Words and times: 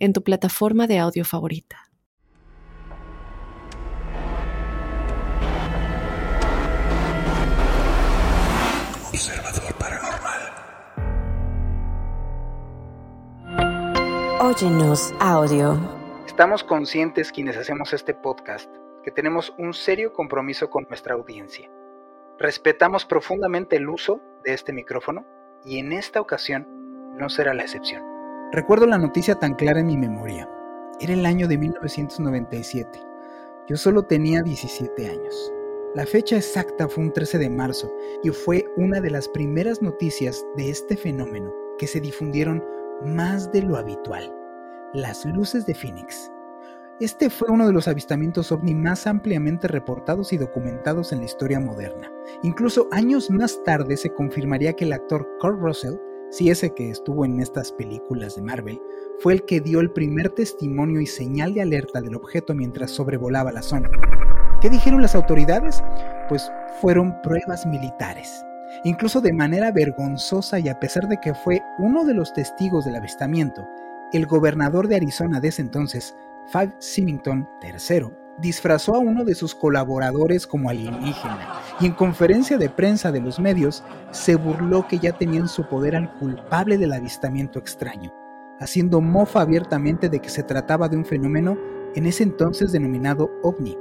en 0.00 0.12
tu 0.12 0.24
plataforma 0.24 0.86
de 0.86 0.98
audio 0.98 1.24
favorita. 1.24 1.76
Observador 9.10 9.74
Paranormal. 9.78 10.40
Óyenos 14.40 15.14
audio. 15.20 15.78
Estamos 16.26 16.64
conscientes 16.64 17.30
quienes 17.30 17.56
hacemos 17.58 17.92
este 17.92 18.14
podcast 18.14 18.68
que 19.04 19.10
tenemos 19.10 19.54
un 19.58 19.74
serio 19.74 20.12
compromiso 20.12 20.70
con 20.70 20.86
nuestra 20.88 21.14
audiencia. 21.14 21.70
Respetamos 22.38 23.04
profundamente 23.04 23.76
el 23.76 23.88
uso 23.88 24.20
de 24.44 24.54
este 24.54 24.72
micrófono 24.72 25.26
y 25.64 25.78
en 25.78 25.92
esta 25.92 26.22
ocasión 26.22 26.66
no 27.18 27.28
será 27.28 27.52
la 27.52 27.62
excepción. 27.62 28.09
Recuerdo 28.52 28.86
la 28.86 28.98
noticia 28.98 29.36
tan 29.36 29.54
clara 29.54 29.80
en 29.80 29.86
mi 29.86 29.96
memoria. 29.96 30.48
Era 31.00 31.12
el 31.12 31.24
año 31.24 31.46
de 31.46 31.56
1997. 31.56 33.00
Yo 33.68 33.76
solo 33.76 34.02
tenía 34.04 34.42
17 34.42 35.08
años. 35.08 35.52
La 35.94 36.04
fecha 36.04 36.36
exacta 36.36 36.88
fue 36.88 37.04
un 37.04 37.12
13 37.12 37.38
de 37.38 37.50
marzo 37.50 37.92
y 38.22 38.30
fue 38.30 38.66
una 38.76 39.00
de 39.00 39.10
las 39.10 39.28
primeras 39.28 39.82
noticias 39.82 40.44
de 40.56 40.70
este 40.70 40.96
fenómeno 40.96 41.52
que 41.78 41.86
se 41.86 42.00
difundieron 42.00 42.64
más 43.04 43.50
de 43.52 43.62
lo 43.62 43.76
habitual 43.76 44.34
las 44.92 45.24
luces 45.24 45.66
de 45.66 45.74
Phoenix. 45.74 46.32
Este 47.00 47.30
fue 47.30 47.48
uno 47.48 47.66
de 47.66 47.72
los 47.72 47.88
avistamientos 47.88 48.52
ovni 48.52 48.74
más 48.74 49.06
ampliamente 49.06 49.68
reportados 49.68 50.32
y 50.32 50.36
documentados 50.36 51.12
en 51.12 51.20
la 51.20 51.24
historia 51.24 51.60
moderna. 51.60 52.12
Incluso 52.42 52.88
años 52.90 53.30
más 53.30 53.62
tarde 53.62 53.96
se 53.96 54.12
confirmaría 54.12 54.74
que 54.74 54.84
el 54.84 54.92
actor 54.92 55.26
Kurt 55.40 55.60
Russell, 55.60 55.94
si 56.30 56.48
ese 56.48 56.72
que 56.74 56.90
estuvo 56.90 57.24
en 57.24 57.40
estas 57.40 57.72
películas 57.72 58.36
de 58.36 58.42
Marvel, 58.42 58.80
fue 59.18 59.34
el 59.34 59.44
que 59.44 59.60
dio 59.60 59.80
el 59.80 59.90
primer 59.90 60.30
testimonio 60.30 61.00
y 61.00 61.06
señal 61.06 61.54
de 61.54 61.62
alerta 61.62 62.00
del 62.00 62.14
objeto 62.14 62.54
mientras 62.54 62.90
sobrevolaba 62.92 63.52
la 63.52 63.62
zona. 63.62 63.90
¿Qué 64.60 64.70
dijeron 64.70 65.02
las 65.02 65.14
autoridades? 65.14 65.82
Pues 66.28 66.50
fueron 66.80 67.20
pruebas 67.22 67.66
militares. 67.66 68.44
Incluso 68.84 69.20
de 69.20 69.32
manera 69.32 69.72
vergonzosa 69.72 70.60
y 70.60 70.68
a 70.68 70.78
pesar 70.78 71.08
de 71.08 71.18
que 71.20 71.34
fue 71.34 71.60
uno 71.78 72.04
de 72.04 72.14
los 72.14 72.32
testigos 72.32 72.84
del 72.84 72.96
avistamiento, 72.96 73.68
el 74.12 74.26
gobernador 74.26 74.86
de 74.86 74.96
Arizona 74.96 75.40
de 75.40 75.48
ese 75.48 75.62
entonces, 75.62 76.14
Five 76.52 76.74
Symington 76.78 77.48
III, 77.62 78.08
disfrazó 78.40 78.94
a 78.94 78.98
uno 78.98 79.24
de 79.24 79.34
sus 79.34 79.54
colaboradores 79.54 80.46
como 80.46 80.70
alienígena 80.70 81.60
y 81.80 81.86
en 81.86 81.92
conferencia 81.92 82.58
de 82.58 82.68
prensa 82.68 83.12
de 83.12 83.20
los 83.20 83.38
medios 83.38 83.84
se 84.10 84.36
burló 84.36 84.86
que 84.88 84.98
ya 84.98 85.12
tenía 85.12 85.40
en 85.40 85.48
su 85.48 85.64
poder 85.64 85.96
al 85.96 86.12
culpable 86.14 86.78
del 86.78 86.92
avistamiento 86.92 87.58
extraño, 87.58 88.12
haciendo 88.58 89.00
mofa 89.00 89.42
abiertamente 89.42 90.08
de 90.08 90.20
que 90.20 90.28
se 90.28 90.42
trataba 90.42 90.88
de 90.88 90.96
un 90.96 91.04
fenómeno 91.04 91.58
en 91.94 92.06
ese 92.06 92.22
entonces 92.22 92.72
denominado 92.72 93.30
ovni. 93.42 93.76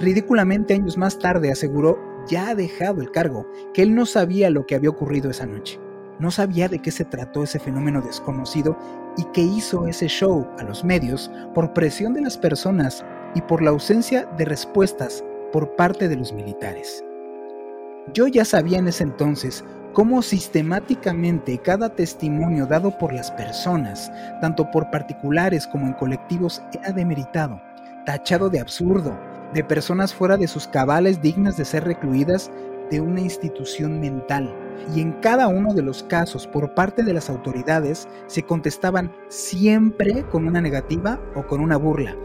Ridículamente 0.00 0.74
años 0.74 0.96
más 0.96 1.18
tarde 1.18 1.52
aseguró, 1.52 1.98
ya 2.28 2.48
ha 2.48 2.54
dejado 2.54 3.00
el 3.02 3.10
cargo, 3.10 3.46
que 3.74 3.82
él 3.82 3.94
no 3.94 4.06
sabía 4.06 4.48
lo 4.48 4.66
que 4.66 4.74
había 4.74 4.90
ocurrido 4.90 5.30
esa 5.30 5.46
noche 5.46 5.80
no 6.18 6.30
sabía 6.30 6.68
de 6.68 6.78
qué 6.78 6.92
se 6.92 7.04
trató 7.04 7.42
ese 7.42 7.58
fenómeno 7.58 8.00
desconocido 8.00 8.78
y 9.16 9.24
que 9.32 9.40
hizo 9.40 9.88
ese 9.88 10.06
show 10.06 10.46
a 10.56 10.62
los 10.62 10.84
medios 10.84 11.30
por 11.52 11.72
presión 11.72 12.14
de 12.14 12.20
las 12.20 12.38
personas 12.38 13.04
y 13.34 13.42
por 13.42 13.62
la 13.62 13.70
ausencia 13.70 14.26
de 14.36 14.44
respuestas 14.44 15.24
por 15.52 15.76
parte 15.76 16.08
de 16.08 16.16
los 16.16 16.32
militares. 16.32 17.04
Yo 18.12 18.26
ya 18.26 18.44
sabía 18.44 18.78
en 18.78 18.88
ese 18.88 19.04
entonces 19.04 19.64
cómo 19.92 20.22
sistemáticamente 20.22 21.58
cada 21.58 21.90
testimonio 21.90 22.66
dado 22.66 22.96
por 22.98 23.12
las 23.12 23.30
personas, 23.30 24.10
tanto 24.40 24.70
por 24.70 24.90
particulares 24.90 25.66
como 25.66 25.86
en 25.86 25.92
colectivos, 25.92 26.62
era 26.72 26.92
demeritado, 26.92 27.60
tachado 28.06 28.48
de 28.48 28.60
absurdo, 28.60 29.16
de 29.52 29.62
personas 29.62 30.14
fuera 30.14 30.36
de 30.36 30.48
sus 30.48 30.66
cabales 30.66 31.20
dignas 31.20 31.56
de 31.56 31.64
ser 31.64 31.84
recluidas 31.84 32.50
de 32.90 33.00
una 33.00 33.20
institución 33.20 34.00
mental 34.00 34.54
y 34.94 35.00
en 35.00 35.12
cada 35.12 35.48
uno 35.48 35.72
de 35.74 35.82
los 35.82 36.02
casos 36.02 36.46
por 36.46 36.74
parte 36.74 37.02
de 37.02 37.12
las 37.12 37.30
autoridades 37.30 38.08
se 38.26 38.42
contestaban 38.42 39.12
siempre 39.28 40.24
con 40.30 40.46
una 40.46 40.60
negativa 40.60 41.20
o 41.34 41.46
con 41.46 41.60
una 41.60 41.76
burla. 41.76 42.16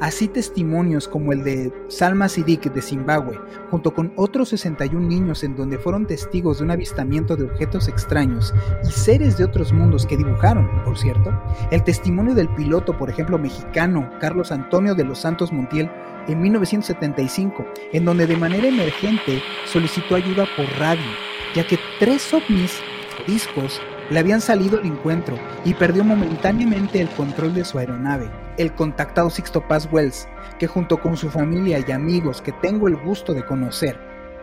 Así 0.00 0.28
testimonios 0.28 1.08
como 1.08 1.32
el 1.32 1.44
de 1.44 1.72
Salma 1.88 2.28
Sidik 2.28 2.72
de 2.72 2.82
Zimbabue, 2.82 3.38
junto 3.70 3.94
con 3.94 4.12
otros 4.16 4.50
61 4.50 5.06
niños 5.06 5.44
en 5.44 5.56
donde 5.56 5.78
fueron 5.78 6.06
testigos 6.06 6.58
de 6.58 6.64
un 6.64 6.70
avistamiento 6.70 7.36
de 7.36 7.44
objetos 7.44 7.88
extraños 7.88 8.54
y 8.84 8.90
seres 8.90 9.38
de 9.38 9.44
otros 9.44 9.72
mundos 9.72 10.06
que 10.06 10.16
dibujaron, 10.16 10.68
por 10.84 10.98
cierto, 10.98 11.32
el 11.70 11.82
testimonio 11.84 12.34
del 12.34 12.48
piloto, 12.50 12.96
por 12.96 13.10
ejemplo, 13.10 13.38
mexicano 13.38 14.10
Carlos 14.20 14.52
Antonio 14.52 14.94
de 14.94 15.04
los 15.04 15.20
Santos 15.20 15.52
Montiel 15.52 15.90
en 16.28 16.40
1975, 16.40 17.64
en 17.92 18.04
donde 18.04 18.26
de 18.26 18.36
manera 18.36 18.68
emergente 18.68 19.42
solicitó 19.66 20.14
ayuda 20.14 20.46
por 20.56 20.66
radio 20.78 21.28
ya 21.54 21.66
que 21.66 21.78
tres 21.98 22.32
ovnis 22.32 22.80
discos 23.26 23.80
le 24.10 24.18
habían 24.18 24.40
salido 24.40 24.78
al 24.78 24.86
encuentro 24.86 25.36
y 25.64 25.74
perdió 25.74 26.04
momentáneamente 26.04 27.00
el 27.00 27.08
control 27.10 27.54
de 27.54 27.64
su 27.64 27.78
aeronave. 27.78 28.30
El 28.56 28.72
contactado 28.72 29.30
Sixto 29.30 29.66
Paz 29.66 29.88
Wells, 29.90 30.28
que 30.58 30.66
junto 30.66 31.00
con 31.00 31.16
su 31.16 31.30
familia 31.30 31.82
y 31.86 31.92
amigos 31.92 32.42
que 32.42 32.52
tengo 32.52 32.88
el 32.88 32.96
gusto 32.96 33.34
de 33.34 33.44
conocer, 33.44 33.98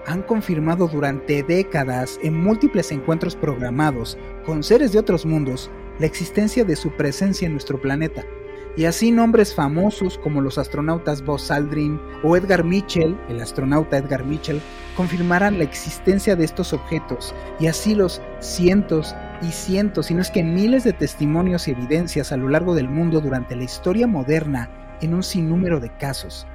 han 0.08 0.22
confirmado 0.22 0.88
durante 0.88 1.44
décadas 1.44 2.20
en 2.22 2.40
múltiples 2.42 2.92
encuentros 2.92 3.36
programados 3.36 4.18
con 4.46 4.64
seres 4.64 4.92
de 4.92 5.00
otros 5.00 5.26
mundos 5.26 5.72
la 6.00 6.06
existencia 6.06 6.64
de 6.64 6.76
su 6.76 6.92
presencia 6.92 7.48
en 7.48 7.54
nuestro 7.54 7.82
planeta 7.82 8.24
y 8.78 8.86
así 8.86 9.12
nombres 9.12 9.56
famosos 9.56 10.18
como 10.18 10.42
los 10.42 10.58
astronautas 10.58 11.24
Buzz 11.24 11.50
Aldrin 11.50 12.00
o 12.24 12.36
Edgar 12.36 12.64
Mitchell, 12.64 13.18
el 13.30 13.40
astronauta 13.40 13.98
Edgar 13.98 14.26
Mitchell, 14.26 14.62
confirmarán 14.98 15.58
la 15.58 15.64
existencia 15.64 16.36
de 16.36 16.46
estos 16.46 16.74
objetos 16.74 17.34
y 17.60 17.68
así 17.68 17.96
los 17.96 18.22
cientos 18.40 19.16
y 19.42 19.52
cientos, 19.52 20.08
si 20.08 20.14
no 20.14 20.22
es 20.22 20.32
que 20.32 20.44
miles 20.44 20.84
de 20.84 20.94
testimonios 20.94 21.68
y 21.68 21.72
evidencias 21.72 22.32
a 22.32 22.38
lo 22.38 22.50
largo 22.50 22.76
del 22.76 22.90
mundo 22.90 23.22
durante 23.22 23.56
la 23.56 23.64
historia 23.64 24.08
moderna 24.08 24.98
en 25.02 25.14
un 25.14 25.24
sinnúmero 25.24 25.80
de 25.80 25.96
casos. 25.98 26.48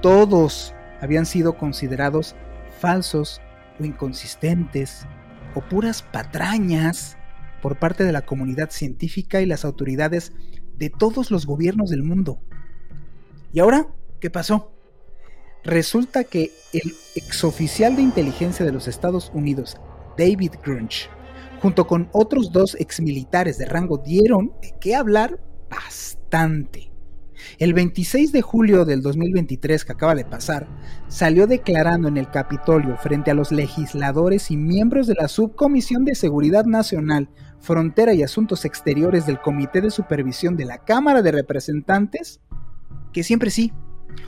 Todos 0.00 0.74
habían 1.00 1.26
sido 1.26 1.56
considerados 1.56 2.36
falsos 2.78 3.40
o 3.78 3.84
inconsistentes 3.84 5.06
o 5.54 5.60
puras 5.60 6.02
patrañas 6.02 7.16
por 7.60 7.78
parte 7.78 8.04
de 8.04 8.12
la 8.12 8.22
comunidad 8.22 8.70
científica 8.70 9.40
y 9.40 9.46
las 9.46 9.64
autoridades 9.64 10.32
de 10.76 10.90
todos 10.90 11.30
los 11.30 11.46
gobiernos 11.46 11.90
del 11.90 12.02
mundo. 12.02 12.40
¿Y 13.52 13.60
ahora 13.60 13.88
qué 14.20 14.30
pasó? 14.30 14.72
Resulta 15.62 16.24
que 16.24 16.52
el 16.72 16.94
exoficial 17.16 17.96
de 17.96 18.02
inteligencia 18.02 18.64
de 18.64 18.72
los 18.72 18.88
Estados 18.88 19.30
Unidos, 19.34 19.76
David 20.16 20.52
Grunch, 20.64 21.10
junto 21.60 21.86
con 21.86 22.08
otros 22.12 22.52
dos 22.52 22.76
exmilitares 22.78 23.58
de 23.58 23.66
rango, 23.66 23.98
dieron 23.98 24.52
de 24.62 24.74
qué 24.80 24.94
hablar 24.94 25.40
bastante. 25.70 26.90
El 27.58 27.74
26 27.74 28.32
de 28.32 28.42
julio 28.42 28.84
del 28.84 29.02
2023 29.02 29.84
que 29.84 29.92
acaba 29.92 30.14
de 30.14 30.24
pasar, 30.24 30.66
salió 31.08 31.46
declarando 31.46 32.08
en 32.08 32.16
el 32.16 32.30
Capitolio 32.30 32.96
frente 32.96 33.30
a 33.30 33.34
los 33.34 33.50
legisladores 33.50 34.50
y 34.50 34.56
miembros 34.56 35.06
de 35.06 35.14
la 35.14 35.28
Subcomisión 35.28 36.04
de 36.04 36.14
Seguridad 36.14 36.64
Nacional 36.64 37.30
Frontera 37.60 38.14
y 38.14 38.22
Asuntos 38.22 38.64
Exteriores 38.64 39.26
del 39.26 39.40
Comité 39.40 39.80
de 39.80 39.90
Supervisión 39.90 40.56
de 40.56 40.64
la 40.64 40.78
Cámara 40.78 41.22
de 41.22 41.32
Representantes, 41.32 42.40
que 43.12 43.22
siempre 43.22 43.50
sí. 43.50 43.72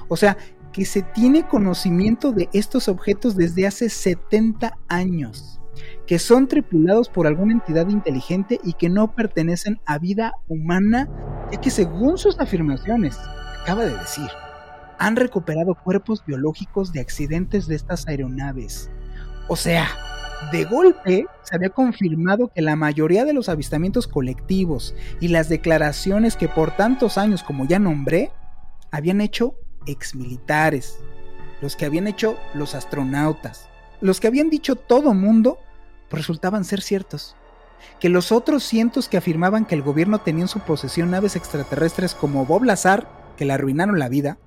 O 0.09 0.17
sea, 0.17 0.37
que 0.73 0.85
se 0.85 1.03
tiene 1.03 1.47
conocimiento 1.47 2.33
de 2.33 2.49
estos 2.53 2.89
objetos 2.89 3.37
desde 3.37 3.67
hace 3.67 3.89
70 3.89 4.79
años, 4.89 5.62
que 6.07 6.19
son 6.19 6.49
tripulados 6.49 7.09
por 7.09 7.27
alguna 7.27 7.53
entidad 7.53 7.89
inteligente 7.89 8.61
y 8.63 8.75
que 8.75 8.89
no 8.89 9.15
pertenecen 9.15 9.81
a 9.87 9.99
vida 9.99 10.33
humana, 10.49 11.09
ya 11.51 11.61
que 11.61 11.71
según 11.71 12.19
sus 12.19 12.39
afirmaciones, 12.39 13.19
acaba 13.63 13.85
de 13.85 13.97
decir, 13.97 14.29
han 14.99 15.17
recuperado 15.17 15.75
cuerpos 15.75 16.25
biológicos 16.25 16.93
de 16.93 17.01
accidentes 17.01 17.67
de 17.67 17.75
estas 17.77 18.07
aeronaves. 18.07 18.91
O 19.49 19.57
sea, 19.57 19.89
De 20.51 20.65
golpe 20.65 21.27
se 21.43 21.55
había 21.55 21.71
confirmado 21.71 22.49
que 22.49 22.63
la 22.63 22.75
mayoría 22.75 23.25
de 23.25 23.33
los 23.33 23.49
avistamientos 23.49 24.09
colectivos 24.09 24.93
y 25.21 25.29
las 25.29 25.49
declaraciones 25.49 26.37
que 26.37 26.49
por 26.49 26.73
tantos 26.73 27.17
años, 27.17 27.45
como 27.45 27.65
ya 27.65 27.79
nombré, 27.79 28.33
habían 28.91 29.21
hecho 29.21 29.55
exmilitares, 29.87 30.99
los 31.61 31.77
que 31.77 31.85
habían 31.85 32.09
hecho 32.09 32.37
los 32.55 32.75
astronautas, 32.75 33.69
los 34.03 34.21
que 34.21 34.27
habían 34.27 34.51
dicho 34.51 34.77
todo 34.77 35.15
mundo, 35.15 35.59
pues 36.11 36.23
resultaban 36.23 36.65
ser 36.65 36.83
ciertos. 36.83 37.37
Que 38.01 38.09
los 38.09 38.33
otros 38.33 38.65
cientos 38.65 39.09
que 39.09 39.17
afirmaban 39.17 39.65
que 39.65 39.77
el 39.77 39.83
gobierno 39.83 40.19
tenía 40.19 40.43
en 40.43 40.49
su 40.49 40.61
posesión 40.61 41.11
naves 41.11 41.37
extraterrestres 41.37 42.15
como 42.15 42.45
Bob 42.45 42.65
Lazar, 42.65 43.09
que 43.37 43.45
le 43.45 43.53
arruinaron 43.53 43.99
la 43.99 44.09
vida, 44.09 44.39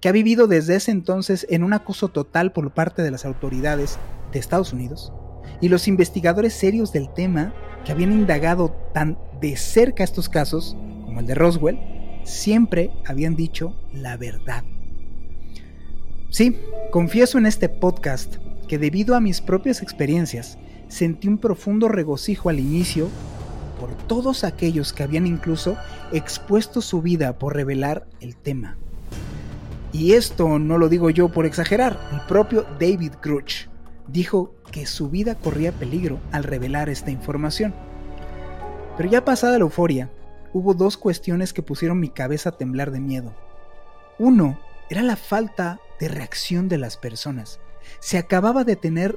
que 0.00 0.08
ha 0.08 0.12
vivido 0.12 0.46
desde 0.46 0.76
ese 0.76 0.90
entonces 0.90 1.46
en 1.50 1.62
un 1.62 1.74
acoso 1.74 2.08
total 2.08 2.52
por 2.52 2.72
parte 2.72 3.02
de 3.02 3.10
las 3.10 3.24
autoridades 3.24 3.98
de 4.32 4.38
Estados 4.38 4.72
Unidos, 4.72 5.12
y 5.60 5.68
los 5.68 5.88
investigadores 5.88 6.54
serios 6.54 6.92
del 6.92 7.12
tema 7.12 7.52
que 7.84 7.92
habían 7.92 8.12
indagado 8.12 8.74
tan 8.94 9.18
de 9.40 9.56
cerca 9.56 10.04
estos 10.04 10.28
casos, 10.28 10.74
como 11.04 11.20
el 11.20 11.26
de 11.26 11.34
Roswell, 11.34 11.78
siempre 12.24 12.90
habían 13.06 13.36
dicho 13.36 13.76
la 13.92 14.16
verdad. 14.16 14.64
Sí, 16.30 16.58
confieso 16.90 17.36
en 17.36 17.44
este 17.44 17.68
podcast 17.68 18.36
que 18.72 18.78
debido 18.78 19.14
a 19.14 19.20
mis 19.20 19.42
propias 19.42 19.82
experiencias, 19.82 20.56
sentí 20.88 21.28
un 21.28 21.36
profundo 21.36 21.88
regocijo 21.88 22.48
al 22.48 22.58
inicio 22.58 23.10
por 23.78 23.94
todos 24.06 24.44
aquellos 24.44 24.94
que 24.94 25.02
habían 25.02 25.26
incluso 25.26 25.76
expuesto 26.10 26.80
su 26.80 27.02
vida 27.02 27.38
por 27.38 27.54
revelar 27.54 28.06
el 28.20 28.34
tema. 28.34 28.78
Y 29.92 30.12
esto 30.12 30.58
no 30.58 30.78
lo 30.78 30.88
digo 30.88 31.10
yo 31.10 31.28
por 31.28 31.44
exagerar, 31.44 32.00
el 32.14 32.22
propio 32.22 32.64
David 32.80 33.12
Gruch 33.22 33.68
dijo 34.08 34.54
que 34.70 34.86
su 34.86 35.10
vida 35.10 35.34
corría 35.34 35.72
peligro 35.72 36.18
al 36.32 36.42
revelar 36.42 36.88
esta 36.88 37.10
información. 37.10 37.74
Pero 38.96 39.10
ya 39.10 39.22
pasada 39.22 39.58
la 39.58 39.64
euforia, 39.64 40.08
hubo 40.54 40.72
dos 40.72 40.96
cuestiones 40.96 41.52
que 41.52 41.60
pusieron 41.60 42.00
mi 42.00 42.08
cabeza 42.08 42.48
a 42.48 42.56
temblar 42.56 42.90
de 42.90 43.00
miedo. 43.00 43.34
Uno 44.18 44.58
era 44.88 45.02
la 45.02 45.16
falta 45.16 45.78
de 46.00 46.08
reacción 46.08 46.70
de 46.70 46.78
las 46.78 46.96
personas. 46.96 47.60
Se 48.00 48.18
acababa 48.18 48.64
de 48.64 48.76
tener 48.76 49.16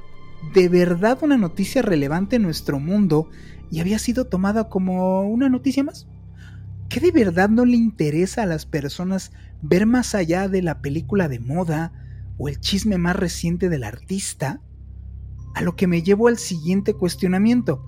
de 0.54 0.68
verdad 0.68 1.18
una 1.22 1.36
noticia 1.36 1.82
relevante 1.82 2.36
en 2.36 2.42
nuestro 2.42 2.78
mundo 2.78 3.28
y 3.70 3.80
había 3.80 3.98
sido 3.98 4.26
tomada 4.26 4.68
como 4.68 5.22
una 5.22 5.48
noticia 5.48 5.82
más. 5.82 6.06
¿Qué 6.88 7.00
de 7.00 7.10
verdad 7.10 7.48
no 7.48 7.64
le 7.64 7.76
interesa 7.76 8.42
a 8.42 8.46
las 8.46 8.64
personas 8.64 9.32
ver 9.60 9.86
más 9.86 10.14
allá 10.14 10.48
de 10.48 10.62
la 10.62 10.80
película 10.80 11.28
de 11.28 11.40
moda 11.40 11.92
o 12.38 12.48
el 12.48 12.60
chisme 12.60 12.96
más 12.98 13.16
reciente 13.16 13.68
del 13.68 13.84
artista? 13.84 14.60
A 15.54 15.62
lo 15.62 15.74
que 15.74 15.86
me 15.86 16.02
llevo 16.02 16.28
al 16.28 16.38
siguiente 16.38 16.94
cuestionamiento. 16.94 17.84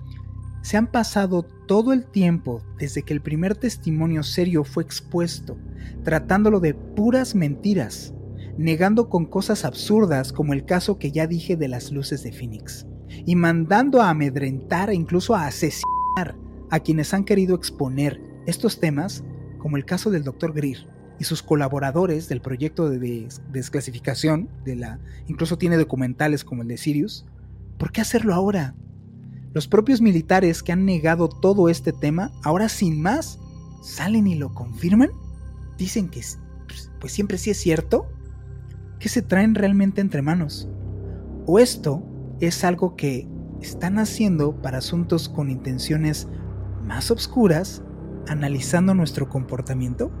Se 0.61 0.75
han 0.75 0.87
pasado 0.87 1.43
todo 1.43 1.93
el 1.93 2.05
tiempo 2.05 2.61
desde 2.77 3.03
que 3.03 3.13
el 3.13 3.21
primer 3.21 3.55
testimonio 3.55 4.23
serio 4.23 4.65
fue 4.65 4.83
expuesto, 4.83 5.57
tratándolo 6.03 6.59
de 6.59 6.73
puras 6.73 7.35
mentiras, 7.35 8.13
negando 8.59 9.07
con 9.07 9.25
cosas 9.25 9.63
absurdas 9.63 10.33
como 10.33 10.51
el 10.51 10.65
caso 10.65 10.99
que 10.99 11.13
ya 11.13 11.27
dije 11.27 11.55
de 11.55 11.69
las 11.69 11.93
luces 11.93 12.23
de 12.23 12.33
Phoenix, 12.33 12.85
y 13.25 13.37
mandando 13.37 14.01
a 14.01 14.09
amedrentar 14.09 14.89
e 14.89 14.95
incluso 14.95 15.33
a 15.33 15.47
asesinar 15.47 16.35
a 16.69 16.79
quienes 16.81 17.13
han 17.13 17.23
querido 17.23 17.55
exponer 17.55 18.21
estos 18.47 18.81
temas, 18.81 19.23
como 19.59 19.77
el 19.77 19.85
caso 19.85 20.11
del 20.11 20.25
Dr. 20.25 20.51
Greer 20.51 20.89
y 21.19 21.23
sus 21.23 21.41
colaboradores 21.41 22.27
del 22.27 22.41
proyecto 22.41 22.89
de 22.89 23.29
desclasificación, 23.49 24.49
de 24.65 24.75
la, 24.75 24.99
incluso 25.27 25.57
tiene 25.57 25.77
documentales 25.77 26.43
como 26.43 26.61
el 26.61 26.67
de 26.67 26.77
Sirius, 26.77 27.25
¿por 27.77 27.93
qué 27.93 28.01
hacerlo 28.01 28.33
ahora? 28.33 28.75
Los 29.53 29.69
propios 29.69 30.01
militares 30.01 30.63
que 30.63 30.73
han 30.73 30.83
negado 30.83 31.29
todo 31.29 31.69
este 31.69 31.93
tema, 31.93 32.33
ahora 32.43 32.67
sin 32.67 33.01
más, 33.01 33.39
salen 33.81 34.27
y 34.27 34.35
lo 34.35 34.53
confirman. 34.53 35.11
Dicen 35.77 36.09
que 36.09 36.19
pues, 36.67 36.91
pues 36.99 37.13
siempre 37.13 37.37
sí 37.37 37.51
es 37.51 37.57
cierto. 37.57 38.05
¿Qué 38.99 39.07
se 39.07 39.21
traen 39.21 39.55
realmente 39.55 40.01
entre 40.01 40.21
manos? 40.21 40.69
¿O 41.45 41.57
esto 41.57 42.03
es 42.41 42.65
algo 42.65 42.97
que 42.97 43.29
están 43.61 43.97
haciendo 43.97 44.61
para 44.61 44.79
asuntos 44.79 45.29
con 45.29 45.49
intenciones 45.49 46.27
más 46.83 47.09
obscuras, 47.09 47.81
analizando 48.27 48.93
nuestro 48.93 49.29
comportamiento? 49.29 50.11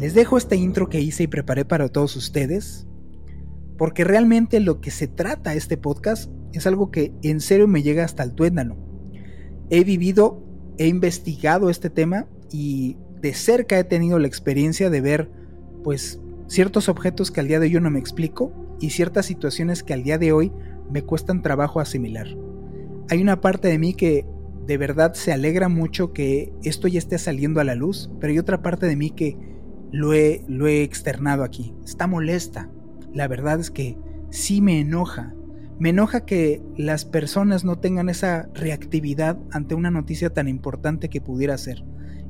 Les 0.00 0.14
dejo 0.14 0.36
este 0.36 0.56
intro 0.56 0.88
que 0.88 1.00
hice 1.00 1.24
y 1.24 1.26
preparé 1.28 1.64
para 1.64 1.88
todos 1.88 2.16
ustedes, 2.16 2.88
porque 3.76 4.02
realmente 4.02 4.58
lo 4.58 4.80
que 4.80 4.90
se 4.90 5.06
trata 5.06 5.54
este 5.54 5.76
podcast 5.76 6.32
es 6.52 6.66
algo 6.66 6.90
que 6.90 7.12
en 7.22 7.40
serio 7.40 7.68
me 7.68 7.84
llega 7.84 8.04
hasta 8.04 8.24
el 8.24 8.34
tuétano. 8.34 8.76
He 9.70 9.84
vivido, 9.84 10.42
he 10.76 10.88
investigado 10.88 11.70
este 11.70 11.88
tema 11.88 12.26
y 12.50 12.96
de 13.20 13.32
cerca 13.34 13.78
he 13.78 13.84
tenido 13.84 14.18
la 14.18 14.26
experiencia 14.26 14.90
de 14.90 15.00
ver 15.00 15.30
pues 15.84 16.20
ciertos 16.48 16.88
objetos 16.88 17.30
que 17.30 17.40
al 17.40 17.48
día 17.48 17.60
de 17.60 17.66
hoy 17.66 17.80
no 17.80 17.90
me 17.90 18.00
explico 18.00 18.52
y 18.80 18.90
ciertas 18.90 19.26
situaciones 19.26 19.84
que 19.84 19.94
al 19.94 20.02
día 20.02 20.18
de 20.18 20.32
hoy 20.32 20.52
me 20.90 21.02
cuestan 21.02 21.42
trabajo 21.42 21.78
asimilar. 21.78 22.26
Hay 23.10 23.22
una 23.22 23.40
parte 23.40 23.68
de 23.68 23.78
mí 23.78 23.94
que 23.94 24.26
de 24.66 24.76
verdad 24.76 25.14
se 25.14 25.32
alegra 25.32 25.68
mucho 25.68 26.12
que 26.12 26.52
esto 26.62 26.88
ya 26.88 26.98
esté 26.98 27.18
saliendo 27.18 27.60
a 27.60 27.64
la 27.64 27.74
luz, 27.74 28.10
pero 28.20 28.32
hay 28.32 28.38
otra 28.38 28.62
parte 28.62 28.86
de 28.86 28.96
mí 28.96 29.10
que 29.10 29.38
lo 29.92 30.12
he, 30.12 30.44
lo 30.48 30.66
he 30.66 30.82
externado 30.82 31.44
aquí. 31.44 31.74
Está 31.84 32.06
molesta. 32.06 32.68
La 33.14 33.28
verdad 33.28 33.60
es 33.60 33.70
que 33.70 33.96
sí 34.30 34.60
me 34.60 34.80
enoja 34.80 35.34
me 35.78 35.90
enoja 35.90 36.24
que 36.24 36.60
las 36.76 37.04
personas 37.04 37.64
no 37.64 37.78
tengan 37.78 38.08
esa 38.08 38.48
reactividad 38.52 39.38
ante 39.52 39.76
una 39.76 39.92
noticia 39.92 40.30
tan 40.30 40.48
importante 40.48 41.08
que 41.08 41.20
pudiera 41.20 41.56
ser. 41.56 41.84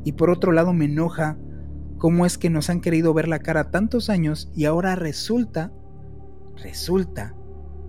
Y 0.04 0.12
por 0.12 0.28
otro 0.28 0.52
lado 0.52 0.74
me 0.74 0.84
enoja 0.84 1.38
cómo 1.98 2.24
es 2.24 2.38
que 2.38 2.50
nos 2.50 2.70
han 2.70 2.80
querido 2.80 3.12
ver 3.12 3.28
la 3.28 3.40
cara 3.40 3.70
tantos 3.70 4.08
años 4.08 4.50
y 4.54 4.64
ahora 4.64 4.94
resulta, 4.94 5.72
resulta 6.56 7.34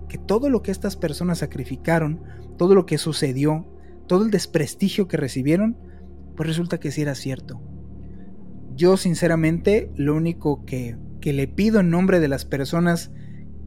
que 0.07 0.17
todo 0.17 0.49
lo 0.49 0.61
que 0.61 0.71
estas 0.71 0.97
personas 0.97 1.37
sacrificaron, 1.37 2.21
todo 2.57 2.75
lo 2.75 2.85
que 2.85 2.97
sucedió, 2.97 3.71
todo 4.07 4.25
el 4.25 4.31
desprestigio 4.31 5.07
que 5.07 5.17
recibieron, 5.17 5.77
pues 6.35 6.49
resulta 6.49 6.79
que 6.79 6.91
sí 6.91 7.03
era 7.03 7.15
cierto. 7.15 7.61
Yo 8.75 8.97
sinceramente 8.97 9.91
lo 9.95 10.15
único 10.15 10.65
que, 10.65 10.97
que 11.21 11.31
le 11.31 11.47
pido 11.47 11.79
en 11.79 11.89
nombre 11.89 12.19
de 12.19 12.27
las 12.27 12.45
personas 12.45 13.11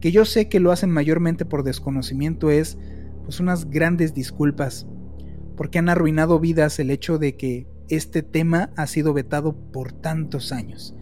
que 0.01 0.11
yo 0.11 0.25
sé 0.25 0.49
que 0.49 0.59
lo 0.59 0.73
hacen 0.73 0.91
mayormente 0.91 1.45
por 1.45 1.63
desconocimiento, 1.63 2.51
es 2.51 2.77
pues 3.23 3.39
unas 3.39 3.69
grandes 3.69 4.13
disculpas, 4.13 4.85
porque 5.55 5.79
han 5.79 5.87
arruinado 5.87 6.41
vidas 6.41 6.77
el 6.79 6.91
hecho 6.91 7.17
de 7.19 7.37
que 7.37 7.67
este 7.89 8.23
tema 8.23 8.71
ha 8.75 8.87
sido 8.87 9.13
vetado 9.13 9.55
por 9.71 9.91
tantos 9.91 10.51
años. 10.51 10.95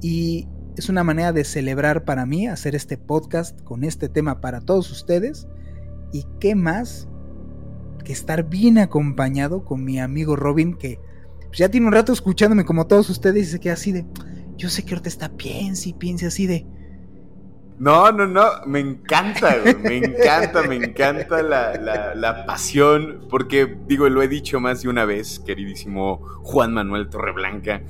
Y 0.00 0.48
es 0.76 0.88
una 0.88 1.04
manera 1.04 1.32
de 1.32 1.44
celebrar 1.44 2.04
para 2.04 2.26
mí 2.26 2.46
hacer 2.46 2.74
este 2.74 2.96
podcast 2.96 3.60
con 3.62 3.84
este 3.84 4.08
tema 4.08 4.40
para 4.40 4.60
todos 4.60 4.90
ustedes. 4.90 5.48
Y 6.12 6.24
qué 6.40 6.54
más 6.54 7.08
que 8.04 8.12
estar 8.12 8.48
bien 8.48 8.78
acompañado 8.78 9.64
con 9.64 9.84
mi 9.84 9.98
amigo 9.98 10.36
Robin, 10.36 10.74
que 10.74 10.98
pues, 11.46 11.58
ya 11.58 11.68
tiene 11.68 11.86
un 11.86 11.92
rato 11.92 12.12
escuchándome 12.12 12.64
como 12.64 12.86
todos 12.86 13.10
ustedes 13.10 13.48
y 13.48 13.50
se 13.50 13.60
queda 13.60 13.74
así 13.74 13.92
de, 13.92 14.06
yo 14.56 14.68
sé 14.68 14.84
que 14.84 14.94
ahorita 14.94 15.08
está 15.08 15.36
piense 15.36 15.90
y 15.90 15.92
piense 15.92 16.26
así 16.26 16.46
de, 16.46 16.66
no, 17.80 18.12
no, 18.12 18.26
no, 18.26 18.44
me 18.66 18.78
encanta, 18.78 19.56
me 19.82 19.96
encanta, 19.96 20.62
me 20.64 20.76
encanta 20.76 21.42
la, 21.42 22.44
pasión, 22.46 23.26
porque 23.30 23.74
digo, 23.86 24.06
lo 24.10 24.22
he 24.22 24.28
dicho 24.28 24.60
más 24.60 24.82
de 24.82 24.90
una 24.90 25.06
vez, 25.06 25.40
queridísimo 25.40 26.18
Juan 26.42 26.74
Manuel 26.74 27.08
Torreblanca, 27.08 27.82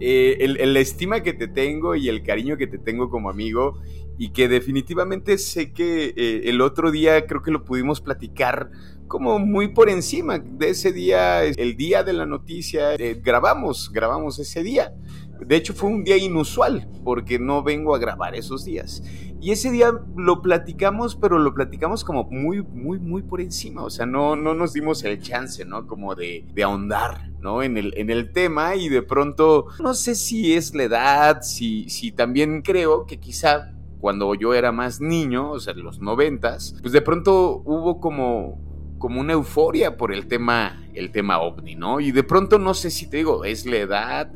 eh, 0.00 0.38
el, 0.40 0.74
la 0.74 0.80
estima 0.80 1.22
que 1.22 1.32
te 1.32 1.46
tengo 1.46 1.94
y 1.94 2.08
el 2.08 2.24
cariño 2.24 2.56
que 2.56 2.66
te 2.66 2.78
tengo 2.78 3.08
como 3.08 3.30
amigo 3.30 3.78
y 4.18 4.30
que 4.30 4.48
definitivamente 4.48 5.38
sé 5.38 5.72
que 5.72 6.12
eh, 6.16 6.42
el 6.46 6.60
otro 6.60 6.90
día 6.90 7.24
creo 7.26 7.40
que 7.40 7.52
lo 7.52 7.62
pudimos 7.62 8.00
platicar 8.00 8.70
como 9.06 9.38
muy 9.38 9.68
por 9.68 9.88
encima 9.88 10.38
de 10.38 10.70
ese 10.70 10.92
día, 10.92 11.44
el 11.44 11.76
día 11.76 12.02
de 12.02 12.12
la 12.12 12.26
noticia, 12.26 12.94
eh, 12.94 13.20
grabamos, 13.22 13.90
grabamos 13.92 14.40
ese 14.40 14.64
día. 14.64 14.92
De 15.40 15.54
hecho 15.54 15.74
fue 15.74 15.90
un 15.90 16.02
día 16.02 16.16
inusual 16.16 16.88
porque 17.04 17.38
no 17.38 17.62
vengo 17.62 17.94
a 17.94 17.98
grabar 17.98 18.34
esos 18.34 18.64
días. 18.64 19.02
Y 19.40 19.52
ese 19.52 19.70
día 19.70 19.92
lo 20.16 20.42
platicamos, 20.42 21.14
pero 21.16 21.38
lo 21.38 21.54
platicamos 21.54 22.04
como 22.04 22.24
muy, 22.24 22.62
muy, 22.62 22.98
muy 22.98 23.22
por 23.22 23.40
encima. 23.40 23.82
O 23.84 23.90
sea, 23.90 24.06
no, 24.06 24.34
no 24.34 24.54
nos 24.54 24.72
dimos 24.72 25.04
el 25.04 25.20
chance, 25.20 25.64
¿no? 25.64 25.86
Como 25.86 26.14
de, 26.14 26.46
de 26.54 26.62
ahondar, 26.62 27.30
¿no? 27.40 27.62
En 27.62 27.76
el, 27.76 27.92
en 27.96 28.10
el 28.10 28.32
tema 28.32 28.76
y 28.76 28.88
de 28.88 29.02
pronto, 29.02 29.66
no 29.80 29.94
sé 29.94 30.14
si 30.14 30.54
es 30.54 30.74
la 30.74 30.84
edad, 30.84 31.42
si, 31.42 31.88
si 31.88 32.12
también 32.12 32.62
creo 32.62 33.06
que 33.06 33.18
quizá 33.18 33.72
cuando 34.00 34.34
yo 34.34 34.54
era 34.54 34.72
más 34.72 35.00
niño, 35.00 35.50
o 35.52 35.60
sea, 35.60 35.72
en 35.74 35.82
los 35.82 36.00
noventas, 36.00 36.76
pues 36.80 36.92
de 36.92 37.02
pronto 37.02 37.62
hubo 37.64 38.00
como 38.00 38.64
como 38.98 39.20
una 39.20 39.34
euforia 39.34 39.98
por 39.98 40.12
el 40.12 40.26
tema 40.26 40.82
el 40.94 41.12
tema 41.12 41.40
ovni, 41.40 41.74
¿no? 41.74 42.00
Y 42.00 42.12
de 42.12 42.22
pronto 42.22 42.58
no 42.58 42.72
sé 42.72 42.90
si 42.90 43.08
te 43.08 43.18
digo, 43.18 43.44
es 43.44 43.66
la 43.66 43.76
edad 43.76 44.32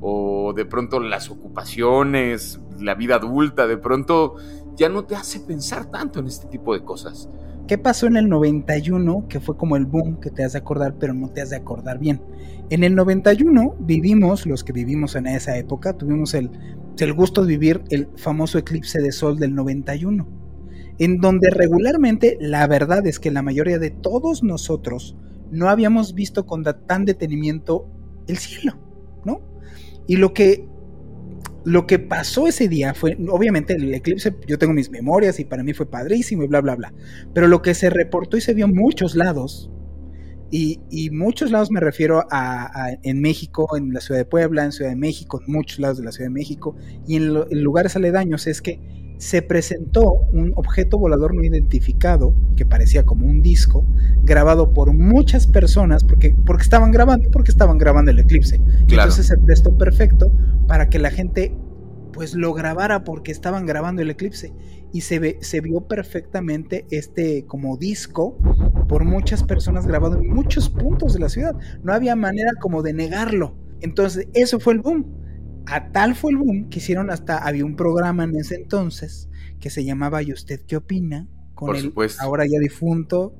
o 0.00 0.52
de 0.54 0.64
pronto 0.64 0.98
las 1.00 1.30
ocupaciones, 1.30 2.60
la 2.80 2.94
vida 2.94 3.16
adulta, 3.16 3.66
de 3.66 3.76
pronto 3.76 4.36
ya 4.76 4.88
no 4.88 5.04
te 5.04 5.14
hace 5.14 5.40
pensar 5.40 5.90
tanto 5.90 6.20
en 6.20 6.26
este 6.26 6.46
tipo 6.48 6.74
de 6.74 6.84
cosas. 6.84 7.28
¿Qué 7.66 7.78
pasó 7.78 8.06
en 8.06 8.16
el 8.16 8.28
91? 8.28 9.28
Que 9.28 9.38
fue 9.38 9.56
como 9.56 9.76
el 9.76 9.86
boom 9.86 10.18
que 10.18 10.30
te 10.30 10.42
has 10.42 10.54
de 10.54 10.58
acordar, 10.58 10.96
pero 10.98 11.14
no 11.14 11.28
te 11.30 11.40
has 11.40 11.50
de 11.50 11.56
acordar 11.56 11.98
bien. 11.98 12.20
En 12.70 12.82
el 12.82 12.94
91 12.94 13.76
vivimos, 13.78 14.46
los 14.46 14.64
que 14.64 14.72
vivimos 14.72 15.14
en 15.14 15.26
esa 15.26 15.56
época, 15.56 15.96
tuvimos 15.96 16.34
el, 16.34 16.50
el 16.98 17.12
gusto 17.12 17.42
de 17.42 17.48
vivir 17.48 17.82
el 17.90 18.08
famoso 18.16 18.58
eclipse 18.58 19.00
de 19.00 19.12
sol 19.12 19.38
del 19.38 19.54
91, 19.54 20.26
en 20.98 21.20
donde 21.20 21.50
regularmente 21.50 22.38
la 22.40 22.66
verdad 22.66 23.06
es 23.06 23.20
que 23.20 23.30
la 23.30 23.42
mayoría 23.42 23.78
de 23.78 23.90
todos 23.90 24.42
nosotros 24.42 25.16
no 25.50 25.68
habíamos 25.68 26.14
visto 26.14 26.46
con 26.46 26.64
tan 26.64 27.04
detenimiento 27.04 27.86
el 28.26 28.38
cielo, 28.38 28.76
¿no? 29.24 29.40
Y 30.06 30.16
lo 30.16 30.32
que 30.32 30.69
lo 31.64 31.86
que 31.86 31.98
pasó 31.98 32.46
ese 32.46 32.68
día 32.68 32.94
fue, 32.94 33.16
obviamente 33.28 33.74
el 33.74 33.92
eclipse, 33.94 34.34
yo 34.46 34.58
tengo 34.58 34.72
mis 34.72 34.90
memorias 34.90 35.40
y 35.40 35.44
para 35.44 35.62
mí 35.62 35.72
fue 35.72 35.90
padrísimo 35.90 36.42
y 36.42 36.46
bla, 36.46 36.60
bla, 36.60 36.76
bla. 36.76 36.92
Pero 37.34 37.48
lo 37.48 37.62
que 37.62 37.74
se 37.74 37.90
reportó 37.90 38.36
y 38.36 38.40
se 38.40 38.54
vio 38.54 38.66
en 38.66 38.74
muchos 38.74 39.14
lados, 39.14 39.70
y, 40.52 40.80
y 40.90 41.10
muchos 41.10 41.52
lados 41.52 41.70
me 41.70 41.78
refiero 41.78 42.26
a, 42.30 42.96
en 43.02 43.20
México, 43.20 43.76
en 43.76 43.92
la 43.92 44.00
ciudad 44.00 44.20
de 44.20 44.24
Puebla, 44.24 44.64
en 44.64 44.72
Ciudad 44.72 44.90
de 44.90 44.96
México, 44.96 45.40
en 45.46 45.52
muchos 45.52 45.78
lados 45.78 45.98
de 45.98 46.04
la 46.04 46.12
Ciudad 46.12 46.28
de 46.28 46.34
México, 46.34 46.76
y 47.06 47.16
en, 47.16 47.36
en 47.50 47.62
lugares 47.62 47.94
aledaños, 47.94 48.46
es 48.46 48.60
que 48.60 48.80
se 49.20 49.42
presentó 49.42 50.14
un 50.32 50.54
objeto 50.56 50.98
volador 50.98 51.34
no 51.34 51.44
identificado, 51.44 52.34
que 52.56 52.64
parecía 52.64 53.04
como 53.04 53.26
un 53.26 53.42
disco, 53.42 53.86
grabado 54.22 54.72
por 54.72 54.94
muchas 54.94 55.46
personas, 55.46 56.04
porque, 56.04 56.34
porque 56.46 56.62
estaban 56.62 56.90
grabando, 56.90 57.30
porque 57.30 57.50
estaban 57.50 57.76
grabando 57.76 58.10
el 58.10 58.18
eclipse. 58.18 58.62
Entonces 58.88 59.26
se 59.26 59.36
prestó 59.36 59.76
perfecto 59.76 60.32
para 60.66 60.88
que 60.88 60.98
la 60.98 61.10
gente 61.10 61.54
pues 62.14 62.34
lo 62.34 62.54
grabara 62.54 63.04
porque 63.04 63.30
estaban 63.30 63.66
grabando 63.66 64.00
el 64.00 64.10
eclipse 64.10 64.54
y 64.90 65.02
se, 65.02 65.18
ve, 65.18 65.38
se 65.42 65.60
vio 65.60 65.82
perfectamente 65.82 66.86
este 66.90 67.44
como 67.44 67.76
disco 67.76 68.38
por 68.88 69.04
muchas 69.04 69.44
personas 69.44 69.86
grabado 69.86 70.16
en 70.16 70.28
muchos 70.30 70.70
puntos 70.70 71.12
de 71.12 71.20
la 71.20 71.28
ciudad. 71.28 71.54
No 71.82 71.92
había 71.92 72.16
manera 72.16 72.52
como 72.58 72.82
de 72.82 72.94
negarlo. 72.94 73.54
Entonces, 73.82 74.28
eso 74.32 74.58
fue 74.60 74.72
el 74.72 74.80
boom. 74.80 75.19
A 75.70 75.92
tal 75.92 76.16
fue 76.16 76.32
el 76.32 76.36
boom 76.36 76.68
que 76.68 76.78
hicieron 76.78 77.10
hasta, 77.10 77.38
había 77.38 77.64
un 77.64 77.76
programa 77.76 78.24
en 78.24 78.34
ese 78.34 78.56
entonces 78.56 79.28
que 79.60 79.70
se 79.70 79.84
llamaba 79.84 80.20
¿Y 80.22 80.32
usted 80.32 80.60
qué 80.66 80.76
opina? 80.76 81.28
Con 81.54 81.76
el 81.76 81.92
ahora 82.18 82.44
ya 82.46 82.58
difunto 82.58 83.34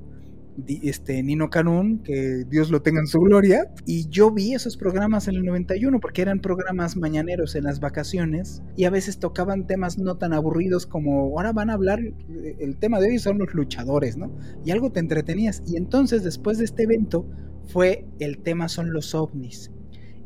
este, 0.83 1.23
Nino 1.23 1.49
Canún, 1.49 1.99
que 2.03 2.45
Dios 2.47 2.69
lo 2.69 2.81
tenga 2.81 3.01
en 3.01 3.07
su 3.07 3.19
gloria. 3.19 3.69
Y 3.85 4.07
yo 4.09 4.31
vi 4.31 4.53
esos 4.53 4.77
programas 4.77 5.27
en 5.27 5.35
el 5.35 5.43
91 5.43 5.99
porque 5.99 6.21
eran 6.21 6.39
programas 6.39 6.95
mañaneros 6.95 7.55
en 7.55 7.65
las 7.65 7.81
vacaciones 7.81 8.61
y 8.77 8.85
a 8.85 8.89
veces 8.89 9.19
tocaban 9.19 9.67
temas 9.67 9.97
no 9.97 10.17
tan 10.17 10.31
aburridos 10.31 10.85
como 10.85 11.37
ahora 11.37 11.51
van 11.51 11.69
a 11.69 11.73
hablar, 11.73 11.99
el 12.59 12.77
tema 12.77 12.99
de 12.99 13.07
hoy 13.07 13.19
son 13.19 13.39
los 13.39 13.53
luchadores, 13.53 14.15
¿no? 14.15 14.31
Y 14.63 14.71
algo 14.71 14.91
te 14.91 15.01
entretenías. 15.01 15.63
Y 15.67 15.75
entonces 15.75 16.23
después 16.23 16.57
de 16.59 16.65
este 16.65 16.83
evento 16.83 17.27
fue 17.65 18.05
el 18.19 18.37
tema 18.39 18.69
son 18.69 18.93
los 18.93 19.15
ovnis. 19.15 19.71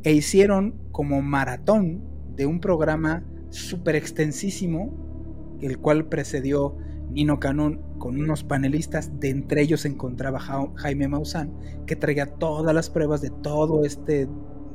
E 0.05 0.13
hicieron 0.13 0.75
como 0.91 1.23
maratón 1.23 2.03
de 2.35 2.45
un 2.45 2.59
programa 2.59 3.25
súper 3.49 3.95
extensísimo, 3.95 5.57
el 5.61 5.79
cual 5.79 6.07
precedió 6.07 6.77
Nino 7.09 7.39
Canún 7.39 7.81
con 7.97 8.19
unos 8.19 8.43
panelistas, 8.43 9.19
de 9.19 9.31
entre 9.31 9.63
ellos 9.63 9.81
se 9.81 9.87
encontraba 9.87 10.39
Jaime 10.75 11.07
Maussan, 11.07 11.51
que 11.87 11.95
traía 11.95 12.27
todas 12.27 12.75
las 12.75 12.91
pruebas 12.91 13.21
de 13.21 13.31
todo 13.31 13.83
este 13.83 14.29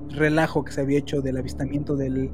relajo 0.09 0.65
que 0.65 0.73
se 0.73 0.81
había 0.81 0.99
hecho 0.99 1.21
del 1.21 1.37
avistamiento 1.37 1.95
del, 1.95 2.33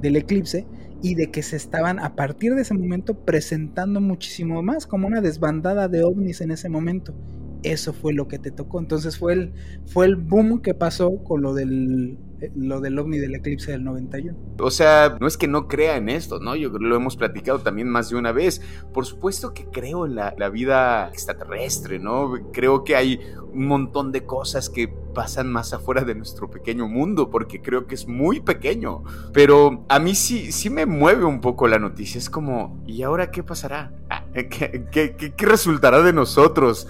del 0.00 0.16
eclipse 0.16 0.66
y 1.02 1.16
de 1.16 1.30
que 1.30 1.42
se 1.42 1.56
estaban 1.56 1.98
a 1.98 2.16
partir 2.16 2.54
de 2.54 2.62
ese 2.62 2.72
momento 2.72 3.26
presentando 3.26 4.00
muchísimo 4.00 4.62
más, 4.62 4.86
como 4.86 5.06
una 5.06 5.20
desbandada 5.20 5.86
de 5.88 6.02
ovnis 6.02 6.40
en 6.40 6.52
ese 6.52 6.70
momento. 6.70 7.14
Eso 7.62 7.92
fue 7.92 8.12
lo 8.12 8.28
que 8.28 8.38
te 8.38 8.50
tocó. 8.50 8.78
Entonces 8.78 9.18
fue 9.18 9.32
el, 9.32 9.52
fue 9.86 10.06
el 10.06 10.16
boom 10.16 10.60
que 10.60 10.74
pasó 10.74 11.22
con 11.24 11.42
lo 11.42 11.54
del 11.54 12.18
lo 12.54 12.80
del 12.80 12.98
ovni 12.98 13.18
del 13.18 13.34
eclipse 13.34 13.72
del 13.72 13.84
91. 13.84 14.36
O 14.60 14.70
sea, 14.70 15.16
no 15.20 15.26
es 15.26 15.36
que 15.36 15.48
no 15.48 15.66
crea 15.66 15.96
en 15.96 16.08
esto, 16.08 16.38
¿no? 16.38 16.54
Yo 16.54 16.70
lo 16.70 16.96
hemos 16.96 17.16
platicado 17.16 17.60
también 17.60 17.88
más 17.88 18.10
de 18.10 18.16
una 18.16 18.32
vez. 18.32 18.62
Por 18.92 19.06
supuesto 19.06 19.52
que 19.52 19.66
creo 19.66 20.06
en 20.06 20.14
la, 20.14 20.34
la 20.38 20.48
vida 20.48 21.08
extraterrestre, 21.08 21.98
¿no? 21.98 22.32
Creo 22.52 22.84
que 22.84 22.96
hay 22.96 23.20
un 23.52 23.66
montón 23.66 24.12
de 24.12 24.24
cosas 24.24 24.68
que 24.68 24.88
pasan 24.88 25.50
más 25.50 25.72
afuera 25.72 26.04
de 26.04 26.14
nuestro 26.14 26.50
pequeño 26.50 26.86
mundo, 26.86 27.30
porque 27.30 27.60
creo 27.60 27.86
que 27.86 27.94
es 27.94 28.06
muy 28.06 28.40
pequeño. 28.40 29.02
Pero 29.32 29.84
a 29.88 29.98
mí 29.98 30.14
sí, 30.14 30.52
sí 30.52 30.70
me 30.70 30.86
mueve 30.86 31.24
un 31.24 31.40
poco 31.40 31.66
la 31.66 31.78
noticia. 31.78 32.18
Es 32.18 32.30
como, 32.30 32.80
¿y 32.86 33.02
ahora 33.02 33.30
qué 33.30 33.42
pasará? 33.42 33.92
¿Qué, 34.32 34.86
qué, 34.92 35.34
qué 35.36 35.46
resultará 35.46 36.02
de 36.02 36.12
nosotros? 36.12 36.86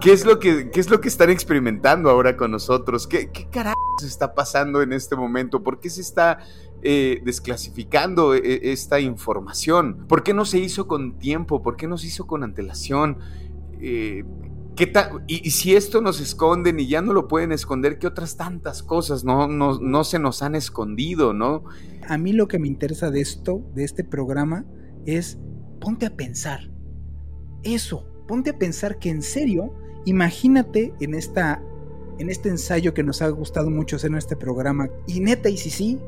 ¿Qué 0.00 0.12
es 0.12 0.24
lo 0.24 0.38
que, 0.38 0.70
qué 0.70 0.80
es 0.80 0.90
lo 0.90 1.00
que 1.00 1.08
están 1.08 1.30
experimentando 1.30 2.10
ahora 2.10 2.36
con 2.36 2.50
nosotros? 2.50 3.06
¿Qué, 3.06 3.30
qué 3.30 3.48
carajo 3.48 3.74
está 4.02 4.34
pasando 4.34 4.82
en 4.82 4.92
este 4.92 5.16
momento? 5.16 5.62
¿Por 5.62 5.80
qué 5.80 5.90
se 5.90 6.00
está 6.00 6.38
eh, 6.82 7.20
desclasificando 7.24 8.34
eh, 8.34 8.72
esta 8.72 9.00
información? 9.00 10.06
¿Por 10.08 10.22
qué 10.22 10.34
no 10.34 10.44
se 10.44 10.58
hizo 10.58 10.86
con 10.86 11.18
tiempo? 11.18 11.62
¿Por 11.62 11.76
qué 11.76 11.86
no 11.86 11.96
se 11.96 12.08
hizo 12.08 12.26
con 12.26 12.42
antelación? 12.42 13.18
Eh, 13.80 14.24
¿qué 14.76 14.92
y, 15.26 15.50
si 15.50 15.74
esto 15.74 16.00
nos 16.00 16.20
esconden 16.20 16.80
y 16.80 16.88
ya 16.88 17.00
no 17.00 17.12
lo 17.12 17.28
pueden 17.28 17.52
esconder, 17.52 17.98
¿qué 17.98 18.06
otras 18.06 18.36
tantas 18.36 18.82
cosas 18.82 19.24
no, 19.24 19.46
no, 19.46 19.78
no 19.78 20.04
se 20.04 20.18
nos 20.18 20.42
han 20.42 20.54
escondido, 20.54 21.32
no? 21.32 21.64
A 22.08 22.18
mí 22.18 22.32
lo 22.32 22.48
que 22.48 22.58
me 22.58 22.68
interesa 22.68 23.10
de 23.10 23.20
esto, 23.20 23.64
de 23.74 23.84
este 23.84 24.04
programa, 24.04 24.66
es 25.06 25.38
ponte 25.80 26.06
a 26.06 26.16
pensar. 26.16 26.70
Eso, 27.62 28.06
ponte 28.26 28.50
a 28.50 28.58
pensar 28.58 28.98
que 28.98 29.10
en 29.10 29.22
serio 29.22 29.72
Imagínate 30.04 30.92
en, 31.00 31.14
esta, 31.14 31.62
en 32.18 32.30
este 32.30 32.48
ensayo 32.48 32.94
que 32.94 33.02
nos 33.02 33.22
ha 33.22 33.28
gustado 33.28 33.70
mucho 33.70 33.96
hacer 33.96 34.10
en 34.10 34.18
este 34.18 34.36
programa. 34.36 34.88
Y 35.06 35.20
neta, 35.20 35.48
y 35.48 35.56
si 35.56 35.70
sí, 35.70 35.98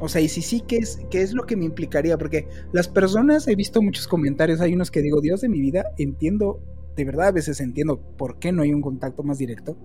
o 0.00 0.08
sea, 0.08 0.20
y 0.20 0.28
si 0.28 0.42
sí, 0.42 0.62
¿qué 0.66 0.78
es, 0.78 1.00
¿qué 1.10 1.22
es 1.22 1.32
lo 1.32 1.44
que 1.44 1.56
me 1.56 1.64
implicaría? 1.64 2.18
Porque 2.18 2.48
las 2.72 2.88
personas, 2.88 3.46
he 3.48 3.56
visto 3.56 3.82
muchos 3.82 4.08
comentarios, 4.08 4.60
hay 4.60 4.74
unos 4.74 4.90
que 4.90 5.02
digo, 5.02 5.20
Dios 5.20 5.40
de 5.40 5.48
mi 5.48 5.60
vida, 5.60 5.92
entiendo, 5.98 6.60
de 6.96 7.04
verdad 7.04 7.28
a 7.28 7.32
veces 7.32 7.60
entiendo 7.60 8.00
por 8.00 8.38
qué 8.38 8.52
no 8.52 8.62
hay 8.62 8.72
un 8.72 8.82
contacto 8.82 9.22
más 9.22 9.38
directo. 9.38 9.76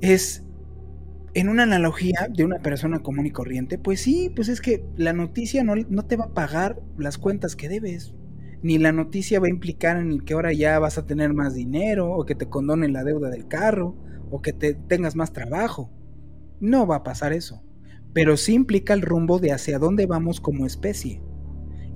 Es 0.00 0.42
en 1.34 1.48
una 1.48 1.64
analogía 1.64 2.28
de 2.32 2.44
una 2.44 2.60
persona 2.60 3.00
común 3.00 3.26
y 3.26 3.30
corriente, 3.30 3.78
pues 3.78 4.00
sí, 4.00 4.32
pues 4.34 4.48
es 4.48 4.60
que 4.60 4.84
la 4.96 5.12
noticia 5.12 5.64
no, 5.64 5.74
no 5.76 6.04
te 6.04 6.16
va 6.16 6.26
a 6.26 6.34
pagar 6.34 6.80
las 6.96 7.18
cuentas 7.18 7.56
que 7.56 7.68
debes 7.68 8.14
ni 8.62 8.78
la 8.78 8.92
noticia 8.92 9.40
va 9.40 9.46
a 9.46 9.50
implicar 9.50 9.96
en 9.98 10.20
que 10.20 10.34
ahora 10.34 10.52
ya 10.52 10.78
vas 10.78 10.98
a 10.98 11.06
tener 11.06 11.32
más 11.34 11.54
dinero, 11.54 12.12
o 12.12 12.24
que 12.24 12.34
te 12.34 12.48
condonen 12.48 12.92
la 12.92 13.04
deuda 13.04 13.30
del 13.30 13.48
carro, 13.48 13.96
o 14.30 14.42
que 14.42 14.52
te 14.52 14.74
tengas 14.74 15.16
más 15.16 15.32
trabajo. 15.32 15.90
No 16.60 16.86
va 16.86 16.96
a 16.96 17.04
pasar 17.04 17.32
eso. 17.32 17.62
Pero 18.12 18.36
sí 18.36 18.54
implica 18.54 18.94
el 18.94 19.02
rumbo 19.02 19.38
de 19.38 19.52
hacia 19.52 19.78
dónde 19.78 20.06
vamos 20.06 20.40
como 20.40 20.66
especie. 20.66 21.22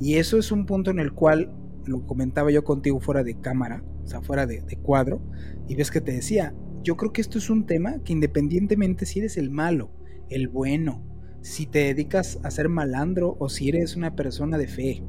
Y 0.01 0.15
eso 0.15 0.39
es 0.39 0.53
un 0.53 0.67
punto 0.67 0.91
en 0.91 0.99
el 0.99 1.13
cual, 1.13 1.55
lo 1.87 2.07
comentaba 2.07 2.51
yo 2.51 2.63
contigo 2.63 3.01
fuera 3.01 3.25
de 3.25 3.41
cámara, 3.41 3.83
o 4.05 4.07
sea, 4.07 4.21
fuera 4.21 4.47
de 4.47 4.79
cuadro, 4.83 5.23
y 5.67 5.75
ves 5.75 5.91
que 5.91 6.01
te 6.01 6.13
decía, 6.13 6.55
yo 6.83 6.97
creo 6.97 7.13
que 7.13 7.21
esto 7.21 7.39
es 7.39 7.51
un 7.51 7.67
tema 7.67 8.03
que 8.05 8.13
independientemente 8.13 9.07
si 9.07 9.19
eres 9.21 9.37
el 9.37 9.51
malo, 9.51 9.93
el 10.29 10.49
bueno, 10.49 11.05
si 11.43 11.67
te 11.67 11.81
dedicas 11.81 12.39
a 12.43 12.51
ser 12.51 12.69
malandro 12.69 13.37
o 13.39 13.49
si 13.49 13.69
eres 13.69 13.97
una 13.97 14.15
persona 14.15 14.59
de 14.59 14.69
fe, 14.69 15.03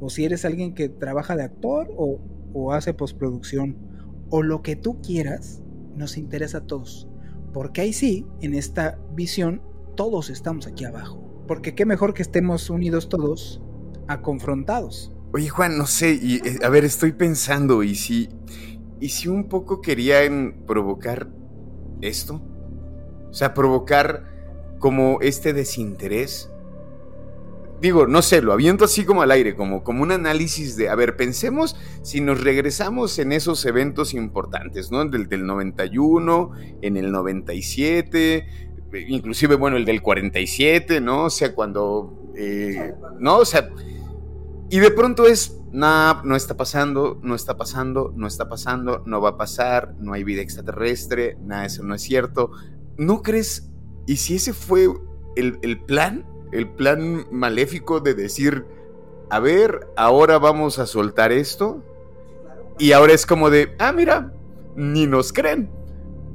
o 0.00 0.10
si 0.10 0.24
eres 0.24 0.44
alguien 0.44 0.74
que 0.74 0.88
trabaja 0.88 1.36
de 1.36 1.44
actor 1.44 1.88
o, 1.96 2.20
hace 2.72 2.94
postproducción, 2.94 3.76
o 4.30 4.42
lo 4.42 4.62
que 4.62 4.76
tú 4.76 5.00
quieras, 5.02 5.62
nos 5.96 6.16
interesa 6.16 6.58
a 6.58 6.66
todos. 6.66 7.08
Porque 7.52 7.80
ahí 7.80 7.92
sí, 7.92 8.26
en 8.40 8.54
esta 8.54 8.98
visión, 9.14 9.60
todos 9.96 10.30
estamos 10.30 10.66
aquí 10.66 10.84
abajo. 10.84 11.44
Porque 11.48 11.74
qué 11.74 11.84
mejor 11.84 12.14
que 12.14 12.22
estemos 12.22 12.70
unidos 12.70 13.08
todos 13.08 13.60
a 14.06 14.22
confrontados. 14.22 15.12
Oye 15.32 15.48
Juan, 15.48 15.76
no 15.76 15.86
sé, 15.86 16.18
y, 16.20 16.36
eh, 16.36 16.58
a 16.62 16.68
ver, 16.68 16.84
estoy 16.84 17.12
pensando, 17.12 17.82
¿y 17.82 17.96
si, 17.96 18.28
¿y 19.00 19.08
si 19.08 19.28
un 19.28 19.48
poco 19.48 19.80
querían 19.80 20.62
provocar 20.66 21.28
esto? 22.00 22.40
O 23.30 23.34
sea, 23.34 23.52
provocar 23.52 24.32
como 24.78 25.18
este 25.22 25.52
desinterés 25.52 26.50
digo, 27.80 28.06
no 28.06 28.22
sé, 28.22 28.40
lo 28.40 28.52
aviento 28.52 28.84
así 28.84 29.04
como 29.04 29.22
al 29.22 29.30
aire, 29.30 29.54
como, 29.54 29.84
como 29.84 30.02
un 30.02 30.12
análisis 30.12 30.76
de, 30.76 30.88
a 30.88 30.94
ver, 30.94 31.16
pensemos 31.16 31.76
si 32.02 32.20
nos 32.20 32.42
regresamos 32.42 33.18
en 33.18 33.32
esos 33.32 33.64
eventos 33.66 34.14
importantes, 34.14 34.90
¿no? 34.90 35.04
Del, 35.04 35.28
del 35.28 35.46
91, 35.46 36.52
en 36.82 36.96
el 36.96 37.12
97, 37.12 38.46
inclusive, 39.08 39.56
bueno, 39.56 39.76
el 39.76 39.84
del 39.84 40.02
47, 40.02 41.00
¿no? 41.00 41.24
O 41.24 41.30
sea, 41.30 41.54
cuando, 41.54 42.32
eh, 42.36 42.94
¿no? 43.18 43.38
O 43.38 43.44
sea, 43.44 43.70
y 44.70 44.78
de 44.78 44.90
pronto 44.90 45.26
es, 45.26 45.60
nada, 45.72 46.22
no 46.24 46.36
está 46.36 46.56
pasando, 46.56 47.20
no 47.22 47.34
está 47.34 47.56
pasando, 47.56 48.12
no 48.16 48.26
está 48.26 48.48
pasando, 48.48 49.02
no 49.06 49.20
va 49.20 49.30
a 49.30 49.36
pasar, 49.36 49.94
no 49.98 50.12
hay 50.12 50.24
vida 50.24 50.40
extraterrestre, 50.40 51.36
nada, 51.42 51.66
eso 51.66 51.82
no 51.82 51.94
es 51.94 52.02
cierto. 52.02 52.50
¿No 52.96 53.22
crees? 53.22 53.70
¿Y 54.06 54.16
si 54.16 54.36
ese 54.36 54.52
fue 54.52 54.88
el, 55.36 55.58
el 55.62 55.80
plan? 55.84 56.24
El 56.54 56.68
plan 56.68 57.26
maléfico 57.32 58.00
de 58.00 58.14
decir, 58.14 58.64
a 59.28 59.40
ver, 59.40 59.88
ahora 59.96 60.38
vamos 60.38 60.78
a 60.78 60.86
soltar 60.86 61.32
esto. 61.32 61.82
Y 62.78 62.92
ahora 62.92 63.12
es 63.12 63.26
como 63.26 63.50
de, 63.50 63.74
ah, 63.78 63.92
mira, 63.92 64.32
ni 64.76 65.06
nos 65.06 65.32
creen. 65.32 65.68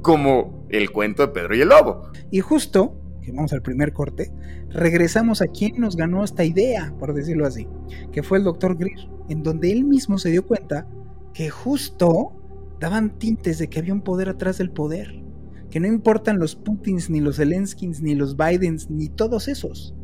Como 0.02 0.66
el 0.68 0.90
cuento 0.90 1.26
de 1.26 1.32
Pedro 1.32 1.56
y 1.56 1.60
el 1.62 1.68
Lobo. 1.68 2.10
Y 2.30 2.40
justo, 2.40 2.94
que 3.22 3.32
vamos 3.32 3.52
al 3.52 3.62
primer 3.62 3.92
corte, 3.92 4.30
regresamos 4.70 5.40
a 5.42 5.46
quien 5.46 5.80
nos 5.80 5.96
ganó 5.96 6.22
esta 6.22 6.44
idea, 6.44 6.94
por 6.98 7.14
decirlo 7.14 7.46
así, 7.46 7.66
que 8.12 8.22
fue 8.22 8.38
el 8.38 8.44
doctor 8.44 8.76
Greer, 8.76 9.08
en 9.28 9.42
donde 9.42 9.72
él 9.72 9.84
mismo 9.84 10.18
se 10.18 10.30
dio 10.30 10.46
cuenta 10.46 10.86
que 11.32 11.50
justo 11.50 12.32
daban 12.78 13.18
tintes 13.18 13.58
de 13.58 13.68
que 13.68 13.78
había 13.78 13.94
un 13.94 14.02
poder 14.02 14.28
atrás 14.28 14.58
del 14.58 14.70
poder, 14.70 15.22
que 15.70 15.80
no 15.80 15.86
importan 15.86 16.38
los 16.38 16.56
Putins, 16.56 17.08
ni 17.08 17.20
los 17.20 17.36
Zelenskins, 17.36 18.02
ni 18.02 18.14
los 18.14 18.36
Bidens, 18.36 18.90
ni 18.90 19.08
todos 19.08 19.48
esos. 19.48 19.94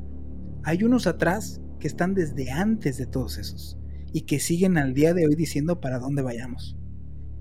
Hay 0.66 0.82
unos 0.82 1.06
atrás 1.06 1.61
que 1.78 1.87
están 1.87 2.12
desde 2.14 2.50
antes 2.50 2.99
de 2.99 3.06
todos 3.06 3.38
esos 3.38 3.78
y 4.12 4.23
que 4.23 4.40
siguen 4.40 4.78
al 4.78 4.94
día 4.94 5.14
de 5.14 5.25
hoy 5.25 5.37
diciendo 5.37 5.80
para 5.80 6.00
dónde 6.00 6.23
vayamos. 6.23 6.76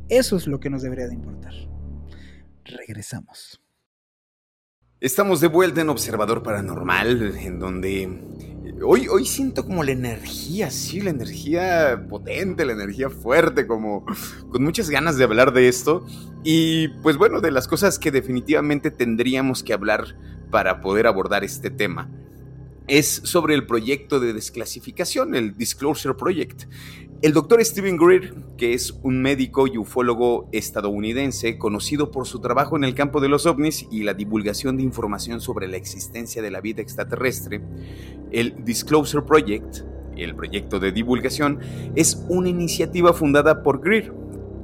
Eso 0.10 0.38
es 0.38 0.46
lo 0.46 0.60
que 0.60 0.70
nos 0.70 0.84
debería 0.84 1.08
de 1.08 1.15
importar. 1.15 1.53
Regresamos. 2.65 3.63
Estamos 5.00 5.41
de 5.41 5.48
vuelta 5.48 5.82
en 5.82 5.89
Observador 5.89 6.44
Paranormal, 6.44 7.36
en 7.39 7.58
donde 7.58 8.22
hoy, 8.86 9.08
hoy 9.08 9.25
siento 9.25 9.65
como 9.65 9.84
la 9.84 9.94
energía, 9.94 10.70
sí, 10.70 11.01
la 11.01 11.10
energía 11.10 12.05
potente, 12.08 12.63
la 12.63 12.74
energía 12.74 13.10
fuerte, 13.10 13.65
como 13.65 14.05
con 14.51 14.63
muchas 14.63 14.91
ganas 14.91 15.17
de 15.17 15.24
hablar 15.24 15.51
de 15.51 15.67
esto. 15.67 16.05
Y 16.44 16.89
pues 17.01 17.17
bueno, 17.17 17.41
de 17.41 17.50
las 17.50 17.67
cosas 17.67 17.98
que 17.98 18.12
definitivamente 18.12 18.91
tendríamos 18.91 19.63
que 19.63 19.74
hablar 19.74 20.15
para 20.51 20.79
poder 20.79 21.08
abordar 21.08 21.44
este 21.44 21.72
tema 21.72 22.08
es 22.88 23.22
sobre 23.24 23.56
el 23.56 23.65
proyecto 23.65 24.20
de 24.20 24.34
desclasificación, 24.34 25.36
el 25.36 25.58
Disclosure 25.58 26.15
Project. 26.15 26.65
El 27.22 27.34
doctor 27.34 27.63
Stephen 27.63 27.98
Greer, 27.98 28.36
que 28.58 28.74
es 28.74 28.94
un 29.01 29.22
médico 29.22 29.68
y 29.68 29.77
ufólogo 29.77 30.48
estadounidense 30.51 31.58
conocido 31.58 32.12
por 32.12 32.27
su 32.27 32.39
trabajo 32.39 32.75
en 32.75 32.84
el 32.84 32.94
campo 32.94 33.22
de 33.22 33.30
los 33.30 33.46
ovnis 33.46 33.88
y 33.89 34.04
la 34.04 34.13
divulgación 34.13 34.77
de 34.77 34.84
información 34.84 35.42
sobre 35.42 35.68
la 35.68 35.77
existencia 35.77 36.42
de 36.42 36.51
la 36.51 36.62
vida 36.62 36.82
extraterrestre, 36.82 37.62
el 38.32 38.63
Disclosure 38.63 39.25
Project, 39.25 39.77
el 40.18 40.36
proyecto 40.36 40.80
de 40.80 40.92
divulgación, 40.92 41.60
es 41.96 42.24
una 42.27 42.50
iniciativa 42.50 43.13
fundada 43.13 43.63
por 43.63 43.82
Greer 43.82 44.13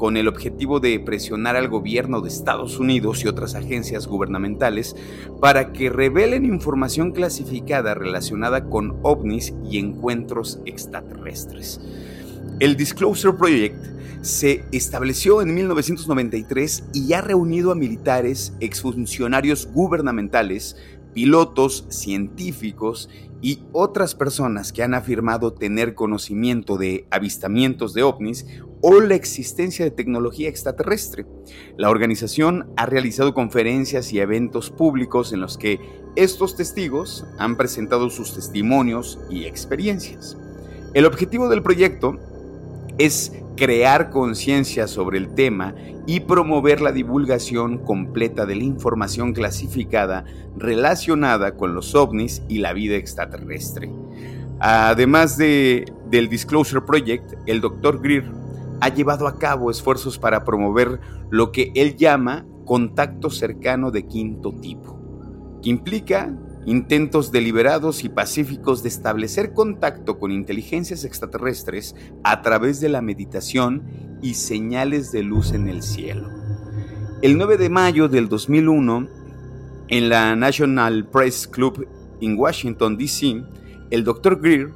con 0.01 0.17
el 0.17 0.27
objetivo 0.27 0.79
de 0.79 0.99
presionar 0.99 1.55
al 1.55 1.67
gobierno 1.67 2.21
de 2.21 2.29
Estados 2.29 2.79
Unidos 2.79 3.23
y 3.23 3.27
otras 3.27 3.53
agencias 3.53 4.07
gubernamentales 4.07 4.95
para 5.39 5.73
que 5.73 5.91
revelen 5.91 6.43
información 6.43 7.11
clasificada 7.11 7.93
relacionada 7.93 8.67
con 8.67 8.97
ovnis 9.03 9.53
y 9.63 9.77
encuentros 9.77 10.59
extraterrestres. 10.65 11.79
El 12.59 12.77
Disclosure 12.77 13.37
Project 13.37 13.75
se 14.21 14.63
estableció 14.71 15.43
en 15.43 15.53
1993 15.53 16.85
y 16.95 17.13
ha 17.13 17.21
reunido 17.21 17.71
a 17.71 17.75
militares, 17.75 18.53
exfuncionarios 18.59 19.67
gubernamentales, 19.71 20.77
pilotos, 21.13 21.85
científicos 21.89 23.07
y 23.43 23.59
otras 23.71 24.15
personas 24.15 24.73
que 24.73 24.81
han 24.81 24.95
afirmado 24.95 25.53
tener 25.53 25.93
conocimiento 25.93 26.77
de 26.77 27.05
avistamientos 27.11 27.93
de 27.93 28.01
ovnis 28.01 28.47
o 28.81 28.99
la 28.99 29.15
existencia 29.15 29.85
de 29.85 29.91
tecnología 29.91 30.49
extraterrestre. 30.49 31.25
La 31.77 31.89
organización 31.89 32.71
ha 32.77 32.85
realizado 32.85 33.33
conferencias 33.33 34.11
y 34.11 34.19
eventos 34.19 34.69
públicos 34.69 35.33
en 35.33 35.39
los 35.39 35.57
que 35.57 35.79
estos 36.15 36.55
testigos 36.55 37.25
han 37.37 37.55
presentado 37.55 38.09
sus 38.09 38.33
testimonios 38.33 39.19
y 39.29 39.45
experiencias. 39.45 40.37
El 40.93 41.05
objetivo 41.05 41.47
del 41.47 41.63
proyecto 41.63 42.19
es 42.97 43.31
crear 43.55 44.09
conciencia 44.09 44.87
sobre 44.87 45.17
el 45.17 45.33
tema 45.35 45.75
y 46.07 46.21
promover 46.21 46.81
la 46.81 46.91
divulgación 46.91 47.77
completa 47.77 48.45
de 48.45 48.55
la 48.55 48.63
información 48.63 49.33
clasificada 49.33 50.25
relacionada 50.57 51.55
con 51.55 51.75
los 51.75 51.95
ovnis 51.95 52.41
y 52.49 52.57
la 52.57 52.73
vida 52.73 52.95
extraterrestre. 52.95 53.89
Además 54.59 55.37
de, 55.37 55.85
del 56.09 56.27
Disclosure 56.27 56.81
Project, 56.81 57.33
el 57.45 57.61
Dr. 57.61 58.01
Greer 58.01 58.40
ha 58.81 58.89
llevado 58.89 59.27
a 59.27 59.37
cabo 59.37 59.71
esfuerzos 59.71 60.17
para 60.17 60.43
promover 60.43 60.99
lo 61.29 61.51
que 61.51 61.71
él 61.75 61.95
llama 61.95 62.45
contacto 62.65 63.29
cercano 63.29 63.91
de 63.91 64.07
quinto 64.07 64.51
tipo, 64.59 64.99
que 65.61 65.69
implica 65.69 66.35
intentos 66.65 67.31
deliberados 67.31 68.03
y 68.03 68.09
pacíficos 68.09 68.83
de 68.83 68.89
establecer 68.89 69.53
contacto 69.53 70.19
con 70.19 70.31
inteligencias 70.31 71.03
extraterrestres 71.05 71.95
a 72.23 72.41
través 72.41 72.79
de 72.79 72.89
la 72.89 73.01
meditación 73.01 73.83
y 74.21 74.33
señales 74.33 75.11
de 75.11 75.23
luz 75.23 75.53
en 75.53 75.67
el 75.67 75.83
cielo. 75.83 76.27
El 77.21 77.37
9 77.37 77.57
de 77.57 77.69
mayo 77.69 78.09
del 78.09 78.29
2001, 78.29 79.07
en 79.89 80.09
la 80.09 80.35
National 80.35 81.07
Press 81.07 81.47
Club 81.47 81.87
en 82.19 82.37
Washington, 82.37 82.97
D.C., 82.97 83.43
el 83.89 84.03
Dr. 84.03 84.39
Greer, 84.39 84.71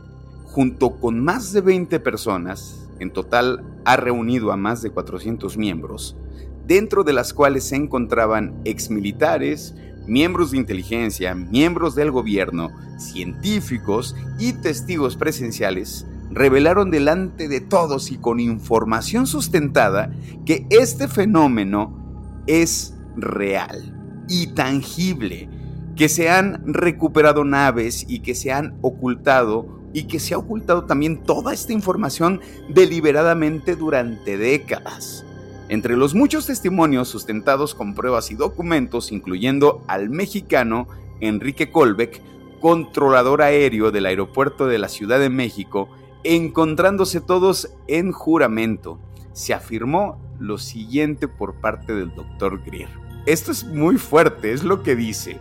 junto 0.46 1.00
con 1.00 1.24
más 1.24 1.54
de 1.54 1.62
20 1.62 2.00
personas, 2.00 2.85
en 3.00 3.12
total 3.12 3.64
ha 3.86 3.98
reunido 3.98 4.52
a 4.52 4.58
más 4.58 4.82
de 4.82 4.90
400 4.90 5.58
miembros, 5.58 6.18
dentro 6.66 7.04
de 7.04 7.14
las 7.14 7.34
cuales 7.34 7.66
se 7.66 7.76
encontraban 7.76 8.60
exmilitares, 8.66 9.76
miembros 10.08 10.52
de 10.52 10.58
inteligencia, 10.58 11.36
miembros 11.36 11.96
del 11.96 12.12
gobierno, 12.12 12.72
científicos 12.98 14.16
y 14.40 14.54
testigos 14.54 15.16
presenciales 15.16 16.06
revelaron 16.32 16.92
delante 16.92 17.48
de 17.48 17.62
todos 17.62 18.12
y 18.12 18.18
con 18.18 18.40
información 18.40 19.28
sustentada 19.28 20.12
que 20.46 20.66
este 20.70 21.08
fenómeno 21.08 22.44
es 22.48 22.96
real 23.16 24.26
y 24.28 24.48
tangible, 24.48 25.50
que 25.96 26.10
se 26.10 26.30
han 26.30 26.62
recuperado 26.66 27.46
naves 27.46 28.06
y 28.08 28.20
que 28.20 28.36
se 28.36 28.52
han 28.52 28.78
ocultado 28.82 29.80
y 29.96 30.04
que 30.04 30.20
se 30.20 30.34
ha 30.34 30.38
ocultado 30.38 30.84
también 30.84 31.24
toda 31.24 31.54
esta 31.54 31.72
información 31.72 32.42
deliberadamente 32.68 33.78
durante 33.78 34.38
décadas. 34.38 35.26
Entre 35.70 35.96
los 35.96 36.14
muchos 36.14 36.48
testimonios 36.48 37.08
sustentados 37.08 37.74
con 37.74 37.96
pruebas 37.96 38.30
y 38.30 38.36
documentos, 38.36 39.14
incluyendo 39.14 39.82
al 39.88 40.10
mexicano 40.10 40.90
Enrique 41.22 41.72
Colbeck, 41.72 42.22
controlador 42.60 43.42
aéreo 43.42 43.92
del 43.92 44.06
aeropuerto 44.08 44.68
de 44.68 44.80
la 44.80 44.90
Ciudad 44.90 45.18
de 45.18 45.30
México, 45.30 45.88
encontrándose 46.26 47.22
todos 47.22 47.70
en 47.88 48.12
juramento, 48.12 49.00
se 49.32 49.54
afirmó 49.54 50.20
lo 50.40 50.58
siguiente 50.58 51.30
por 51.30 51.56
parte 51.62 51.96
del 51.96 52.14
doctor 52.14 52.62
Greer. 52.66 53.05
Esto 53.26 53.52
es 53.52 53.64
muy 53.64 53.98
fuerte, 53.98 54.52
es 54.52 54.64
lo 54.64 54.84
que 54.84 54.96
dice. 54.96 55.40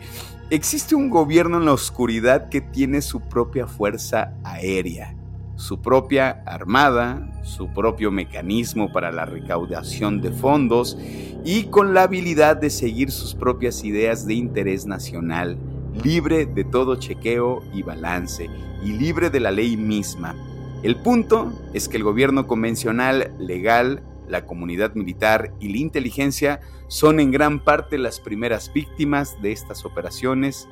Existe 0.50 0.94
un 0.94 1.10
gobierno 1.10 1.58
en 1.58 1.64
la 1.64 1.72
oscuridad 1.72 2.48
que 2.48 2.60
tiene 2.60 3.02
su 3.02 3.20
propia 3.20 3.66
fuerza 3.66 4.34
aérea 4.44 5.14
su 5.56 5.80
propia 5.80 6.42
armada, 6.46 7.30
su 7.42 7.68
propio 7.68 8.10
mecanismo 8.10 8.92
para 8.92 9.12
la 9.12 9.24
recaudación 9.24 10.20
de 10.20 10.30
fondos 10.30 10.98
y 11.44 11.64
con 11.64 11.94
la 11.94 12.04
habilidad 12.04 12.56
de 12.56 12.70
seguir 12.70 13.10
sus 13.10 13.34
propias 13.34 13.84
ideas 13.84 14.26
de 14.26 14.34
interés 14.34 14.86
nacional, 14.86 15.56
libre 16.02 16.46
de 16.46 16.64
todo 16.64 16.96
chequeo 16.96 17.62
y 17.72 17.82
balance 17.82 18.50
y 18.84 18.92
libre 18.92 19.30
de 19.30 19.40
la 19.40 19.50
ley 19.50 19.76
misma. 19.76 20.34
El 20.82 20.96
punto 20.96 21.52
es 21.72 21.88
que 21.88 21.96
el 21.96 22.02
gobierno 22.02 22.46
convencional, 22.46 23.32
legal, 23.38 24.02
la 24.28 24.46
comunidad 24.46 24.94
militar 24.94 25.52
y 25.60 25.68
la 25.68 25.78
inteligencia 25.78 26.60
son 26.88 27.20
en 27.20 27.30
gran 27.30 27.62
parte 27.62 27.98
las 27.98 28.20
primeras 28.20 28.72
víctimas 28.72 29.40
de 29.42 29.52
estas 29.52 29.84
operaciones 29.84 30.68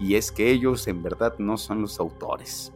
y 0.00 0.14
es 0.14 0.32
que 0.32 0.50
ellos 0.50 0.88
en 0.88 1.02
verdad 1.02 1.34
no 1.38 1.56
son 1.56 1.82
los 1.82 2.00
autores. 2.00 2.72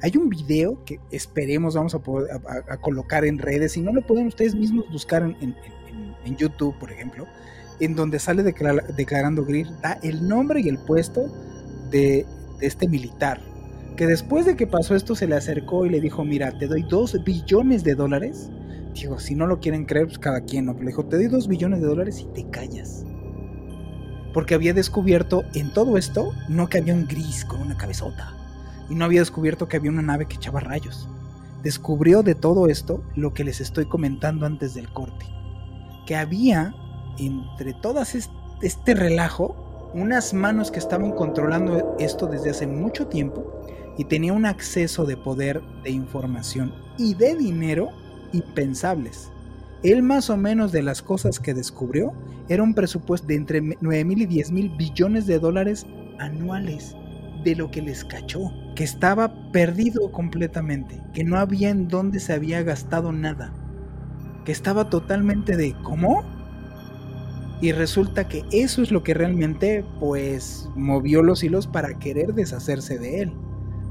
Hay 0.00 0.16
un 0.16 0.28
video 0.28 0.82
que 0.84 0.98
esperemos 1.10 1.74
vamos 1.74 1.94
a 1.94 2.00
poder 2.00 2.30
a, 2.68 2.76
colocar 2.78 3.24
en 3.24 3.38
redes, 3.38 3.72
si 3.72 3.80
no 3.80 3.92
lo 3.92 4.02
pueden 4.02 4.26
ustedes 4.26 4.54
mismos 4.54 4.90
buscar 4.90 5.22
en, 5.22 5.56
YouTube, 6.36 6.76
por 6.78 6.90
ejemplo, 6.90 7.26
en 7.80 7.94
donde 7.94 8.18
sale 8.18 8.42
declarando 8.42 9.44
Greer, 9.44 9.68
da 9.80 9.98
el 10.02 10.26
nombre 10.26 10.60
y 10.60 10.68
el 10.68 10.78
puesto 10.78 11.22
de, 11.90 12.26
este 12.60 12.88
militar, 12.88 13.40
que 13.96 14.06
después 14.06 14.46
de 14.46 14.56
que 14.56 14.66
pasó 14.66 14.94
esto 14.94 15.14
se 15.14 15.26
le 15.26 15.36
acercó 15.36 15.84
y 15.84 15.90
le 15.90 16.00
dijo, 16.00 16.24
mira, 16.24 16.56
te 16.58 16.66
doy 16.66 16.82
dos 16.82 17.22
billones 17.24 17.84
de 17.84 17.94
dólares. 17.94 18.50
Digo, 18.94 19.18
si 19.18 19.34
no 19.34 19.46
lo 19.46 19.60
quieren 19.60 19.84
creer, 19.84 20.06
pues 20.06 20.18
cada 20.18 20.42
quien, 20.42 20.66
¿no? 20.66 20.72
Pero 20.72 20.84
le 20.84 20.90
dijo, 20.90 21.06
te 21.06 21.16
doy 21.16 21.26
dos 21.26 21.48
billones 21.48 21.80
de 21.80 21.86
dólares 21.86 22.20
y 22.20 22.26
te 22.32 22.48
callas. 22.50 23.04
Porque 24.32 24.54
había 24.54 24.74
descubierto 24.74 25.44
en 25.54 25.72
todo 25.72 25.96
esto, 25.96 26.32
no 26.48 26.68
que 26.68 26.78
había 26.78 26.94
un 26.94 27.06
gris 27.06 27.44
con 27.44 27.60
una 27.60 27.76
cabezota 27.76 28.36
y 28.88 28.94
no 28.94 29.04
había 29.04 29.20
descubierto 29.20 29.68
que 29.68 29.76
había 29.76 29.90
una 29.90 30.02
nave 30.02 30.26
que 30.26 30.36
echaba 30.36 30.60
rayos. 30.60 31.08
Descubrió 31.62 32.22
de 32.22 32.34
todo 32.34 32.68
esto 32.68 33.02
lo 33.14 33.32
que 33.32 33.44
les 33.44 33.60
estoy 33.60 33.86
comentando 33.86 34.46
antes 34.46 34.74
del 34.74 34.92
corte, 34.92 35.26
que 36.06 36.16
había 36.16 36.74
entre 37.18 37.72
todas 37.74 38.14
este 38.60 38.94
relajo 38.94 39.90
unas 39.94 40.34
manos 40.34 40.70
que 40.70 40.78
estaban 40.78 41.12
controlando 41.12 41.96
esto 41.98 42.26
desde 42.26 42.50
hace 42.50 42.66
mucho 42.66 43.06
tiempo 43.08 43.60
y 43.96 44.04
tenía 44.04 44.32
un 44.32 44.46
acceso 44.46 45.04
de 45.04 45.16
poder, 45.16 45.62
de 45.82 45.90
información 45.90 46.74
y 46.98 47.14
de 47.14 47.36
dinero 47.36 47.90
impensables. 48.32 49.30
Él 49.82 50.02
más 50.02 50.30
o 50.30 50.36
menos 50.36 50.70
de 50.70 50.82
las 50.82 51.02
cosas 51.02 51.40
que 51.40 51.54
descubrió 51.54 52.12
era 52.48 52.62
un 52.62 52.74
presupuesto 52.74 53.26
de 53.28 53.34
entre 53.34 53.60
9 53.60 54.04
mil 54.04 54.22
y 54.22 54.26
10 54.26 54.52
mil 54.52 54.70
billones 54.76 55.26
de 55.26 55.38
dólares 55.38 55.86
anuales 56.18 56.94
de 57.44 57.56
lo 57.56 57.70
que 57.70 57.82
les 57.82 58.04
cachó, 58.04 58.52
que 58.76 58.84
estaba 58.84 59.50
perdido 59.50 60.12
completamente, 60.12 61.00
que 61.12 61.24
no 61.24 61.38
había 61.38 61.70
en 61.70 61.88
dónde 61.88 62.20
se 62.20 62.32
había 62.32 62.62
gastado 62.62 63.12
nada, 63.12 63.52
que 64.44 64.52
estaba 64.52 64.88
totalmente 64.88 65.56
de 65.56 65.74
¿cómo? 65.82 66.24
Y 67.60 67.72
resulta 67.72 68.28
que 68.28 68.44
eso 68.52 68.82
es 68.82 68.90
lo 68.90 69.02
que 69.02 69.14
realmente 69.14 69.84
pues 70.00 70.68
movió 70.74 71.22
los 71.22 71.44
hilos 71.44 71.66
para 71.66 71.98
querer 71.98 72.34
deshacerse 72.34 72.98
de 72.98 73.22
él. 73.22 73.32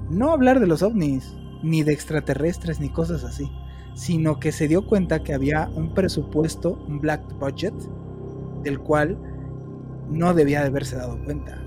No 0.09 0.31
hablar 0.31 0.59
de 0.59 0.67
los 0.67 0.81
ovnis, 0.81 1.33
ni 1.63 1.83
de 1.83 1.93
extraterrestres, 1.93 2.79
ni 2.79 2.89
cosas 2.89 3.23
así, 3.23 3.49
sino 3.93 4.39
que 4.39 4.51
se 4.51 4.67
dio 4.67 4.85
cuenta 4.85 5.23
que 5.23 5.33
había 5.33 5.69
un 5.75 5.93
presupuesto, 5.93 6.83
un 6.87 6.99
black 6.99 7.21
budget, 7.39 7.73
del 8.63 8.79
cual 8.79 9.17
no 10.09 10.33
debía 10.33 10.61
de 10.61 10.67
haberse 10.67 10.95
dado 10.95 11.23
cuenta. 11.23 11.61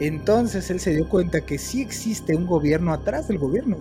Entonces 0.00 0.70
él 0.70 0.78
se 0.80 0.94
dio 0.94 1.08
cuenta 1.08 1.40
que 1.40 1.58
sí 1.58 1.82
existe 1.82 2.36
un 2.36 2.46
gobierno 2.46 2.92
atrás 2.92 3.28
del 3.28 3.38
gobierno. 3.38 3.78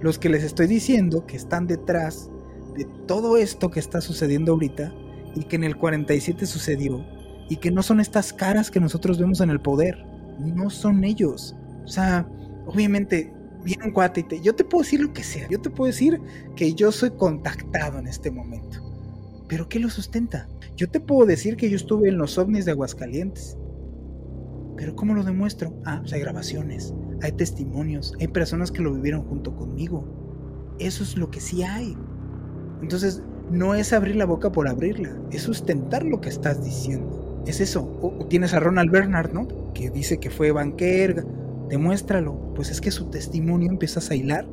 Los 0.00 0.18
que 0.18 0.28
les 0.28 0.42
estoy 0.42 0.66
diciendo 0.66 1.26
que 1.26 1.36
están 1.36 1.66
detrás 1.66 2.30
de 2.74 2.84
todo 3.06 3.36
esto 3.36 3.70
que 3.70 3.80
está 3.80 4.00
sucediendo 4.00 4.52
ahorita 4.52 4.92
y 5.34 5.44
que 5.44 5.56
en 5.56 5.64
el 5.64 5.76
47 5.76 6.46
sucedió 6.46 7.04
y 7.48 7.56
que 7.56 7.70
no 7.70 7.82
son 7.82 8.00
estas 8.00 8.32
caras 8.32 8.70
que 8.70 8.80
nosotros 8.80 9.18
vemos 9.18 9.40
en 9.40 9.50
el 9.50 9.60
poder. 9.60 10.04
No 10.38 10.70
son 10.70 11.04
ellos. 11.04 11.54
O 11.84 11.88
sea, 11.88 12.26
obviamente 12.66 13.32
viene 13.64 13.84
un 13.84 13.92
cuate 13.92 14.20
y 14.20 14.22
te, 14.24 14.40
yo 14.40 14.54
te 14.54 14.64
puedo 14.64 14.82
decir 14.82 15.00
lo 15.00 15.12
que 15.12 15.22
sea. 15.22 15.48
Yo 15.48 15.60
te 15.60 15.70
puedo 15.70 15.86
decir 15.86 16.20
que 16.56 16.74
yo 16.74 16.92
soy 16.92 17.10
contactado 17.10 17.98
en 17.98 18.06
este 18.06 18.30
momento. 18.30 18.78
Pero 19.48 19.68
¿qué 19.68 19.78
lo 19.78 19.90
sustenta? 19.90 20.48
Yo 20.76 20.88
te 20.88 21.00
puedo 21.00 21.26
decir 21.26 21.56
que 21.56 21.68
yo 21.68 21.76
estuve 21.76 22.08
en 22.08 22.18
los 22.18 22.38
ovnis 22.38 22.64
de 22.64 22.72
Aguascalientes. 22.72 23.56
Pero 24.76 24.94
¿cómo 24.96 25.14
lo 25.14 25.24
demuestro? 25.24 25.74
Ah, 25.84 25.98
pues 26.00 26.12
hay 26.12 26.20
grabaciones, 26.20 26.94
hay 27.20 27.32
testimonios, 27.32 28.14
hay 28.18 28.28
personas 28.28 28.70
que 28.70 28.80
lo 28.80 28.94
vivieron 28.94 29.24
junto 29.24 29.54
conmigo. 29.54 30.06
Eso 30.78 31.02
es 31.02 31.16
lo 31.16 31.30
que 31.30 31.40
sí 31.40 31.62
hay. 31.62 31.96
Entonces, 32.80 33.22
no 33.50 33.74
es 33.74 33.92
abrir 33.92 34.16
la 34.16 34.24
boca 34.24 34.52
por 34.52 34.68
abrirla, 34.68 35.14
es 35.32 35.42
sustentar 35.42 36.04
lo 36.04 36.20
que 36.20 36.28
estás 36.28 36.64
diciendo. 36.64 37.42
Es 37.46 37.60
eso. 37.60 37.82
O, 38.00 38.26
tienes 38.26 38.54
a 38.54 38.60
Ronald 38.60 38.90
Bernard, 38.90 39.32
¿no? 39.32 39.48
Que 39.74 39.90
dice 39.90 40.18
que 40.18 40.30
fue 40.30 40.52
banquer, 40.52 41.26
demuéstralo. 41.70 42.52
Pues 42.54 42.70
es 42.70 42.80
que 42.80 42.90
su 42.90 43.08
testimonio 43.08 43.70
empiezas 43.70 44.10
a 44.10 44.14
hilar 44.14 44.46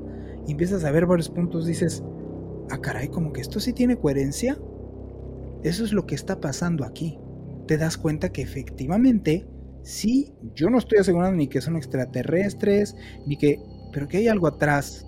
empiezas 0.52 0.84
a 0.84 0.92
ver 0.92 1.06
varios 1.06 1.30
puntos. 1.30 1.66
Dices, 1.66 2.04
ah, 2.70 2.80
caray, 2.80 3.10
como 3.10 3.34
que 3.34 3.42
esto 3.42 3.60
sí 3.60 3.74
tiene 3.74 3.98
coherencia. 3.98 4.58
Eso 5.64 5.84
es 5.84 5.92
lo 5.92 6.06
que 6.06 6.16
está 6.16 6.40
pasando 6.40 6.86
aquí. 6.86 7.20
Te 7.68 7.78
das 7.78 7.98
cuenta 7.98 8.32
que 8.32 8.42
efectivamente, 8.42 9.46
sí, 9.84 10.34
yo 10.56 10.70
no 10.70 10.78
estoy 10.78 11.00
asegurando 11.00 11.36
ni 11.36 11.48
que 11.48 11.62
son 11.62 11.76
extraterrestres, 11.76 12.96
ni 13.26 13.38
que, 13.38 13.60
pero 13.92 14.08
que 14.08 14.18
hay 14.18 14.28
algo 14.28 14.48
atrás. 14.48 15.04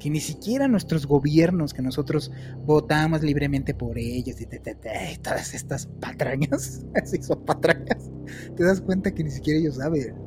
Que 0.00 0.10
ni 0.10 0.20
siquiera 0.20 0.68
nuestros 0.68 1.06
gobiernos, 1.06 1.72
que 1.72 1.80
nosotros 1.80 2.30
votamos 2.66 3.22
libremente 3.22 3.72
por 3.72 3.96
ellos 3.96 4.38
y, 4.40 4.46
todas 5.22 5.54
estas 5.54 5.86
patrañas, 5.86 6.84
así 6.94 7.22
son 7.22 7.42
patrañas, 7.44 8.10
te 8.54 8.64
das 8.64 8.82
cuenta 8.82 9.14
que 9.14 9.24
ni 9.24 9.30
siquiera 9.30 9.60
ellos 9.60 9.76
saben 9.76 10.23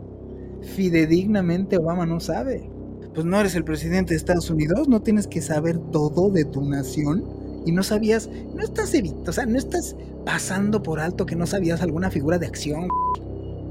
fidedignamente 0.61 1.77
Obama 1.77 2.05
no 2.05 2.19
sabe. 2.19 2.69
Pues 3.13 3.25
no 3.25 3.39
eres 3.39 3.55
el 3.55 3.63
presidente 3.63 4.13
de 4.13 4.17
Estados 4.17 4.49
Unidos, 4.49 4.87
no 4.87 5.01
tienes 5.01 5.27
que 5.27 5.41
saber 5.41 5.79
todo 5.91 6.29
de 6.29 6.45
tu 6.45 6.63
nación 6.63 7.23
y 7.65 7.71
no 7.71 7.83
sabías, 7.83 8.29
no 8.55 8.63
estás 8.63 8.93
evitando, 8.93 9.29
o 9.29 9.33
sea, 9.33 9.45
no 9.45 9.57
estás 9.57 9.95
pasando 10.25 10.83
por 10.83 10.99
alto 10.99 11.25
que 11.25 11.35
no 11.35 11.47
sabías 11.47 11.81
alguna 11.81 12.11
figura 12.11 12.37
de 12.37 12.45
acción. 12.45 12.87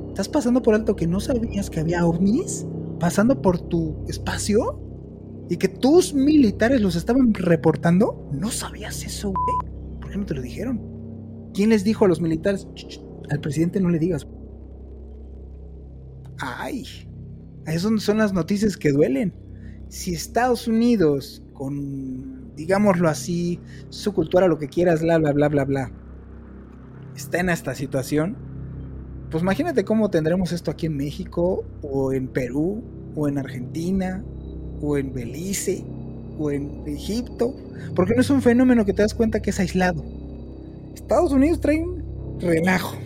Estás 0.08 0.28
pasando 0.28 0.62
por 0.62 0.74
alto 0.74 0.96
que 0.96 1.06
no 1.06 1.20
sabías 1.20 1.70
que 1.70 1.80
había 1.80 2.04
ovnis 2.04 2.66
pasando 2.98 3.40
por 3.40 3.60
tu 3.60 4.04
espacio 4.08 4.80
y 5.48 5.56
que 5.58 5.68
tus 5.68 6.14
militares 6.14 6.80
los 6.80 6.96
estaban 6.96 7.32
reportando. 7.34 8.28
No 8.32 8.50
sabías 8.50 9.04
eso, 9.04 9.32
güey. 9.32 10.00
¿Por 10.00 10.10
qué 10.10 10.18
no 10.18 10.26
te 10.26 10.34
lo 10.34 10.42
dijeron? 10.42 10.80
¿Quién 11.54 11.70
les 11.70 11.84
dijo 11.84 12.04
a 12.04 12.08
los 12.08 12.20
militares? 12.20 12.66
al 13.30 13.40
presidente 13.40 13.80
no 13.80 13.90
le 13.90 13.98
digas. 13.98 14.26
Ay, 16.38 16.84
esas 17.66 18.02
son 18.02 18.18
las 18.18 18.32
noticias 18.32 18.76
que 18.76 18.92
duelen. 18.92 19.32
Si 19.88 20.14
Estados 20.14 20.68
Unidos, 20.68 21.42
con, 21.52 22.54
digámoslo 22.54 23.08
así, 23.08 23.60
su 23.88 24.12
cultura, 24.12 24.48
lo 24.48 24.58
que 24.58 24.68
quieras, 24.68 25.00
bla, 25.02 25.18
bla, 25.18 25.32
bla, 25.32 25.48
bla, 25.48 25.64
bla, 25.64 25.92
está 27.16 27.40
en 27.40 27.48
esta 27.48 27.74
situación, 27.74 28.36
pues 29.30 29.42
imagínate 29.42 29.84
cómo 29.84 30.10
tendremos 30.10 30.52
esto 30.52 30.70
aquí 30.70 30.86
en 30.86 30.96
México, 30.96 31.64
o 31.82 32.12
en 32.12 32.28
Perú, 32.28 32.82
o 33.14 33.28
en 33.28 33.38
Argentina, 33.38 34.22
o 34.80 34.96
en 34.98 35.14
Belice, 35.14 35.84
o 36.38 36.50
en 36.50 36.82
Egipto, 36.86 37.54
porque 37.94 38.14
no 38.14 38.20
es 38.20 38.30
un 38.30 38.42
fenómeno 38.42 38.84
que 38.84 38.92
te 38.92 39.02
das 39.02 39.14
cuenta 39.14 39.40
que 39.40 39.50
es 39.50 39.58
aislado. 39.58 40.04
Estados 40.94 41.32
Unidos 41.32 41.60
trae 41.60 41.82
un 41.82 42.38
relajo 42.40 43.05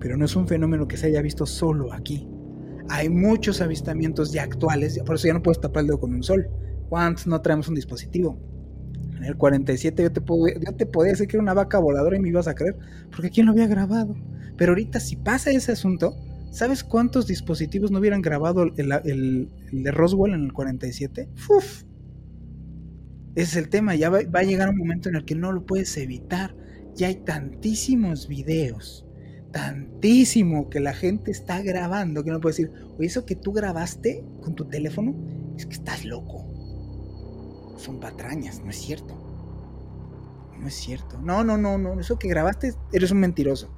pero 0.00 0.16
no 0.16 0.24
es 0.24 0.36
un 0.36 0.46
fenómeno 0.46 0.88
que 0.88 0.96
se 0.96 1.06
haya 1.06 1.22
visto 1.22 1.46
solo 1.46 1.92
aquí. 1.92 2.28
Hay 2.88 3.08
muchos 3.08 3.60
avistamientos 3.60 4.32
ya 4.32 4.42
actuales, 4.42 4.98
por 5.04 5.16
eso 5.16 5.26
ya 5.26 5.34
no 5.34 5.42
puedes 5.42 5.60
tapar 5.60 5.82
el 5.82 5.88
dedo 5.88 6.00
con 6.00 6.14
un 6.14 6.22
sol. 6.22 6.48
¿Cuántos 6.88 7.26
no 7.26 7.40
traemos 7.40 7.68
un 7.68 7.74
dispositivo? 7.74 8.38
En 9.16 9.24
el 9.24 9.36
47 9.36 10.02
yo 10.02 10.12
te, 10.12 10.20
puedo, 10.20 10.54
podía 10.92 11.12
decir 11.12 11.26
que 11.26 11.36
era 11.36 11.42
una 11.42 11.54
vaca 11.54 11.78
voladora 11.78 12.16
y 12.16 12.20
me 12.20 12.28
ibas 12.28 12.46
a 12.46 12.54
creer, 12.54 12.76
porque 13.10 13.30
¿quién 13.30 13.46
lo 13.46 13.52
había 13.52 13.66
grabado? 13.66 14.14
Pero 14.56 14.72
ahorita 14.72 15.00
si 15.00 15.16
pasa 15.16 15.50
ese 15.50 15.72
asunto, 15.72 16.14
¿sabes 16.50 16.84
cuántos 16.84 17.26
dispositivos 17.26 17.90
no 17.90 17.98
hubieran 17.98 18.22
grabado 18.22 18.64
el, 18.76 19.48
de 19.72 19.90
Roswell 19.90 20.34
en 20.34 20.44
el 20.44 20.52
47? 20.52 21.28
¡Uf! 21.48 21.82
Ese 23.34 23.50
es 23.50 23.56
el 23.56 23.68
tema, 23.68 23.94
ya 23.94 24.10
va 24.10 24.20
a 24.32 24.42
llegar 24.42 24.68
un 24.68 24.78
momento 24.78 25.08
en 25.08 25.16
el 25.16 25.24
que 25.24 25.34
no 25.34 25.52
lo 25.52 25.66
puedes 25.66 25.96
evitar. 25.96 26.54
Ya 26.94 27.08
hay 27.08 27.16
tantísimos 27.16 28.28
videos 28.28 29.05
tantísimo 29.52 30.68
que 30.68 30.80
la 30.80 30.92
gente 30.92 31.30
está 31.30 31.62
grabando 31.62 32.24
que 32.24 32.30
no 32.30 32.40
puede 32.40 32.52
decir, 32.56 32.72
oye, 32.98 33.06
eso 33.06 33.24
que 33.24 33.36
tú 33.36 33.52
grabaste 33.52 34.24
con 34.42 34.54
tu 34.54 34.66
teléfono 34.66 35.14
es 35.56 35.66
que 35.66 35.74
estás 35.74 36.04
loco. 36.04 36.46
Son 37.78 38.00
patrañas, 38.00 38.60
no 38.62 38.70
es 38.70 38.76
cierto. 38.76 39.14
No 40.58 40.68
es 40.68 40.74
cierto. 40.74 41.20
No, 41.20 41.44
no, 41.44 41.58
no, 41.58 41.78
no. 41.78 42.00
Eso 42.00 42.18
que 42.18 42.28
grabaste, 42.28 42.74
eres 42.92 43.10
un 43.10 43.20
mentiroso. 43.20 43.70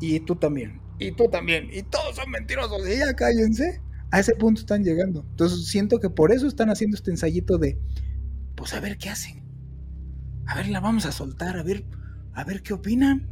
Y 0.00 0.20
tú 0.20 0.36
también. 0.36 0.80
Y 0.98 1.12
tú 1.12 1.28
también. 1.28 1.68
Y 1.72 1.82
todos 1.82 2.16
son 2.16 2.30
mentirosos. 2.30 2.88
Y 2.88 2.98
ya 2.98 3.14
cállense. 3.14 3.82
A 4.12 4.20
ese 4.20 4.34
punto 4.34 4.60
están 4.60 4.82
llegando. 4.82 5.24
Entonces 5.30 5.66
siento 5.66 6.00
que 6.00 6.10
por 6.10 6.32
eso 6.32 6.48
están 6.48 6.68
haciendo 6.70 6.96
este 6.96 7.12
ensayito 7.12 7.58
de, 7.58 7.78
pues 8.56 8.74
a 8.74 8.80
ver 8.80 8.98
qué 8.98 9.08
hacen. 9.08 9.44
A 10.46 10.56
ver, 10.56 10.68
la 10.68 10.80
vamos 10.80 11.06
a 11.06 11.12
soltar. 11.12 11.56
A 11.56 11.62
ver, 11.62 11.84
a 12.32 12.44
ver 12.44 12.62
qué 12.62 12.72
opinan. 12.72 13.28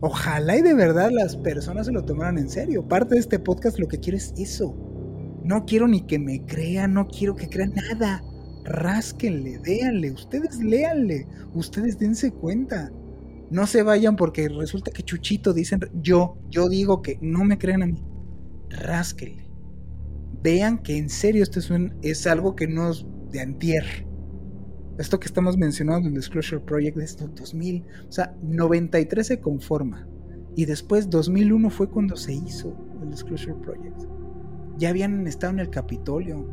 Ojalá 0.00 0.58
y 0.58 0.62
de 0.62 0.74
verdad 0.74 1.10
las 1.10 1.36
personas 1.36 1.86
se 1.86 1.92
lo 1.92 2.04
tomaran 2.04 2.38
en 2.38 2.50
serio. 2.50 2.86
Parte 2.86 3.14
de 3.14 3.20
este 3.20 3.38
podcast 3.38 3.78
lo 3.78 3.88
que 3.88 3.98
quiero 3.98 4.18
es 4.18 4.34
eso. 4.36 4.76
No 5.42 5.64
quiero 5.64 5.88
ni 5.88 6.02
que 6.02 6.18
me 6.18 6.44
crean, 6.44 6.94
no 6.94 7.08
quiero 7.08 7.34
que 7.34 7.48
crean 7.48 7.72
nada. 7.74 8.22
Rásquenle, 8.64 9.58
véanle, 9.58 10.10
ustedes 10.10 10.58
léanle, 10.58 11.26
ustedes 11.54 11.98
dense 11.98 12.32
cuenta. 12.32 12.92
No 13.50 13.66
se 13.66 13.82
vayan 13.82 14.16
porque 14.16 14.48
resulta 14.48 14.90
que 14.90 15.04
Chuchito 15.04 15.52
dicen, 15.52 15.80
yo, 16.02 16.36
yo 16.50 16.68
digo 16.68 17.00
que 17.00 17.18
no 17.22 17.44
me 17.44 17.58
crean 17.58 17.82
a 17.82 17.86
mí. 17.86 18.04
Rásquenle. 18.68 19.48
Vean 20.42 20.78
que 20.78 20.98
en 20.98 21.08
serio 21.08 21.42
esto 21.42 21.60
es, 21.60 21.70
es 22.02 22.26
algo 22.26 22.54
que 22.54 22.66
no 22.66 22.90
es 22.90 23.06
de 23.30 23.40
antier 23.40 24.06
esto 24.98 25.20
que 25.20 25.26
estamos 25.26 25.56
mencionando, 25.58 26.08
el 26.08 26.14
Disclosure 26.14 26.60
Project, 26.60 26.98
es 26.98 27.16
2000, 27.16 27.84
o 28.08 28.12
sea, 28.12 28.34
93 28.42 29.26
se 29.26 29.40
conforma. 29.40 30.08
Y 30.54 30.64
después 30.64 31.10
2001 31.10 31.68
fue 31.68 31.90
cuando 31.90 32.16
se 32.16 32.32
hizo 32.32 32.74
el 33.02 33.10
Disclosure 33.10 33.54
Project. 33.54 34.04
Ya 34.78 34.88
habían 34.88 35.26
estado 35.26 35.52
en 35.52 35.60
el 35.60 35.70
Capitolio. 35.70 36.46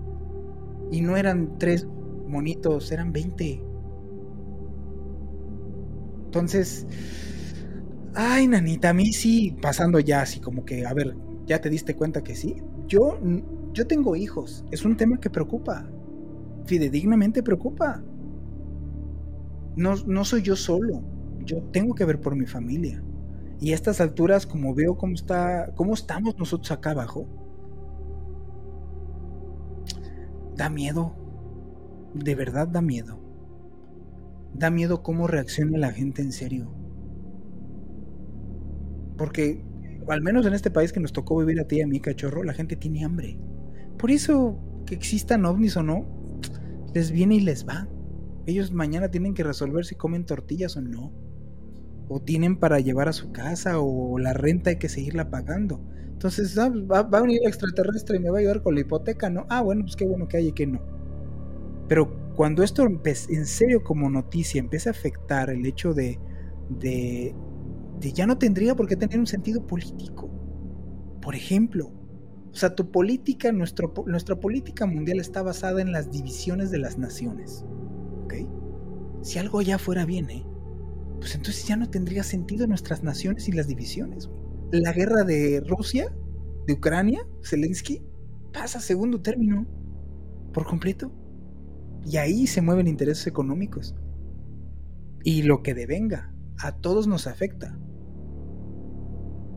Y 0.92 1.02
no 1.02 1.16
eran 1.16 1.58
tres 1.58 1.88
monitos, 2.28 2.92
eran 2.92 3.14
20. 3.14 3.64
Entonces, 6.26 6.86
ay, 8.14 8.48
nanita, 8.48 8.90
a 8.90 8.94
mí 8.94 9.14
sí, 9.14 9.56
pasando 9.62 10.00
ya 10.00 10.22
así 10.22 10.42
como 10.42 10.66
que, 10.66 10.86
a 10.86 10.94
ver, 10.94 11.16
ya 11.46 11.62
te 11.62 11.70
diste 11.70 11.96
cuenta 11.96 12.24
que 12.24 12.36
sí. 12.36 12.58
Yo, 12.88 13.18
yo 13.72 13.88
tengo 13.88 14.16
hijos, 14.18 14.66
es 14.72 14.84
un 14.84 14.98
tema 14.98 15.20
que 15.20 15.30
preocupa, 15.30 15.88
fidedignamente 16.66 17.42
preocupa 17.42 18.04
no, 19.76 20.26
soy 20.26 20.42
yo 20.42 20.56
solo, 20.56 21.02
yo 21.46 21.62
tengo 21.72 21.96
que 21.96 22.06
ver 22.06 22.20
por 22.20 22.36
mi 22.36 22.46
familia. 22.46 23.04
Y 23.60 23.72
a 23.72 23.76
estas 23.76 24.02
alturas, 24.02 24.46
como 24.46 24.74
veo 24.74 24.98
cómo 24.98 25.14
está, 25.14 25.74
cómo 25.76 25.94
estamos 25.94 26.38
nosotros 26.38 26.72
acá 26.72 26.92
abajo, 26.92 27.28
da 30.56 30.70
miedo. 30.70 31.16
de 32.14 32.36
verdad 32.36 32.68
da 32.68 32.82
miedo. 32.82 33.20
Da 34.54 34.70
miedo 34.70 35.02
cómo 35.02 35.28
reacciona 35.28 35.78
la 35.78 35.92
gente 35.92 36.22
en 36.22 36.32
serio. 36.32 36.72
Porque, 39.18 39.66
al 40.08 40.22
menos 40.22 40.46
en 40.46 40.54
este 40.54 40.70
país 40.70 40.92
que 40.94 41.00
nos 41.00 41.14
tocó 41.14 41.38
vivir 41.38 41.60
a 41.60 41.68
ti 41.68 41.78
y 41.78 41.82
a 41.82 41.88
mí, 41.88 42.00
cachorro, 42.00 42.44
la 42.44 42.54
gente 42.54 42.76
tiene 42.76 43.04
hambre. 43.04 43.40
Por 43.98 44.12
eso, 44.12 44.60
que 44.86 44.96
existan 44.96 45.46
ovnis 45.46 45.78
o 45.78 45.84
no, 45.84 46.06
les 46.94 47.12
viene 47.12 47.36
y 47.36 47.40
les 47.40 47.68
va. 47.68 47.88
Ellos 48.46 48.72
mañana 48.72 49.10
tienen 49.10 49.34
que 49.34 49.44
resolver 49.44 49.86
si 49.86 49.96
comen 49.96 50.26
tortillas 50.26 50.76
o 50.78 50.82
no. 50.82 51.12
O 52.10 52.22
tienen 52.22 52.58
para 52.58 52.80
llevar 52.80 53.08
a 53.08 53.14
su 53.14 53.32
casa 53.32 53.80
o 53.80 54.20
la 54.20 54.34
renta 54.34 54.70
hay 54.70 54.78
que 54.78 54.90
seguirla 54.90 55.30
pagando. 55.30 55.82
Entonces, 56.12 56.58
ah, 56.58 56.70
va, 56.70 57.00
a 57.00 57.22
venir 57.22 57.42
el 57.42 57.48
extraterrestre 57.48 58.18
y 58.18 58.20
me 58.20 58.30
va 58.30 58.38
a 58.38 58.40
ayudar 58.42 58.62
con 58.62 58.76
la 58.76 58.82
hipoteca, 58.82 59.30
¿no? 59.30 59.46
Ah, 59.50 59.62
bueno, 59.62 59.84
pues 59.84 59.96
qué 59.96 60.06
bueno 60.06 60.28
que 60.28 60.38
hay 60.38 60.48
y 60.48 60.52
que 60.54 60.68
no. 60.68 60.82
Pero 61.88 62.34
cuando 62.36 62.64
esto 62.64 62.86
en 62.86 63.46
serio 63.46 63.84
como 63.84 64.10
noticia 64.10 64.60
empieza 64.60 64.90
a 64.90 64.92
afectar 64.92 65.50
el 65.50 65.66
hecho 65.66 65.94
de, 65.94 66.20
de, 66.70 67.36
de 68.00 68.12
ya 68.12 68.26
no 68.26 68.38
tendría 68.38 68.76
por 68.76 68.88
qué 68.88 68.96
tener 68.96 69.20
un 69.20 69.28
sentido 69.28 69.66
político. 69.66 70.30
Por 71.22 71.36
ejemplo, 71.36 71.92
o 72.54 72.56
sea, 72.56 72.76
tu 72.76 72.92
política, 72.92 73.52
nuestra 73.52 74.36
política 74.40 74.86
mundial 74.86 75.20
está 75.20 75.42
basada 75.42 75.82
en 75.82 75.92
las 75.92 76.12
divisiones 76.12 76.70
de 76.70 76.78
las 76.78 76.98
naciones. 76.98 77.66
¿Ok? 78.24 78.34
Si 79.22 79.40
algo 79.40 79.62
ya 79.62 79.78
fuera 79.78 80.06
bien, 80.06 80.30
¿eh? 80.30 80.46
Pues 81.20 81.36
entonces 81.36 81.66
ya 81.66 81.78
no 81.78 81.90
tendría 81.90 82.24
sentido 82.24 82.68
nuestras 82.68 83.04
naciones 83.04 83.48
y 83.48 83.54
las 83.54 83.68
divisiones. 83.68 84.30
La 84.72 84.92
guerra 84.92 85.24
de 85.24 85.64
Rusia, 85.66 86.14
de 86.68 86.74
Ucrania, 86.74 87.26
Zelensky, 87.44 88.04
pasa 88.52 88.80
a 88.80 88.82
segundo 88.82 89.22
término. 89.22 89.66
Por 90.54 90.66
completo. 90.66 91.12
Y 92.06 92.18
ahí 92.18 92.48
se 92.48 92.62
mueven 92.62 92.88
intereses 92.88 93.28
económicos. 93.28 93.96
Y 95.24 95.44
lo 95.44 95.64
que 95.64 95.74
devenga, 95.74 96.34
a 96.60 96.74
todos 96.74 97.08
nos 97.08 97.28
afecta. 97.28 97.80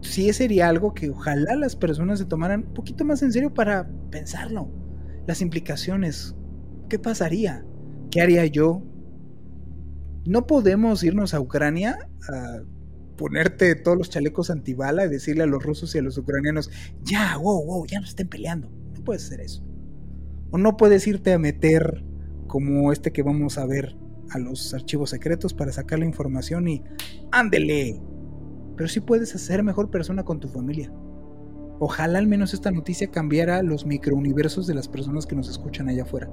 Sí 0.03 0.33
sería 0.33 0.69
algo 0.69 0.95
que 0.95 1.11
ojalá 1.11 1.57
las 1.57 1.75
personas 1.75 2.21
se 2.21 2.27
tomaran 2.27 2.67
un 2.69 2.75
poquito 2.75 3.05
más 3.05 3.23
en 3.23 3.33
serio 3.33 3.53
para 3.53 3.91
pensarlo. 4.11 4.71
Las 5.27 5.41
implicaciones. 5.41 6.37
¿Qué 6.89 7.01
pasaría? 7.01 7.67
¿Qué 8.11 8.21
haría 8.21 8.47
yo? 8.47 8.83
No 10.25 10.47
podemos 10.47 11.03
irnos 11.03 11.35
a 11.35 11.41
Ucrania 11.41 12.09
a 12.29 12.61
ponerte 13.17 13.75
todos 13.75 13.97
los 13.97 14.11
chalecos 14.11 14.51
antibala 14.51 15.05
y 15.05 15.09
decirle 15.09 15.45
a 15.45 15.47
los 15.47 15.63
rusos 15.63 15.95
y 15.95 15.99
a 15.99 16.03
los 16.03 16.19
ucranianos, 16.19 16.71
ya, 17.03 17.37
wow, 17.39 17.65
wow, 17.65 17.87
ya 17.87 18.01
no 18.01 18.07
estén 18.07 18.29
peleando. 18.29 18.71
No 18.95 19.05
puedes 19.05 19.25
hacer 19.25 19.41
eso. 19.41 19.65
O 20.51 20.59
no 20.59 20.77
puedes 20.77 21.07
irte 21.07 21.33
a 21.33 21.39
meter 21.39 22.05
como 22.47 22.93
este 22.93 23.13
que 23.13 23.23
vamos 23.23 23.59
a 23.59 23.67
ver 23.67 23.97
a 24.31 24.39
los 24.39 24.75
archivos 24.75 25.11
secretos 25.11 25.55
para 25.55 25.73
sacar 25.73 25.99
la 25.99 26.05
información 26.05 26.69
y 26.69 26.83
ándele. 27.33 28.01
Pero 28.77 28.89
sí 28.89 29.01
puedes 29.01 29.31
ser 29.31 29.63
mejor 29.63 29.91
persona 29.91 30.25
con 30.25 30.41
tu 30.41 30.49
familia. 30.49 30.93
Ojalá 31.79 32.19
al 32.19 32.27
menos 32.27 32.55
esta 32.55 32.71
noticia 32.71 33.11
cambiara 33.11 33.63
los 33.63 33.87
microuniversos 33.87 34.67
de 34.67 34.75
las 34.75 34.89
personas 34.89 35.27
que 35.27 35.37
nos 35.37 35.49
escuchan 35.49 35.89
allá 35.89 36.05
afuera. 36.05 36.31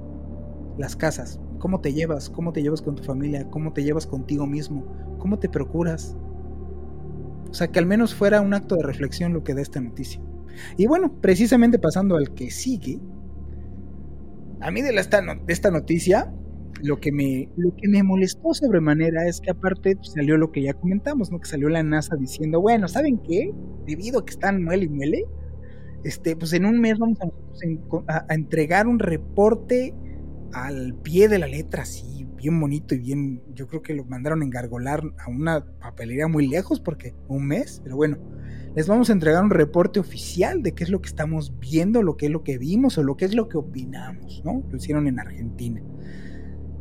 Las 0.78 0.96
casas, 0.96 1.38
cómo 1.64 1.80
te 1.80 1.94
llevas, 1.94 2.28
cómo 2.28 2.52
te 2.52 2.62
llevas 2.62 2.82
con 2.82 2.94
tu 2.94 3.02
familia, 3.02 3.48
cómo 3.48 3.72
te 3.72 3.82
llevas 3.82 4.06
contigo 4.06 4.46
mismo, 4.46 4.84
cómo 5.16 5.38
te 5.38 5.48
procuras. 5.48 6.14
O 7.48 7.54
sea, 7.54 7.68
que 7.68 7.78
al 7.78 7.86
menos 7.86 8.14
fuera 8.14 8.42
un 8.42 8.52
acto 8.52 8.76
de 8.76 8.82
reflexión 8.82 9.32
lo 9.32 9.44
que 9.44 9.54
da 9.54 9.62
esta 9.62 9.80
noticia. 9.80 10.20
Y 10.76 10.86
bueno, 10.86 11.22
precisamente 11.22 11.78
pasando 11.78 12.16
al 12.16 12.34
que 12.34 12.50
sigue, 12.50 13.00
a 14.60 14.70
mí 14.70 14.82
de, 14.82 14.90
esta, 14.90 15.22
de 15.22 15.52
esta 15.54 15.70
noticia, 15.70 16.34
lo 16.82 17.00
que, 17.00 17.12
me, 17.12 17.48
lo 17.56 17.74
que 17.74 17.88
me 17.88 18.02
molestó 18.02 18.52
sobremanera 18.52 19.26
es 19.26 19.40
que 19.40 19.50
aparte 19.50 19.96
salió 20.02 20.36
lo 20.36 20.52
que 20.52 20.60
ya 20.60 20.74
comentamos, 20.74 21.32
¿no? 21.32 21.40
Que 21.40 21.48
salió 21.48 21.70
la 21.70 21.82
NASA 21.82 22.14
diciendo, 22.16 22.60
bueno, 22.60 22.88
¿saben 22.88 23.16
qué? 23.26 23.54
Debido 23.86 24.20
a 24.20 24.26
que 24.26 24.32
están 24.32 24.62
muele 24.62 24.84
y 24.84 24.88
muele, 24.90 25.24
este, 26.04 26.36
pues 26.36 26.52
en 26.52 26.66
un 26.66 26.78
mes 26.78 26.98
vamos 26.98 27.16
a, 28.06 28.26
a, 28.28 28.34
entregar 28.34 28.86
un 28.86 28.98
reporte 28.98 29.94
al 30.54 30.94
pie 30.94 31.28
de 31.28 31.38
la 31.38 31.46
letra, 31.46 31.82
así, 31.82 32.26
bien 32.36 32.58
bonito 32.60 32.94
y 32.94 32.98
bien, 32.98 33.42
yo 33.54 33.66
creo 33.66 33.82
que 33.82 33.94
lo 33.94 34.04
mandaron 34.04 34.42
a 34.42 34.44
engargolar 34.44 35.02
a 35.18 35.28
una 35.28 35.64
papelería 35.80 36.28
muy 36.28 36.46
lejos 36.46 36.80
porque 36.80 37.14
un 37.28 37.46
mes, 37.46 37.80
pero 37.82 37.96
bueno, 37.96 38.18
les 38.76 38.86
vamos 38.86 39.10
a 39.10 39.12
entregar 39.12 39.42
un 39.42 39.50
reporte 39.50 40.00
oficial 40.00 40.62
de 40.62 40.72
qué 40.72 40.84
es 40.84 40.90
lo 40.90 41.00
que 41.00 41.08
estamos 41.08 41.58
viendo, 41.58 42.02
lo 42.02 42.16
que 42.16 42.26
es 42.26 42.32
lo 42.32 42.44
que 42.44 42.58
vimos 42.58 42.98
o 42.98 43.02
lo 43.02 43.16
que 43.16 43.24
es 43.24 43.34
lo 43.34 43.48
que 43.48 43.58
opinamos, 43.58 44.42
¿no? 44.44 44.64
Lo 44.70 44.76
hicieron 44.76 45.06
en 45.06 45.18
Argentina. 45.18 45.82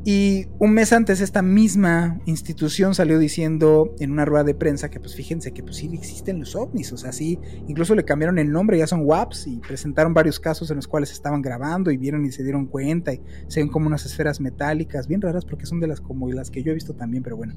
Y 0.05 0.47
un 0.59 0.73
mes 0.73 0.91
antes 0.91 1.21
esta 1.21 1.41
misma 1.41 2.19
institución 2.25 2.93
salió 2.93 3.17
diciendo 3.19 3.95
en 3.99 4.11
una 4.11 4.25
rueda 4.25 4.43
de 4.43 4.53
prensa 4.53 4.89
que 4.89 4.99
pues 4.99 5.15
fíjense 5.15 5.53
que 5.53 5.63
pues 5.63 5.77
sí 5.77 5.89
existen 5.93 6.39
los 6.39 6.57
ovnis, 6.57 6.91
o 6.91 6.97
sea, 6.97 7.13
sí, 7.13 7.39
incluso 7.69 7.95
le 7.95 8.03
cambiaron 8.03 8.37
el 8.37 8.51
nombre, 8.51 8.77
ya 8.77 8.85
son 8.85 9.05
WAPs 9.05 9.47
y 9.47 9.61
presentaron 9.61 10.13
varios 10.13 10.41
casos 10.41 10.69
en 10.71 10.75
los 10.75 10.89
cuales 10.89 11.11
estaban 11.13 11.41
grabando 11.41 11.89
y 11.89 11.95
vieron 11.95 12.25
y 12.25 12.33
se 12.33 12.43
dieron 12.43 12.65
cuenta 12.65 13.13
y 13.13 13.21
se 13.47 13.61
ven 13.61 13.69
como 13.69 13.87
unas 13.87 14.05
esferas 14.05 14.41
metálicas, 14.41 15.07
bien 15.07 15.21
raras 15.21 15.45
porque 15.45 15.65
son 15.65 15.79
de 15.79 15.87
las 15.87 16.01
como 16.01 16.29
las 16.29 16.51
que 16.51 16.63
yo 16.63 16.71
he 16.71 16.75
visto 16.75 16.95
también, 16.95 17.23
pero 17.23 17.37
bueno, 17.37 17.53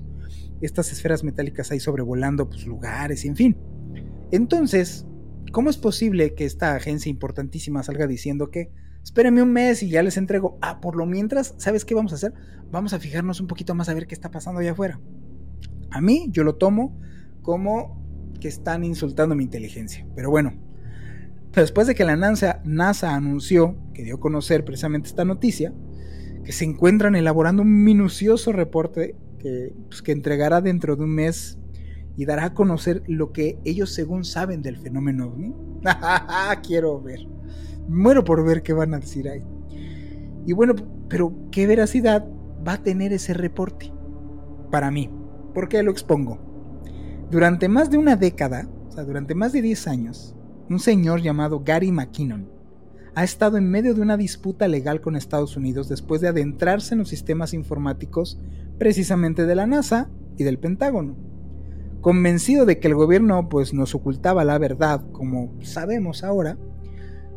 estas 0.61 0.93
esferas 0.93 1.25
metálicas 1.25 1.73
ahí 1.73 1.81
sobrevolando 1.81 2.49
pues 2.49 2.65
lugares 2.65 3.25
y 3.25 3.29
en 3.29 3.35
fin. 3.35 3.57
Entonces, 4.31 5.05
¿cómo 5.51 5.69
es 5.69 5.79
posible 5.79 6.35
que 6.35 6.45
esta 6.45 6.77
agencia 6.77 7.11
importantísima 7.11 7.83
salga 7.83 8.07
diciendo 8.07 8.53
que 8.53 8.71
espérenme 9.07 9.41
un 9.41 9.53
mes 9.53 9.85
y 9.85 9.89
ya 9.89 10.03
les 10.03 10.17
entrego? 10.17 10.59
Ah, 10.61 10.81
por 10.81 10.97
lo 10.97 11.07
mientras, 11.07 11.55
¿sabes 11.59 11.85
qué 11.85 11.95
vamos 11.95 12.11
a 12.11 12.17
hacer? 12.17 12.35
Vamos 12.73 12.93
a 12.93 12.99
fijarnos 12.99 13.41
un 13.41 13.47
poquito 13.47 13.73
más 13.73 13.89
a 13.89 13.95
ver 13.95 14.09
qué 14.09 14.15
está 14.17 14.33
pasando 14.33 14.61
allá 14.61 14.73
afuera. 14.73 15.01
A 15.93 16.01
mí, 16.01 16.27
yo 16.33 16.43
lo 16.43 16.57
tomo 16.57 16.99
como 17.41 18.05
que 18.41 18.49
están 18.49 18.83
insultando 18.83 19.37
mi 19.37 19.45
inteligencia. 19.45 20.05
Pero 20.17 20.29
bueno, 20.29 20.55
después 21.55 21.87
de 21.87 21.95
que 21.95 22.05
la 22.05 22.17
NASA, 22.17 22.61
NASA 22.65 23.15
anunció, 23.15 23.77
que 23.95 24.03
dio 24.03 24.17
a 24.17 24.21
conocer 24.21 24.65
precisamente 24.65 25.09
esta 25.09 25.25
noticia, 25.25 25.73
que 26.45 26.51
se 26.51 26.65
encuentran 26.65 27.15
elaborando 27.15 27.63
un 27.63 27.85
minucioso 27.85 28.51
reporte 28.51 29.15
que, 29.39 29.73
pues, 29.89 30.03
que 30.03 30.11
entregará 30.11 30.61
dentro 30.61 30.97
de 30.97 31.05
un 31.05 31.15
mes 31.15 31.61
y 32.17 32.25
dará 32.25 32.47
a 32.47 32.55
conocer 32.55 33.05
lo 33.07 33.31
que 33.31 33.61
ellos 33.65 33.95
según 33.95 34.25
saben 34.25 34.63
del 34.63 34.79
fenómeno 34.79 35.29
ovni. 35.29 35.55
Quiero 36.67 37.01
ver. 37.01 37.36
Muero 37.89 38.25
por 38.25 38.45
ver 38.45 38.63
qué 38.63 38.73
van 38.73 38.95
a 38.95 38.99
decir 38.99 39.29
ahí. 39.29 39.45
Y 40.47 40.53
bueno, 40.53 40.75
pero 41.09 41.33
¿qué 41.51 41.67
veracidad 41.67 42.27
va 42.67 42.75
a 42.75 42.83
tener 42.83 43.13
ese 43.13 43.35
reporte? 43.35 43.93
Para 44.71 44.91
mí. 44.91 45.11
¿Por 45.55 45.69
qué 45.69 45.83
lo 45.83 45.91
expongo? 45.91 46.39
Durante 47.31 47.69
más 47.69 47.91
de 47.91 47.99
una 47.99 48.17
década, 48.17 48.69
o 48.89 48.93
sea, 48.93 49.05
durante 49.05 49.35
más 49.35 49.53
de 49.53 49.63
10 49.63 49.89
años, 49.89 50.37
un 50.69 50.79
señor 50.79 51.23
llamado 51.23 51.63
Gary 51.65 51.91
McKinnon 51.93 52.57
ha 53.17 53.25
estado 53.25 53.57
en 53.57 53.71
medio 53.71 53.95
de 53.95 54.03
una 54.03 54.19
disputa 54.19 54.69
legal 54.69 55.01
con 55.01 55.17
Estados 55.17 55.57
Unidos 55.57 55.89
después 55.89 56.21
de 56.21 56.29
adentrarse 56.29 56.95
en 56.95 56.99
los 56.99 57.09
sistemas 57.09 57.55
informáticos 57.55 58.39
precisamente 58.79 59.47
de 59.47 59.55
la 59.55 59.67
NASA 59.67 60.11
y 60.37 60.45
del 60.45 60.59
Pentágono. 60.59 61.17
Convencido 62.03 62.67
de 62.67 62.79
que 62.79 62.89
el 62.89 62.95
gobierno 62.95 63.49
pues, 63.49 63.73
nos 63.73 63.95
ocultaba 63.95 64.45
la 64.45 64.59
verdad, 64.59 65.03
como 65.13 65.51
sabemos 65.63 66.25
ahora, 66.25 66.59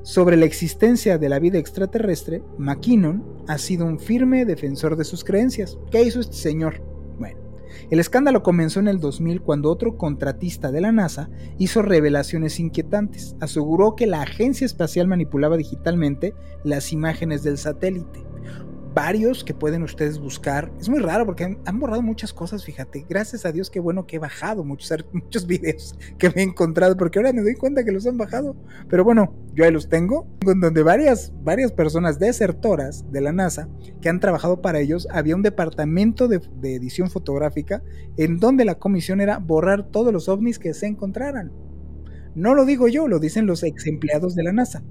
sobre 0.09 0.37
la 0.37 0.45
existencia 0.45 1.19
de 1.19 1.29
la 1.29 1.37
vida 1.37 1.59
extraterrestre, 1.59 2.41
McKinnon 2.57 3.43
ha 3.47 3.59
sido 3.59 3.85
un 3.85 3.99
firme 3.99 4.43
defensor 4.43 4.95
de 4.95 5.03
sus 5.03 5.23
creencias. 5.23 5.77
¿Qué 5.91 6.01
hizo 6.01 6.19
este 6.19 6.35
señor? 6.35 6.81
Bueno, 7.19 7.39
el 7.91 7.99
escándalo 7.99 8.41
comenzó 8.41 8.79
en 8.79 8.87
el 8.87 8.99
2000 8.99 9.43
cuando 9.43 9.69
otro 9.69 9.97
contratista 9.97 10.71
de 10.71 10.81
la 10.81 10.91
NASA 10.91 11.29
hizo 11.59 11.83
revelaciones 11.83 12.59
inquietantes. 12.59 13.35
Aseguró 13.39 13.95
que 13.95 14.07
la 14.07 14.23
agencia 14.23 14.65
espacial 14.65 15.07
manipulaba 15.07 15.57
digitalmente 15.57 16.33
las 16.63 16.91
imágenes 16.91 17.43
del 17.43 17.59
satélite 17.59 18.28
varios 18.93 19.43
que 19.43 19.53
pueden 19.53 19.83
ustedes 19.83 20.19
buscar. 20.19 20.71
Es 20.79 20.89
muy 20.89 20.99
raro 20.99 21.25
porque 21.25 21.57
han, 21.63 21.79
borrado 21.79 22.01
muchas 22.01 22.33
cosas, 22.33 22.65
fíjate. 22.65 23.05
Gracias 23.07 23.45
a 23.45 23.51
Dios, 23.51 23.69
qué 23.69 23.79
bueno 23.79 24.05
que 24.05 24.17
he 24.17 24.19
bajado 24.19 24.63
muchos, 24.63 25.05
muchos 25.13 25.47
videos 25.47 25.95
que 26.17 26.29
me 26.29 26.41
he 26.41 26.43
encontrado, 26.43 26.97
porque 26.97 27.19
ahora 27.19 27.33
me 27.33 27.41
doy 27.41 27.55
cuenta 27.55 27.83
que 27.83 27.91
los 27.91 28.05
han 28.07 28.17
bajado. 28.17 28.55
Pero 28.89 29.03
bueno, 29.03 29.33
yo 29.53 29.63
ahí 29.63 29.71
los 29.71 29.89
tengo, 29.89 30.27
en 30.45 30.59
donde 30.59 30.83
varias, 30.83 31.33
varias 31.43 31.71
personas 31.71 32.19
desertoras 32.19 33.11
de 33.11 33.21
la 33.21 33.31
NASA 33.31 33.69
que 34.01 34.09
han 34.09 34.19
trabajado 34.19 34.61
para 34.61 34.79
ellos, 34.79 35.07
había 35.11 35.35
un 35.35 35.43
departamento 35.43 36.27
de, 36.27 36.41
de 36.59 36.75
edición 36.75 37.09
fotográfica 37.09 37.83
en 38.17 38.37
donde 38.37 38.65
la 38.65 38.75
comisión 38.75 39.21
era 39.21 39.37
borrar 39.37 39.87
todos 39.91 40.11
los 40.11 40.29
ovnis 40.29 40.59
que 40.59 40.73
se 40.73 40.87
encontraran. 40.87 41.51
No 42.35 42.53
lo 42.53 42.65
digo 42.65 42.87
yo, 42.87 43.07
lo 43.07 43.19
dicen 43.19 43.45
los 43.45 43.63
ex 43.63 43.87
empleados 43.87 44.35
de 44.35 44.43
la 44.43 44.53
NASA. 44.53 44.83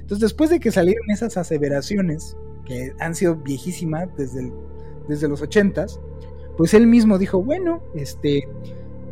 Entonces, 0.00 0.20
después 0.20 0.50
de 0.50 0.60
que 0.60 0.70
salieron 0.70 1.10
esas 1.10 1.36
aseveraciones 1.36 2.36
que 2.66 2.92
han 3.00 3.14
sido 3.14 3.36
viejísimas 3.36 4.08
desde, 4.16 4.52
desde 5.08 5.28
los 5.28 5.40
ochentas, 5.40 5.98
pues 6.56 6.74
él 6.74 6.86
mismo 6.86 7.18
dijo, 7.18 7.42
bueno, 7.42 7.82
este, 7.94 8.46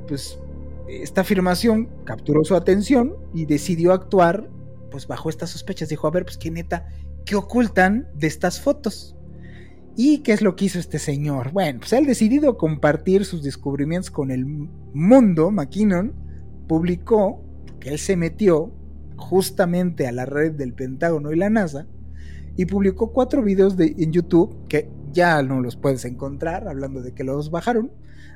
pues 0.07 0.39
esta 0.89 1.23
afirmación 1.23 1.89
capturó 2.05 2.45
su 2.45 2.55
atención 2.55 3.15
y 3.33 3.47
decidió 3.47 3.93
actuar 3.93 4.51
pues 4.91 5.07
bajo 5.07 5.31
estas 5.31 5.51
sospechas. 5.51 5.89
Dijo, 5.89 6.07
a 6.07 6.11
ver, 6.11 6.25
pues 6.25 6.39
qué 6.39 6.51
neta, 6.51 6.87
¿qué 7.25 7.37
ocultan 7.37 8.09
de 8.15 8.27
estas 8.27 8.61
fotos? 8.61 9.17
¿Y 9.97 10.19
qué 10.19 10.33
es 10.33 10.43
lo 10.43 10.57
que 10.57 10.67
hizo 10.67 10.79
este 10.79 10.99
señor? 10.99 11.53
Bueno, 11.53 11.81
pues 11.81 11.93
él 11.93 12.07
decidido 12.07 12.59
compartir 12.59 13.25
sus 13.25 13.43
descubrimientos 13.43 14.11
con 14.11 14.31
el 14.31 14.45
mundo, 14.45 15.51
McKinnon 15.51 16.13
publicó 16.67 17.43
que 17.79 17.91
él 17.91 17.99
se 17.99 18.17
metió 18.17 18.73
justamente 19.17 20.07
a 20.07 20.13
la 20.13 20.27
red 20.27 20.53
del 20.53 20.75
Pentágono 20.75 21.33
y 21.33 21.37
la 21.37 21.51
NASA 21.51 21.87
y 22.57 22.67
publicó 22.67 23.13
cuatro 23.13 23.43
videos 23.43 23.77
de, 23.77 23.95
en 23.99 24.13
YouTube 24.13 24.67
que 24.69 24.91
ya 25.13 25.43
no 25.43 25.61
los 25.61 25.77
puedes 25.77 26.05
encontrar, 26.05 26.69
hablando 26.69 27.03
de 27.03 27.13
que 27.13 27.25
los 27.25 27.51
bajaron, 27.51 27.93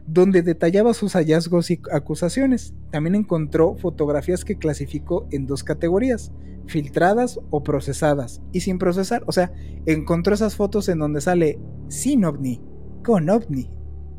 donde 0.06 0.42
detallaba 0.42 0.94
sus 0.94 1.12
hallazgos 1.12 1.70
y 1.70 1.80
acusaciones. 1.92 2.74
También 2.90 3.14
encontró 3.14 3.76
fotografías 3.76 4.44
que 4.44 4.56
clasificó 4.56 5.26
en 5.30 5.46
dos 5.46 5.64
categorías, 5.64 6.32
filtradas 6.66 7.40
o 7.50 7.62
procesadas, 7.62 8.40
y 8.52 8.60
sin 8.60 8.78
procesar, 8.78 9.22
o 9.26 9.32
sea, 9.32 9.52
encontró 9.86 10.34
esas 10.34 10.56
fotos 10.56 10.88
en 10.88 10.98
donde 10.98 11.20
sale 11.20 11.58
sin 11.88 12.24
ovni, 12.24 12.62
con 13.04 13.28
ovni, 13.28 13.70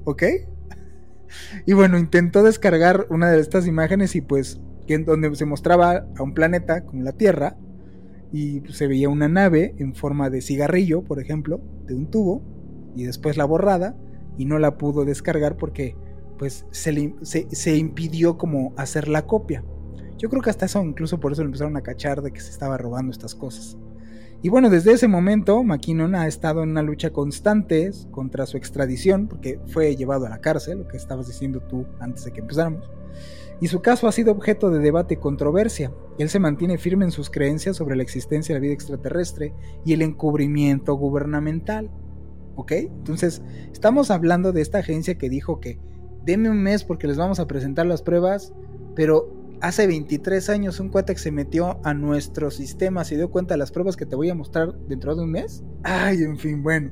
¿ok? 0.03 0.23
Y 1.65 1.73
bueno, 1.73 1.97
intentó 1.97 2.43
descargar 2.43 3.05
una 3.09 3.29
de 3.29 3.39
estas 3.39 3.67
imágenes 3.67 4.15
y 4.15 4.21
pues, 4.21 4.59
en 4.87 5.05
donde 5.05 5.35
se 5.35 5.45
mostraba 5.45 6.07
a 6.17 6.23
un 6.23 6.33
planeta 6.33 6.85
como 6.85 7.03
la 7.03 7.11
Tierra, 7.11 7.57
y 8.31 8.61
se 8.69 8.87
veía 8.87 9.09
una 9.09 9.27
nave 9.27 9.75
en 9.77 9.95
forma 9.95 10.29
de 10.29 10.41
cigarrillo, 10.41 11.03
por 11.03 11.19
ejemplo, 11.19 11.61
de 11.85 11.95
un 11.95 12.09
tubo, 12.09 12.43
y 12.95 13.03
después 13.03 13.37
la 13.37 13.45
borrada, 13.45 13.95
y 14.37 14.45
no 14.45 14.59
la 14.59 14.77
pudo 14.77 15.05
descargar 15.05 15.57
porque 15.57 15.95
pues 16.37 16.65
se, 16.71 17.13
se, 17.21 17.77
impidió 17.77 18.37
como 18.37 18.73
hacer 18.77 19.09
la 19.09 19.25
copia. 19.25 19.63
Yo 20.17 20.29
creo 20.29 20.41
que 20.41 20.49
hasta 20.49 20.65
eso, 20.65 20.81
incluso 20.81 21.19
por 21.19 21.33
eso 21.33 21.41
le 21.41 21.47
empezaron 21.47 21.75
a 21.75 21.81
cachar 21.81 22.21
de 22.21 22.31
que 22.31 22.39
se 22.39 22.51
estaba 22.51 22.77
robando 22.77 23.11
estas 23.11 23.35
cosas. 23.35 23.77
Y 24.41 24.47
bueno, 24.47 24.69
desde 24.69 24.93
ese 24.93 25.09
momento, 25.09 25.61
McKinnon 25.63 26.15
ha 26.15 26.27
estado 26.27 26.63
en 26.63 26.69
una 26.69 26.81
lucha 26.81 27.09
constante 27.09 27.91
contra 28.11 28.45
su 28.45 28.55
extradición, 28.55 29.27
porque 29.27 29.59
fue 29.67 29.97
llevado 29.97 30.25
a 30.25 30.29
la 30.29 30.39
cárcel, 30.39 30.79
lo 30.79 30.87
que 30.87 30.95
estabas 30.95 31.27
diciendo 31.27 31.59
tú 31.59 31.85
antes 31.99 32.23
de 32.23 32.31
que 32.31 32.39
empezáramos. 32.39 32.89
Y 33.61 33.67
su 33.67 33.81
caso 33.81 34.07
ha 34.07 34.11
sido 34.11 34.31
objeto 34.31 34.69
de 34.69 34.79
debate 34.79 35.15
y 35.15 35.17
controversia. 35.17 35.91
Él 36.17 36.29
se 36.29 36.39
mantiene 36.39 36.77
firme 36.77 37.05
en 37.05 37.11
sus 37.11 37.29
creencias 37.29 37.75
sobre 37.75 37.95
la 37.95 38.03
existencia 38.03 38.53
de 38.53 38.59
la 38.59 38.63
vida 38.63 38.73
extraterrestre 38.73 39.53
y 39.85 39.93
el 39.93 40.01
encubrimiento 40.01 40.93
gubernamental. 40.95 41.89
¿Ok? 42.55 42.71
Entonces, 42.71 43.41
estamos 43.71 44.11
hablando 44.11 44.51
de 44.51 44.61
esta 44.61 44.79
agencia 44.79 45.17
que 45.17 45.29
dijo 45.29 45.59
que 45.59 45.79
deme 46.25 46.49
un 46.49 46.61
mes 46.61 46.83
porque 46.83 47.07
les 47.07 47.17
vamos 47.17 47.39
a 47.39 47.47
presentar 47.47 47.85
las 47.85 48.01
pruebas, 48.01 48.53
pero 48.95 49.38
hace 49.61 49.87
23 49.87 50.49
años 50.49 50.79
un 50.79 50.89
cuate 50.89 51.17
se 51.17 51.31
metió 51.31 51.79
a 51.83 51.93
nuestro 51.93 52.51
sistema 52.51 53.03
se 53.03 53.15
dio 53.15 53.29
cuenta 53.29 53.53
de 53.53 53.57
las 53.57 53.71
pruebas 53.71 53.95
que 53.95 54.05
te 54.05 54.15
voy 54.15 54.29
a 54.29 54.35
mostrar 54.35 54.73
dentro 54.87 55.15
de 55.15 55.23
un 55.23 55.31
mes. 55.31 55.63
Ay, 55.83 56.23
en 56.23 56.37
fin, 56.37 56.63
bueno. 56.63 56.91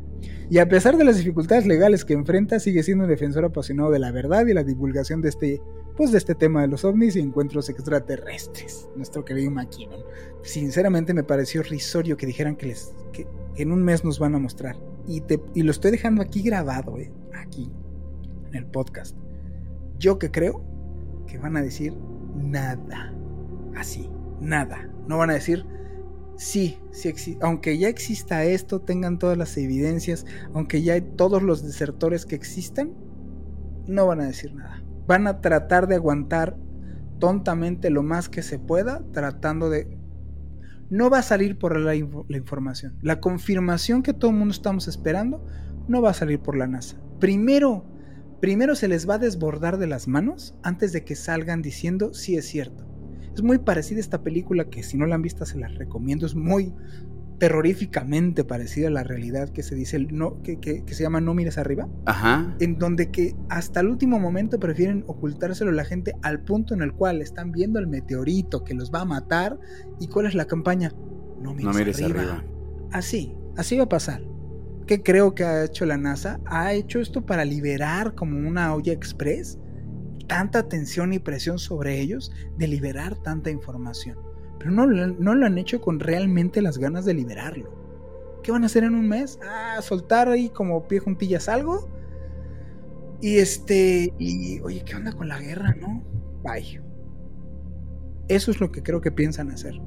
Y 0.49 0.59
a 0.59 0.67
pesar 0.67 0.97
de 0.97 1.03
las 1.03 1.17
dificultades 1.17 1.65
legales 1.65 2.05
que 2.05 2.13
enfrenta, 2.13 2.59
sigue 2.59 2.83
siendo 2.83 3.03
un 3.03 3.09
defensor 3.09 3.45
apasionado 3.45 3.91
de 3.91 3.99
la 3.99 4.11
verdad 4.11 4.45
y 4.47 4.53
la 4.53 4.63
divulgación 4.63 5.21
de 5.21 5.29
este, 5.29 5.61
pues 5.95 6.11
de 6.11 6.17
este 6.17 6.35
tema 6.35 6.61
de 6.61 6.67
los 6.67 6.85
ovnis 6.85 7.15
y 7.15 7.19
encuentros 7.19 7.69
extraterrestres. 7.69 8.89
Nuestro 8.95 9.25
querido 9.25 9.51
McKinnon. 9.51 10.01
Sinceramente 10.43 11.13
me 11.13 11.23
pareció 11.23 11.63
risorio 11.63 12.17
que 12.17 12.25
dijeran 12.25 12.55
que 12.55 12.67
les 12.67 12.93
que 13.11 13.27
en 13.55 13.71
un 13.71 13.83
mes 13.83 14.03
nos 14.03 14.19
van 14.19 14.35
a 14.35 14.39
mostrar 14.39 14.75
y, 15.07 15.63
lo 15.63 15.71
estoy 15.71 15.91
dejando 15.91 16.21
aquí 16.21 16.41
grabado, 16.41 16.97
eh, 16.97 17.11
aquí, 17.33 17.71
en 18.49 18.55
el 18.55 18.65
podcast. 18.65 19.15
Yo 19.97 20.19
que 20.19 20.31
creo 20.31 20.63
que 21.27 21.37
van 21.37 21.55
a 21.55 21.61
decir 21.61 21.93
nada. 22.37 23.13
Así, 23.75 24.09
nada. 24.39 24.89
No 25.07 25.17
van 25.17 25.29
a 25.29 25.33
decir, 25.33 25.65
sí, 26.35 26.79
sí 26.91 27.37
aunque 27.41 27.77
ya 27.77 27.89
exista 27.89 28.43
esto, 28.43 28.81
tengan 28.81 29.19
todas 29.19 29.37
las 29.37 29.57
evidencias, 29.57 30.25
aunque 30.53 30.81
ya 30.81 30.93
hay 30.93 31.01
todos 31.01 31.41
los 31.41 31.63
desertores 31.63 32.25
que 32.25 32.35
existan, 32.35 32.93
no 33.87 34.07
van 34.07 34.21
a 34.21 34.25
decir 34.25 34.53
nada. 34.53 34.83
Van 35.07 35.27
a 35.27 35.41
tratar 35.41 35.87
de 35.87 35.95
aguantar 35.95 36.57
tontamente 37.19 37.89
lo 37.89 38.03
más 38.03 38.29
que 38.29 38.43
se 38.43 38.59
pueda, 38.59 39.03
tratando 39.11 39.69
de 39.69 39.97
no 40.89 41.09
va 41.09 41.19
a 41.19 41.23
salir 41.23 41.57
por 41.57 41.77
la, 41.79 41.95
información. 41.95 42.97
La 43.01 43.19
confirmación 43.19 44.03
que 44.03 44.13
todo 44.13 44.31
el 44.31 44.37
mundo 44.37 44.53
estamos 44.53 44.87
esperando 44.87 45.45
no 45.87 46.01
va 46.01 46.11
a 46.11 46.13
salir 46.13 46.39
por 46.39 46.57
la 46.57 46.67
NASA. 46.67 46.97
Primero, 47.19 47.85
primero 48.39 48.75
se 48.75 48.87
les 48.87 49.09
va 49.09 49.15
a 49.15 49.19
desbordar 49.19 49.77
de 49.77 49.87
las 49.87 50.07
manos 50.07 50.55
antes 50.63 50.91
de 50.93 51.03
que 51.03 51.15
salgan 51.15 51.61
diciendo 51.61 52.13
si 52.13 52.35
es 52.35 52.45
cierto. 52.45 52.85
Es 53.33 53.43
muy 53.43 53.59
parecida 53.59 53.99
esta 53.99 54.23
película 54.23 54.69
que 54.69 54.83
si 54.83 54.97
no 54.97 55.05
la 55.05 55.15
han 55.15 55.21
visto 55.21 55.45
se 55.45 55.59
la 55.59 55.67
recomiendo. 55.67 56.25
Es 56.25 56.35
muy, 56.35 56.73
terroríficamente 57.39 58.43
parecida 58.43 58.87
a 58.87 58.91
la 58.91 59.03
realidad 59.03 59.49
que 59.49 59.61
se 59.63 59.75
dice, 59.75 59.99
no, 59.99 60.41
que, 60.41 60.59
que, 60.59 60.83
se 60.87 61.03
llama 61.03 61.21
No 61.21 61.33
mires 61.33 61.57
arriba, 61.57 61.87
Ajá. 62.05 62.55
en 62.59 62.79
donde 62.79 63.11
que 63.11 63.35
hasta 63.49 63.81
el 63.81 63.87
último 63.87 64.19
momento 64.19 64.59
prefieren 64.59 65.03
ocultárselo 65.07 65.71
a 65.71 65.73
la 65.73 65.85
gente 65.85 66.15
al 66.23 66.41
punto 66.41 66.73
en 66.73 66.81
el 66.81 66.93
cual 66.93 67.21
están 67.21 67.51
viendo 67.51 67.79
el 67.79 67.87
meteorito 67.87 68.63
que 68.63 68.73
los 68.73 68.91
va 68.91 69.01
a 69.01 69.05
matar 69.05 69.59
y 69.99 70.07
cuál 70.07 70.25
es 70.25 70.33
la 70.33 70.45
campaña, 70.45 70.91
no 71.39 71.53
mires, 71.53 72.01
arriba. 72.01 72.43
Así, 72.91 73.35
así 73.55 73.77
va 73.77 73.83
a 73.83 73.89
pasar. 73.89 74.21
¿Qué 74.87 75.03
creo 75.03 75.35
que 75.35 75.43
ha 75.43 75.65
hecho 75.65 75.85
la 75.85 75.97
NASA? 75.97 76.39
Ha 76.45 76.73
hecho 76.73 76.99
esto 76.99 77.25
para 77.25 77.45
liberar 77.45 78.15
como 78.15 78.47
una 78.47 78.73
olla 78.73 78.93
express 78.93 79.59
tanta 80.27 80.67
tensión 80.67 81.13
y 81.13 81.19
presión 81.19 81.59
sobre 81.59 81.99
ellos 81.99 82.31
de 82.57 82.67
liberar 82.67 83.15
tanta 83.15 83.49
información 83.49 84.17
pero 84.57 84.71
no, 84.71 84.87
no 84.87 85.35
lo 85.35 85.45
han 85.45 85.57
hecho 85.57 85.81
con 85.81 85.99
realmente 85.99 86.61
las 86.61 86.77
ganas 86.77 87.05
de 87.05 87.13
liberarlo. 87.13 87.71
¿Qué 88.43 88.51
van 88.51 88.63
a 88.63 88.67
hacer 88.67 88.83
en 88.83 88.95
un 88.95 89.07
mes? 89.07 89.39
Ah, 89.43 89.81
soltar 89.81 90.29
ahí 90.29 90.49
como 90.49 90.87
pie 90.87 90.99
juntillas 90.99 91.49
algo. 91.49 91.89
Y 93.21 93.37
este, 93.37 94.13
y 94.17 94.59
oye, 94.61 94.83
¿qué 94.83 94.95
onda 94.95 95.11
con 95.11 95.27
la 95.27 95.39
guerra, 95.39 95.75
no? 95.79 96.03
Bye. 96.43 96.81
Eso 98.27 98.51
es 98.51 98.59
lo 98.59 98.71
que 98.71 98.83
creo 98.83 99.01
que 99.01 99.11
piensan 99.11 99.51
hacer. 99.51 99.79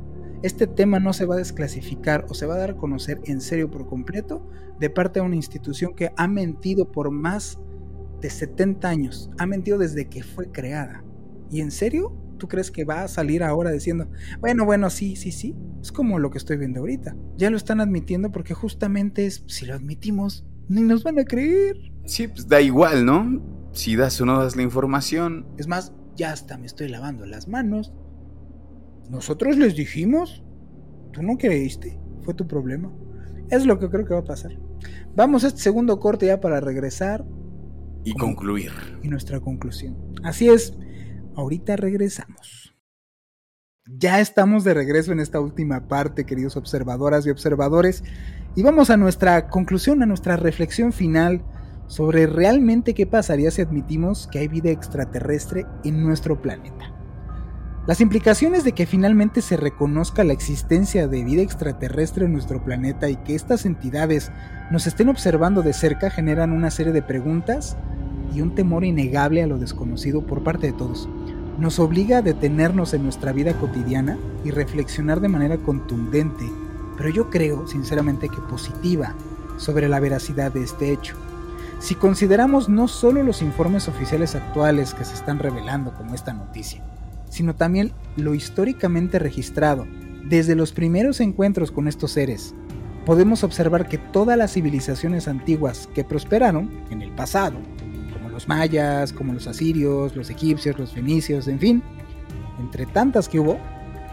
Este 0.43 0.67
tema 0.67 1.01
no 1.01 1.13
se 1.13 1.27
va 1.27 1.35
a 1.35 1.39
desclasificar 1.39 2.27
o 2.29 2.35
se 2.35 2.47
va 2.47 2.55
a 2.55 2.59
dar 2.59 2.71
a 2.71 2.77
conocer 2.77 3.21
en 3.25 3.41
serio 3.41 3.71
por 3.71 3.87
completo 3.87 4.49
de 4.81 4.91
parte 4.91 5.21
de 5.21 5.27
una 5.27 5.37
institución 5.37 5.95
que 5.95 6.11
ha 6.17 6.27
mentido 6.27 6.91
por 6.91 7.11
más 7.11 7.59
de 8.21 8.31
70 8.31 8.89
años. 8.89 9.31
Ha 9.39 9.47
mentido 9.47 9.79
desde 9.79 10.09
que 10.09 10.23
fue 10.23 10.51
creada. 10.51 11.05
¿Y 11.51 11.61
en 11.61 11.71
serio? 11.71 12.17
¿Tú 12.39 12.49
crees 12.49 12.71
que 12.71 12.85
va 12.85 13.03
a 13.03 13.09
salir 13.09 13.43
ahora 13.43 13.71
diciendo, 13.71 14.09
bueno, 14.41 14.65
bueno, 14.65 14.89
sí, 14.89 15.17
sí, 15.17 15.31
sí? 15.31 15.55
Es 15.83 15.93
como 15.93 16.19
lo 16.19 16.31
que 16.31 16.39
estoy 16.39 16.57
viendo 16.57 16.81
ahorita. 16.81 17.15
Ya 17.37 17.51
lo 17.51 17.59
están 17.59 17.81
admitiendo 17.81 18.33
porque 18.33 18.55
justamente 18.55 19.27
es, 19.27 19.45
si 19.47 19.67
lo 19.67 19.75
admitimos, 19.75 20.47
ni 20.69 20.81
nos 20.81 21.05
van 21.05 21.19
a 21.19 21.25
creer. 21.25 21.77
Sí, 22.07 22.29
pues 22.29 22.49
da 22.49 22.61
igual, 22.63 23.05
¿no? 23.05 23.43
Si 23.73 23.97
das 23.97 24.19
o 24.21 24.27
no 24.27 24.43
das 24.43 24.57
la 24.57 24.63
información. 24.63 25.47
Es 25.59 25.67
más, 25.67 25.93
ya 26.17 26.33
hasta 26.33 26.57
me 26.57 26.67
estoy 26.67 26.89
lavando 26.89 27.27
las 27.27 27.49
manos. 27.49 27.93
Nosotros 29.11 29.59
les 29.59 29.77
dijimos. 29.77 30.43
Tú 31.13 31.23
no 31.23 31.37
creíste. 31.37 32.01
Fue 32.23 32.35
tu 32.35 32.47
problema. 32.47 32.91
Es 33.51 33.67
lo 33.67 33.79
que 33.79 33.91
creo 33.91 34.05
que 34.05 34.15
va 34.15 34.21
a 34.21 34.25
pasar. 34.25 34.53
Vamos 35.15 35.45
a 35.45 35.49
este 35.49 35.61
segundo 35.61 35.99
corte 36.01 36.27
ya 36.27 36.41
para 36.41 36.61
regresar. 36.61 37.25
Y 38.05 38.15
concluir. 38.15 38.73
Y 39.03 39.09
nuestra 39.09 39.41
conclusión. 39.41 39.97
Así 40.23 40.49
es. 40.49 40.75
Ahorita 41.35 41.77
regresamos. 41.77 42.75
Ya 43.87 44.21
estamos 44.21 44.63
de 44.63 44.75
regreso 44.75 45.11
en 45.11 45.21
esta 45.21 45.41
última 45.41 45.89
parte, 45.89 46.25
queridos 46.25 46.57
observadoras 46.57 47.27
y 47.27 47.31
observadores, 47.31 48.05
y 48.55 48.63
vamos 48.63 48.91
a 48.91 48.97
nuestra 48.97 49.49
conclusión, 49.49 50.03
a 50.03 50.07
nuestra 50.07 50.37
reflexión 50.37 50.93
final 50.93 51.43
sobre 51.89 52.27
realmente 52.27 52.95
qué 52.95 53.07
pasaría 53.07 53.51
si 53.51 53.63
admitimos 53.63 54.29
que 54.31 54.39
hay 54.39 54.49
vida 54.49 54.71
extraterrestre 54.71 55.67
en 55.83 56.05
nuestro 56.05 56.41
planeta. 56.41 57.00
Las 57.87 58.03
implicaciones 58.03 58.63
de 58.63 58.73
que 58.73 58.85
finalmente 58.85 59.41
se 59.41 59.57
reconozca 59.57 60.23
la 60.23 60.35
existencia 60.35 61.09
de 61.09 61.25
vida 61.25 61.41
extraterrestre 61.41 62.27
en 62.27 62.33
nuestro 62.33 62.63
planeta 62.63 63.09
y 63.09 63.17
que 63.17 63.35
estas 63.35 63.65
entidades 63.65 64.31
nos 64.71 64.87
estén 64.87 65.09
observando 65.09 65.63
de 65.63 65.73
cerca 65.73 66.11
generan 66.11 66.53
una 66.53 66.71
serie 66.71 66.93
de 66.93 67.01
preguntas 67.01 67.79
y 68.35 68.43
un 68.43 68.55
temor 68.55 68.85
innegable 68.85 69.43
a 69.43 69.47
lo 69.47 69.59
desconocido 69.59 70.27
por 70.27 70.45
parte 70.45 70.69
de 70.69 70.73
todos. 70.75 71.09
Nos 71.59 71.79
obliga 71.79 72.19
a 72.19 72.23
detenernos 72.23 72.93
en 72.93 73.03
nuestra 73.03 73.33
vida 73.33 73.55
cotidiana 73.55 74.19
y 74.45 74.51
reflexionar 74.51 75.21
de 75.21 75.29
manera 75.29 75.57
contundente, 75.57 76.45
pero 76.99 77.09
yo 77.09 77.31
creo 77.31 77.67
sinceramente 77.67 78.29
que 78.29 78.43
positiva, 78.43 79.15
sobre 79.57 79.89
la 79.89 80.01
veracidad 80.01 80.53
de 80.53 80.63
este 80.63 80.93
hecho. 80.93 81.17
Si 81.79 81.95
consideramos 81.95 82.69
no 82.69 82.89
solo 82.89 83.23
los 83.23 83.41
informes 83.41 83.89
oficiales 83.89 84.35
actuales 84.35 84.93
que 84.93 85.07
se 85.07 85.15
están 85.15 85.39
revelando 85.39 85.95
como 85.95 86.15
esta 86.15 86.35
noticia, 86.35 86.83
sino 87.31 87.57
también 87.57 87.93
lo 88.17 88.35
históricamente 88.35 89.19
registrado 89.19 89.87
desde 90.29 90.55
los 90.55 90.73
primeros 90.73 91.21
encuentros 91.21 91.73
con 91.73 91.89
estos 91.89 92.13
seres, 92.13 92.55
podemos 93.07 93.43
observar 93.43 93.89
que 93.89 93.97
todas 93.97 94.37
las 94.37 94.53
civilizaciones 94.53 95.27
antiguas 95.27 95.89
que 95.95 96.05
prosperaron 96.05 96.71
en 96.91 97.01
el 97.01 97.11
pasado 97.13 97.57
los 98.41 98.49
mayas, 98.49 99.13
como 99.13 99.35
los 99.35 99.47
asirios, 99.47 100.17
los 100.17 100.31
egipcios, 100.31 100.79
los 100.79 100.93
fenicios, 100.93 101.47
en 101.47 101.59
fin, 101.59 101.83
entre 102.59 102.87
tantas 102.87 103.29
que 103.29 103.39
hubo, 103.39 103.59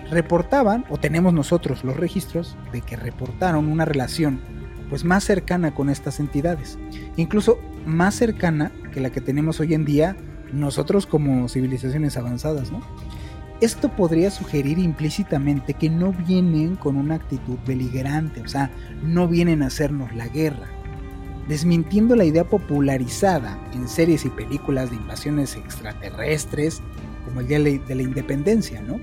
reportaban, 0.09 0.85
o 0.89 0.97
tenemos 0.97 1.33
nosotros 1.33 1.83
los 1.83 1.95
registros, 1.95 2.57
de 2.73 2.81
que 2.81 2.97
reportaron 2.97 3.67
una 3.67 3.85
relación 3.85 4.39
pues 4.89 5.03
más 5.03 5.23
cercana 5.23 5.73
con 5.73 5.89
estas 5.89 6.19
entidades, 6.19 6.77
incluso 7.17 7.59
más 7.85 8.15
cercana 8.15 8.71
que 8.93 9.01
la 9.01 9.11
que 9.11 9.21
tenemos 9.21 9.59
hoy 9.59 9.73
en 9.73 9.85
día 9.85 10.15
nosotros 10.51 11.05
como 11.05 11.47
civilizaciones 11.49 12.17
avanzadas, 12.17 12.71
¿no? 12.71 12.81
Esto 13.59 13.89
podría 13.89 14.29
sugerir 14.29 14.77
implícitamente 14.77 15.73
que 15.73 15.89
no 15.89 16.13
vienen 16.13 16.75
con 16.75 16.95
una 16.95 17.15
actitud 17.15 17.57
beligerante, 17.65 18.41
o 18.41 18.47
sea, 18.47 18.69
no 19.03 19.27
vienen 19.27 19.63
a 19.63 19.67
hacernos 19.67 20.13
la 20.15 20.27
guerra, 20.27 20.67
desmintiendo 21.47 22.15
la 22.15 22.25
idea 22.25 22.43
popularizada 22.43 23.57
en 23.73 23.87
series 23.87 24.25
y 24.25 24.29
películas 24.29 24.91
de 24.91 24.97
invasiones 24.97 25.55
extraterrestres, 25.55 26.83
como 27.25 27.39
el 27.39 27.47
Día 27.47 27.59
de 27.59 27.95
la 27.95 28.03
Independencia, 28.03 28.79
¿no? 28.83 28.99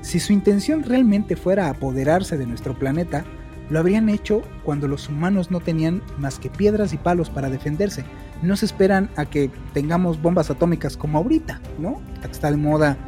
Si 0.00 0.18
su 0.18 0.32
intención 0.32 0.82
realmente 0.82 1.36
fuera 1.36 1.68
apoderarse 1.68 2.38
de 2.38 2.46
nuestro 2.46 2.78
planeta, 2.78 3.24
lo 3.68 3.78
habrían 3.78 4.08
hecho 4.08 4.42
cuando 4.62 4.88
los 4.88 5.08
humanos 5.10 5.50
no 5.50 5.60
tenían 5.60 6.02
más 6.18 6.38
que 6.38 6.50
piedras 6.50 6.92
y 6.92 6.98
palos 6.98 7.30
para 7.30 7.50
defenderse. 7.50 8.04
No 8.42 8.56
se 8.56 8.66
esperan 8.66 9.08
a 9.16 9.24
que 9.24 9.50
tengamos 9.72 10.20
bombas 10.20 10.50
atómicas 10.50 10.96
como 10.96 11.18
ahorita, 11.18 11.60
¿no? 11.78 12.02
Está 12.22 12.50
de 12.50 12.58
moda 12.58 12.98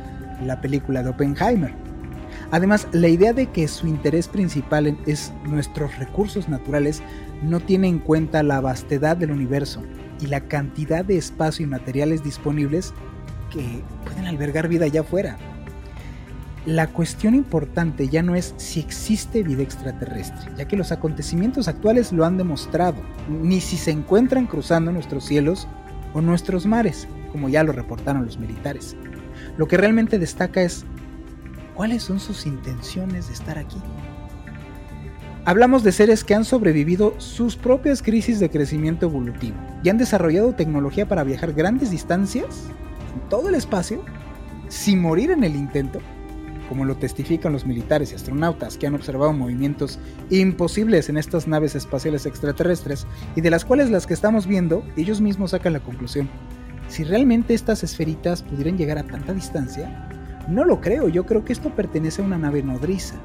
la 0.43 0.61
película 0.61 1.03
de 1.03 1.11
Oppenheimer. 1.11 1.75
Además, 2.51 2.87
la 2.93 3.09
idea 3.09 3.33
de 3.33 3.47
que 3.47 3.67
su 3.67 3.87
interés 3.87 4.29
principal 4.29 4.97
es 5.07 5.33
nuestros 5.45 5.99
recursos 5.99 6.49
naturales 6.49 7.03
no 7.43 7.61
tiene 7.61 7.89
en 7.89 7.99
cuenta 7.99 8.43
la 8.43 8.61
vastedad 8.61 9.17
del 9.17 9.33
universo 9.33 9.83
y 10.21 10.27
la 10.27 10.41
cantidad 10.41 11.05
de 11.05 11.17
espacio 11.17 11.65
y 11.65 11.69
materiales 11.69 12.23
disponibles 12.23 12.95
que 13.51 13.83
pueden 14.05 14.27
albergar 14.27 14.69
vida 14.69 14.87
allá 14.87 15.01
afuera. 15.01 15.37
La 16.67 16.89
cuestión 16.89 17.37
importante 17.37 18.09
ya 18.09 18.23
no 18.23 18.35
es 18.35 18.55
si 18.57 18.81
existe 18.81 19.45
vida 19.45 19.63
extraterrestre, 19.63 20.51
ya 20.57 20.67
que 20.67 20.77
los 20.77 20.91
acontecimientos 20.91 21.69
actuales 21.69 22.13
lo 22.13 22.25
han 22.25 22.39
demostrado, 22.39 23.03
ni 23.29 23.61
si 23.61 23.77
se 23.77 23.93
encuentran 23.93 24.47
cruzando 24.47 24.91
nuestros 24.91 25.25
cielos 25.25 25.69
o 26.13 26.21
nuestros 26.21 26.67
mares, 26.67 27.07
como 27.31 27.49
ya 27.49 27.63
lo 27.63 27.71
reportaron 27.71 28.25
los 28.25 28.39
militares. 28.39 28.97
Lo 29.57 29.67
que 29.69 29.77
realmente 29.77 30.19
destaca 30.19 30.63
es 30.63 30.85
cuáles 31.75 32.03
son 32.03 32.21
sus 32.21 32.47
intenciones 32.47 33.29
de 33.29 33.35
estar 33.35 33.59
aquí. 33.59 33.79
Hablamos 35.45 35.85
de 35.85 35.93
seres 35.93 36.25
que 36.25 36.35
han 36.35 36.45
sobrevivido 36.45 37.15
sus 37.19 37.57
propias 37.57 38.03
crisis 38.03 38.41
de 38.41 38.51
crecimiento 38.51 39.07
evolutivo 39.07 39.57
y 39.85 39.89
han 39.89 39.97
desarrollado 39.97 40.55
tecnología 40.55 41.07
para 41.07 41.23
viajar 41.23 41.53
grandes 41.53 41.91
distancias 41.91 42.65
en 43.15 43.29
todo 43.29 43.49
el 43.49 43.55
espacio 43.55 44.05
sin 44.69 45.01
morir 45.01 45.31
en 45.31 45.45
el 45.45 45.55
intento, 45.55 46.01
como 46.69 46.85
lo 46.85 46.97
testifican 46.97 47.53
los 47.53 47.65
militares 47.65 48.11
y 48.11 48.17
astronautas 48.17 48.77
que 48.77 48.89
han 48.89 48.97
observado 48.97 49.33
movimientos 49.33 50.01
imposibles 50.31 51.09
en 51.09 51.17
estas 51.17 51.47
naves 51.47 51.77
espaciales 51.77 52.27
extraterrestres 52.27 53.07
y 53.37 53.41
de 53.41 53.51
las 53.51 53.65
cuales 53.65 53.89
las 53.89 54.07
que 54.07 54.15
estamos 54.15 54.49
viendo 54.49 54.83
ellos 54.97 55.21
mismos 55.21 55.53
sacan 55.53 55.75
la 55.75 55.81
conclusión. 55.81 56.29
Si 56.89 57.05
realmente 57.05 57.55
estas 57.55 57.83
esferitas 57.83 58.43
pudieran 58.43 58.79
llegar 58.79 58.99
a 58.99 59.05
tanta 59.05 59.33
distancia, 59.33 60.09
no 60.49 60.65
lo 60.65 60.81
creo, 60.81 61.09
yo 61.09 61.27
creo 61.27 61.45
que 61.45 61.53
esto 61.53 61.75
pertenece 61.75 62.23
a 62.23 62.25
una 62.25 62.39
nave 62.39 62.63
nodriza, 62.63 63.17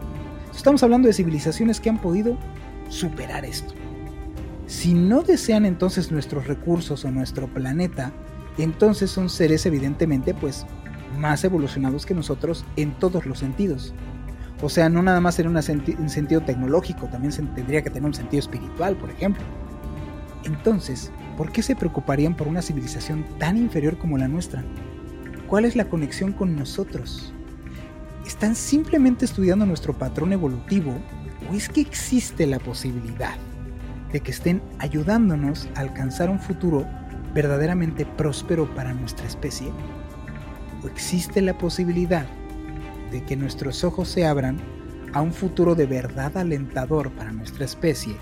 Estamos 0.56 0.84
hablando 0.84 1.08
de 1.08 1.14
civilizaciones 1.14 1.80
que 1.80 1.90
han 1.90 2.00
podido 2.00 2.38
superar 2.90 3.46
esto. 3.46 3.74
Si 4.68 4.94
no 4.94 5.22
desean 5.22 5.66
entonces 5.66 6.12
nuestros 6.12 6.46
recursos 6.48 7.06
o 7.06 7.12
nuestro 7.12 7.48
planeta, 7.48 8.12
entonces 8.58 9.10
son 9.10 9.30
seres 9.30 9.66
evidentemente 9.66 10.34
pues 10.34 10.66
más 11.18 11.44
evolucionados 11.44 12.06
que 12.06 12.14
nosotros 12.14 12.66
en 12.76 12.92
todos 13.00 13.26
los 13.26 13.40
sentidos. 13.40 13.94
O 14.62 14.70
sea, 14.70 14.90
no 14.90 15.02
nada 15.02 15.20
más 15.22 15.40
en 15.40 15.48
un 15.48 16.10
sentido 16.10 16.42
tecnológico, 16.42 17.08
también 17.08 17.32
se 17.32 17.42
tendría 17.42 17.82
que 17.82 17.90
tener 17.90 18.06
un 18.06 18.14
sentido 18.14 18.40
espiritual, 18.40 18.96
por 18.96 19.10
ejemplo. 19.10 19.44
Entonces, 20.44 21.12
¿por 21.42 21.52
qué 21.52 21.64
se 21.64 21.76
preocuparían 21.76 22.36
por 22.36 22.48
una 22.48 22.62
civilización 22.62 23.26
tan 23.40 23.58
inferior 23.58 23.98
como 23.98 24.16
la 24.16 24.28
nuestra? 24.28 24.64
¿Cuál 25.48 25.66
es 25.66 25.76
la 25.76 25.90
conexión 25.90 26.34
con 26.34 26.56
nosotros? 26.56 27.34
¿Están 28.28 28.54
simplemente 28.54 29.26
estudiando 29.26 29.66
nuestro 29.66 29.98
patrón 29.98 30.34
evolutivo 30.34 30.94
o 31.50 31.56
es 31.56 31.68
que 31.68 31.82
existe 31.82 32.46
la 32.46 32.60
posibilidad 32.60 33.34
de 34.14 34.20
que 34.20 34.30
estén 34.30 34.62
ayudándonos 34.78 35.68
a 35.74 35.80
alcanzar 35.80 36.30
un 36.30 36.38
futuro 36.38 36.86
verdaderamente 37.34 38.06
próspero 38.06 38.72
para 38.76 38.94
nuestra 38.94 39.26
especie? 39.26 39.72
¿O 40.84 40.88
existe 40.88 41.42
la 41.42 41.58
posibilidad 41.58 42.28
de 43.12 43.24
que 43.24 43.36
nuestros 43.36 43.84
ojos 43.84 44.10
se 44.10 44.28
abran 44.28 44.60
a 45.12 45.22
un 45.22 45.34
futuro 45.34 45.74
de 45.74 45.88
verdad 45.88 46.38
alentador 46.38 47.10
para 47.14 47.32
nuestra 47.32 47.66
especie 47.66 48.16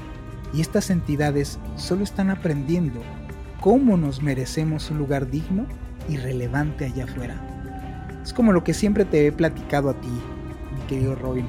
y 0.54 0.62
estas 0.62 0.90
entidades 0.90 1.60
solo 1.76 2.04
están 2.04 2.30
aprendiendo 2.30 3.02
cómo 3.62 3.98
nos 3.98 4.22
merecemos 4.22 4.90
un 4.90 4.98
lugar 4.98 5.30
digno 5.30 5.66
y 6.08 6.18
relevante 6.18 6.86
allá 6.86 7.06
afuera? 7.06 7.42
Es 8.24 8.34
como 8.34 8.52
lo 8.54 8.64
que 8.64 8.74
siempre 8.74 9.06
te 9.06 9.28
he 9.28 9.32
platicado 9.32 9.90
a 9.90 10.00
ti, 10.00 10.08
mi 10.08 10.82
querido 10.88 11.16
Robin. 11.16 11.46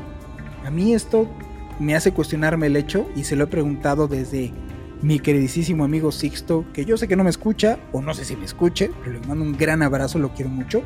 A 0.64 0.70
mí 0.70 0.94
esto 0.94 1.28
me 1.78 1.94
hace 1.94 2.12
cuestionarme 2.12 2.66
el 2.66 2.76
hecho 2.76 3.08
y 3.16 3.24
se 3.24 3.36
lo 3.36 3.44
he 3.44 3.48
preguntado 3.48 4.06
desde 4.06 4.52
mi 5.02 5.18
queridísimo 5.18 5.84
amigo 5.84 6.12
Sixto, 6.12 6.66
que 6.72 6.84
yo 6.84 6.96
sé 6.96 7.08
que 7.08 7.16
no 7.16 7.24
me 7.24 7.30
escucha, 7.30 7.78
o 7.92 8.02
no 8.02 8.12
sé 8.12 8.24
si 8.24 8.36
me 8.36 8.44
escuche, 8.44 8.90
pero 9.02 9.18
le 9.18 9.26
mando 9.26 9.44
un 9.44 9.56
gran 9.56 9.82
abrazo, 9.82 10.18
lo 10.18 10.34
quiero 10.34 10.50
mucho. 10.50 10.82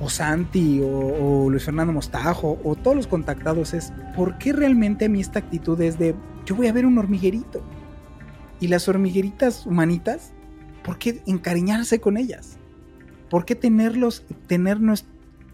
O 0.00 0.08
Santi, 0.08 0.80
o, 0.82 1.48
Luis 1.50 1.64
Fernando 1.64 1.92
Mostajo, 1.92 2.58
o 2.62 2.74
todos 2.74 2.96
los 2.96 3.06
contactados, 3.06 3.74
es 3.74 3.92
¿por 4.14 4.38
qué 4.38 4.52
realmente 4.52 5.06
a 5.06 5.08
mí 5.08 5.20
esta 5.20 5.38
actitud 5.38 5.80
es 5.80 5.98
de 5.98 6.14
yo 6.46 6.56
voy 6.56 6.66
a 6.66 6.72
ver 6.72 6.86
un 6.86 6.98
hormiguerito? 6.98 7.62
Y 8.60 8.68
las 8.68 8.88
hormigueritas 8.88 9.66
humanitas, 9.66 10.32
¿por 10.84 10.98
qué 10.98 11.22
encariñarse 11.26 12.00
con 12.00 12.16
ellas? 12.16 12.58
¿Por 13.30 13.44
qué 13.44 13.54
tenerlos, 13.54 14.24
tenernos 14.46 15.06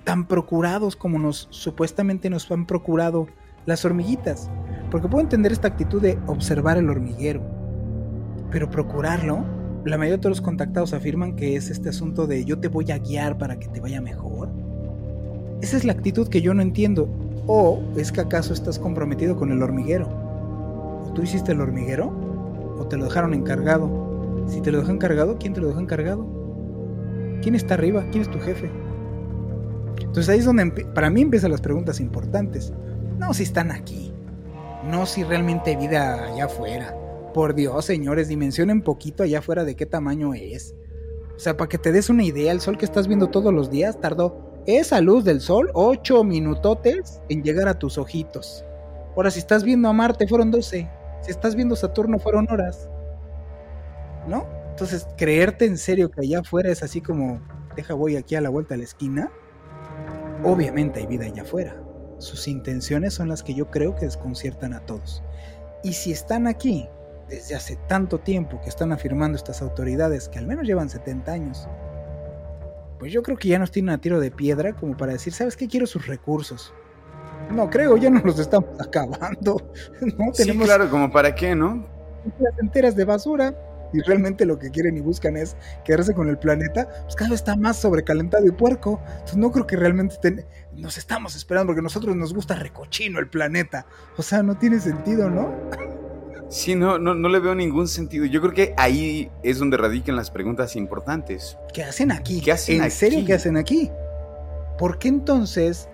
tan 0.04 0.26
procurados 0.26 0.96
como 0.96 1.18
nos 1.18 1.48
supuestamente 1.50 2.30
nos 2.30 2.50
han 2.50 2.66
procurado 2.66 3.28
las 3.66 3.84
hormiguitas? 3.84 4.50
Porque 4.90 5.08
puedo 5.08 5.22
entender 5.22 5.52
esta 5.52 5.68
actitud 5.68 6.00
de 6.00 6.18
observar 6.26 6.78
el 6.78 6.88
hormiguero, 6.88 7.42
pero 8.50 8.70
procurarlo, 8.70 9.44
la 9.84 9.98
mayoría 9.98 10.18
de 10.18 10.28
los 10.28 10.40
contactados 10.40 10.92
afirman 10.92 11.36
que 11.36 11.54
es 11.54 11.70
este 11.70 11.90
asunto 11.90 12.26
de 12.26 12.44
yo 12.44 12.58
te 12.58 12.68
voy 12.68 12.90
a 12.90 12.98
guiar 12.98 13.38
para 13.38 13.58
que 13.58 13.68
te 13.68 13.80
vaya 13.80 14.00
mejor. 14.00 14.50
Esa 15.60 15.76
es 15.76 15.84
la 15.84 15.92
actitud 15.92 16.28
que 16.28 16.42
yo 16.42 16.54
no 16.54 16.62
entiendo. 16.62 17.08
¿O 17.46 17.80
es 17.96 18.10
que 18.10 18.20
acaso 18.20 18.52
estás 18.52 18.78
comprometido 18.78 19.36
con 19.36 19.52
el 19.52 19.62
hormiguero? 19.62 20.25
¿O 21.16 21.18
tú 21.18 21.22
hiciste 21.22 21.52
el 21.52 21.62
hormiguero? 21.62 22.12
¿O 22.78 22.86
te 22.88 22.98
lo 22.98 23.04
dejaron 23.04 23.32
encargado? 23.32 24.44
Si 24.46 24.60
te 24.60 24.70
lo 24.70 24.80
dejan 24.80 24.96
encargado, 24.96 25.38
¿quién 25.38 25.54
te 25.54 25.62
lo 25.62 25.68
dejó 25.68 25.80
encargado? 25.80 26.26
¿Quién 27.40 27.54
está 27.54 27.72
arriba? 27.72 28.04
¿Quién 28.10 28.20
es 28.20 28.30
tu 28.30 28.38
jefe? 28.38 28.70
Entonces 29.98 30.28
ahí 30.28 30.40
es 30.40 30.44
donde 30.44 30.66
para 30.94 31.08
mí 31.08 31.22
empiezan 31.22 31.52
las 31.52 31.62
preguntas 31.62 32.00
importantes. 32.00 32.74
No 33.18 33.32
si 33.32 33.44
están 33.44 33.70
aquí. 33.70 34.12
No 34.90 35.06
si 35.06 35.24
realmente 35.24 35.70
hay 35.70 35.76
vida 35.76 36.22
allá 36.22 36.44
afuera. 36.44 36.94
Por 37.32 37.54
Dios, 37.54 37.86
señores, 37.86 38.28
dimensionen 38.28 38.82
poquito 38.82 39.22
allá 39.22 39.38
afuera 39.38 39.64
de 39.64 39.74
qué 39.74 39.86
tamaño 39.86 40.34
es. 40.34 40.74
O 41.34 41.38
sea, 41.38 41.56
para 41.56 41.70
que 41.70 41.78
te 41.78 41.92
des 41.92 42.10
una 42.10 42.24
idea, 42.24 42.52
el 42.52 42.60
sol 42.60 42.76
que 42.76 42.84
estás 42.84 43.08
viendo 43.08 43.28
todos 43.28 43.54
los 43.54 43.70
días 43.70 43.98
tardó 44.02 44.60
esa 44.66 45.00
luz 45.00 45.24
del 45.24 45.40
sol 45.40 45.70
8 45.72 46.24
minutotes 46.24 47.22
en 47.30 47.42
llegar 47.42 47.68
a 47.68 47.78
tus 47.78 47.96
ojitos. 47.96 48.66
Ahora, 49.16 49.30
si 49.30 49.38
estás 49.38 49.64
viendo 49.64 49.88
a 49.88 49.94
Marte, 49.94 50.28
fueron 50.28 50.50
12. 50.50 50.90
Si 51.26 51.32
estás 51.32 51.56
viendo 51.56 51.74
Saturno, 51.74 52.20
fueron 52.20 52.46
horas. 52.52 52.88
¿No? 54.28 54.46
Entonces, 54.70 55.08
creerte 55.16 55.64
en 55.64 55.76
serio 55.76 56.08
que 56.08 56.20
allá 56.20 56.38
afuera 56.38 56.70
es 56.70 56.84
así 56.84 57.00
como, 57.00 57.40
deja 57.74 57.94
voy 57.94 58.14
aquí 58.14 58.36
a 58.36 58.40
la 58.40 58.48
vuelta 58.48 58.74
a 58.74 58.76
la 58.76 58.84
esquina, 58.84 59.32
obviamente 60.44 61.00
hay 61.00 61.06
vida 61.08 61.24
allá 61.24 61.42
afuera. 61.42 61.82
Sus 62.18 62.46
intenciones 62.46 63.14
son 63.14 63.28
las 63.28 63.42
que 63.42 63.54
yo 63.54 63.72
creo 63.72 63.96
que 63.96 64.04
desconciertan 64.04 64.72
a 64.72 64.86
todos. 64.86 65.24
Y 65.82 65.94
si 65.94 66.12
están 66.12 66.46
aquí 66.46 66.88
desde 67.28 67.56
hace 67.56 67.74
tanto 67.88 68.20
tiempo 68.20 68.60
que 68.60 68.68
están 68.68 68.92
afirmando 68.92 69.34
estas 69.34 69.62
autoridades, 69.62 70.28
que 70.28 70.38
al 70.38 70.46
menos 70.46 70.64
llevan 70.64 70.88
70 70.88 71.32
años, 71.32 71.68
pues 73.00 73.12
yo 73.12 73.24
creo 73.24 73.36
que 73.36 73.48
ya 73.48 73.58
nos 73.58 73.72
tienen 73.72 73.90
a 73.90 73.98
tiro 73.98 74.20
de 74.20 74.30
piedra 74.30 74.74
como 74.74 74.96
para 74.96 75.14
decir, 75.14 75.32
¿sabes 75.32 75.56
qué? 75.56 75.66
Quiero 75.66 75.88
sus 75.88 76.06
recursos. 76.06 76.72
No 77.50 77.70
creo, 77.70 77.96
ya 77.96 78.10
no 78.10 78.20
los 78.20 78.38
estamos 78.38 78.70
acabando. 78.80 79.60
¿no? 80.00 80.34
Sí, 80.34 80.58
claro, 80.58 80.90
como 80.90 81.10
para 81.10 81.34
qué, 81.34 81.54
¿no? 81.54 81.86
Las 82.40 82.58
enteras 82.58 82.96
de 82.96 83.04
basura 83.04 83.54
y 83.92 84.00
realmente 84.00 84.44
lo 84.46 84.58
que 84.58 84.70
quieren 84.70 84.96
y 84.96 85.00
buscan 85.00 85.36
es 85.36 85.56
quedarse 85.84 86.12
con 86.12 86.28
el 86.28 86.38
planeta, 86.38 86.88
pues 87.04 87.14
cada 87.14 87.30
vez 87.30 87.40
está 87.40 87.56
más 87.56 87.76
sobrecalentado 87.76 88.46
y 88.46 88.50
puerco. 88.50 89.00
Entonces 89.06 89.36
no 89.36 89.52
creo 89.52 89.66
que 89.66 89.76
realmente 89.76 90.46
nos 90.74 90.98
estamos 90.98 91.36
esperando 91.36 91.68
porque 91.68 91.80
a 91.80 91.82
nosotros 91.82 92.16
nos 92.16 92.34
gusta 92.34 92.56
recochino 92.56 93.18
el 93.18 93.28
planeta. 93.28 93.86
O 94.16 94.22
sea, 94.22 94.42
no 94.42 94.56
tiene 94.56 94.80
sentido, 94.80 95.30
¿no? 95.30 95.54
Sí, 96.48 96.74
no, 96.74 96.98
no, 96.98 97.14
no 97.14 97.28
le 97.28 97.40
veo 97.40 97.54
ningún 97.54 97.88
sentido. 97.88 98.24
Yo 98.24 98.40
creo 98.40 98.52
que 98.52 98.74
ahí 98.76 99.30
es 99.42 99.58
donde 99.58 99.76
radican 99.76 100.14
las 100.14 100.30
preguntas 100.30 100.76
importantes. 100.76 101.58
¿Qué 101.72 101.82
hacen 101.82 102.12
aquí? 102.12 102.40
¿Qué 102.40 102.52
hacen 102.52 102.82
¿En 102.82 102.90
serio 102.90 103.24
qué 103.26 103.34
hacen 103.34 103.56
aquí? 103.56 103.90
¿Por 104.78 104.98
qué 104.98 105.08
entonces, 105.08 105.88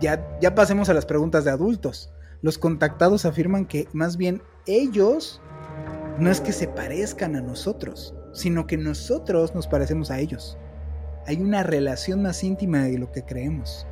ya, 0.00 0.54
pasemos 0.54 0.88
a 0.88 0.94
las 0.94 1.06
preguntas 1.06 1.44
de 1.44 1.50
adultos, 1.50 2.12
los 2.42 2.58
contactados 2.58 3.24
afirman 3.24 3.66
que 3.66 3.88
más 3.92 4.16
bien 4.16 4.42
ellos 4.66 5.40
no 6.18 6.30
es 6.30 6.40
que 6.40 6.52
se 6.52 6.68
parezcan 6.68 7.36
a 7.36 7.40
nosotros, 7.40 8.14
sino 8.32 8.66
que 8.66 8.76
nosotros 8.76 9.54
nos 9.54 9.66
parecemos 9.66 10.10
a 10.10 10.20
ellos. 10.20 10.58
Hay 11.26 11.40
una 11.40 11.62
relación 11.62 12.22
más 12.22 12.42
íntima 12.44 12.84
de 12.84 12.98
lo 12.98 13.10
que 13.12 13.24
creemos. 13.24 13.86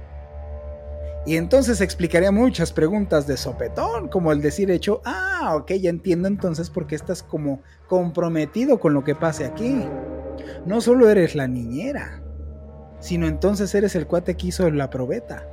Y 1.27 1.37
entonces 1.37 1.81
explicaría 1.81 2.31
muchas 2.31 2.73
preguntas 2.73 3.27
de 3.27 3.37
sopetón, 3.37 4.09
como 4.09 4.31
el 4.31 4.41
decir 4.41 4.71
hecho, 4.71 5.03
ah, 5.05 5.57
ok, 5.57 5.73
ya 5.73 5.91
entiendo 5.91 6.29
entonces 6.29 6.71
por 6.71 6.87
qué 6.87 6.95
estás 6.95 7.25
como 7.25 7.61
comprometido 7.89 8.79
con 8.79 8.95
lo 8.95 9.03
que 9.03 9.17
pase 9.17 9.45
aquí. 9.45 9.85
No 10.67 10.81
solo 10.81 11.11
eres 11.11 11.35
la 11.35 11.49
niñera, 11.49 12.23
sino 13.01 13.27
entonces 13.27 13.75
eres 13.75 13.97
el 13.97 14.07
cuate 14.07 14.37
que 14.37 14.49
hizo 14.49 14.71
la 14.71 14.89
probeta. 14.89 15.49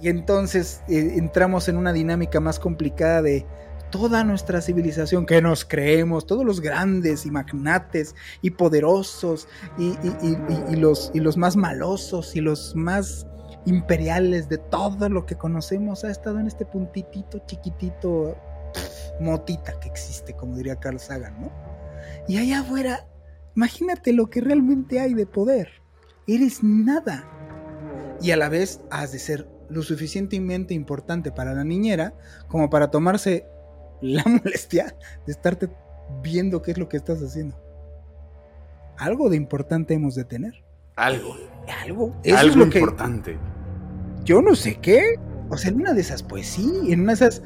Y 0.00 0.08
entonces 0.08 0.82
eh, 0.88 1.14
entramos 1.16 1.68
en 1.68 1.76
una 1.76 1.92
dinámica 1.92 2.40
más 2.40 2.58
complicada 2.58 3.22
de 3.22 3.46
toda 3.90 4.24
nuestra 4.24 4.60
civilización 4.60 5.24
que 5.24 5.40
nos 5.40 5.64
creemos, 5.64 6.26
todos 6.26 6.44
los 6.44 6.60
grandes 6.60 7.26
y 7.26 7.30
magnates 7.30 8.14
y 8.42 8.50
poderosos 8.50 9.46
y, 9.78 10.76
los, 10.76 11.10
y 11.14 11.20
los 11.20 11.36
más 11.36 11.56
malosos 11.56 12.34
y 12.34 12.40
los 12.40 12.74
más 12.74 13.26
imperiales 13.66 14.48
de 14.48 14.58
todo 14.58 15.08
lo 15.08 15.26
que 15.26 15.36
conocemos 15.36 16.04
ha 16.04 16.10
estado 16.10 16.40
en 16.40 16.48
este 16.48 16.66
puntitito 16.66 17.38
chiquitito 17.46 18.36
motita 19.20 19.78
que 19.78 19.88
existe, 19.88 20.34
como 20.34 20.56
diría 20.56 20.76
Carl 20.76 20.98
Sagan, 20.98 21.40
¿no? 21.40 21.52
Y 22.26 22.38
allá 22.38 22.60
afuera, 22.60 23.06
imagínate 23.54 24.12
lo 24.12 24.28
que 24.28 24.40
realmente 24.40 25.00
hay 25.00 25.14
de 25.14 25.26
poder. 25.26 25.68
Eres 26.26 26.62
nada. 26.62 27.28
Y 28.20 28.30
a 28.30 28.36
la 28.36 28.48
vez 28.48 28.80
has 28.90 29.12
de 29.12 29.18
ser 29.18 29.48
lo 29.68 29.82
suficientemente 29.82 30.74
importante 30.74 31.32
para 31.32 31.54
la 31.54 31.64
niñera 31.64 32.14
como 32.48 32.70
para 32.70 32.90
tomarse 32.90 33.46
la 34.00 34.24
molestia 34.44 34.96
de 35.26 35.32
estarte 35.32 35.68
viendo 36.22 36.62
qué 36.62 36.72
es 36.72 36.78
lo 36.78 36.88
que 36.88 36.96
estás 36.96 37.22
haciendo. 37.22 37.60
Algo 38.96 39.28
de 39.28 39.36
importante 39.36 39.94
hemos 39.94 40.14
de 40.14 40.24
tener. 40.24 40.64
Algo. 40.96 41.36
Algo. 41.82 42.14
Eso 42.22 42.38
Algo 42.38 42.50
es 42.50 42.56
lo 42.56 42.64
importante 42.64 43.38
yo 44.24 44.42
no 44.42 44.54
sé 44.56 44.76
qué. 44.80 45.18
O 45.50 45.56
sea, 45.56 45.70
en 45.70 45.80
una 45.80 45.92
de 45.92 46.00
esas, 46.00 46.22
pues 46.22 46.46
sí, 46.46 46.72
en 46.88 47.00
una 47.00 47.12
de 47.12 47.26
esas, 47.26 47.42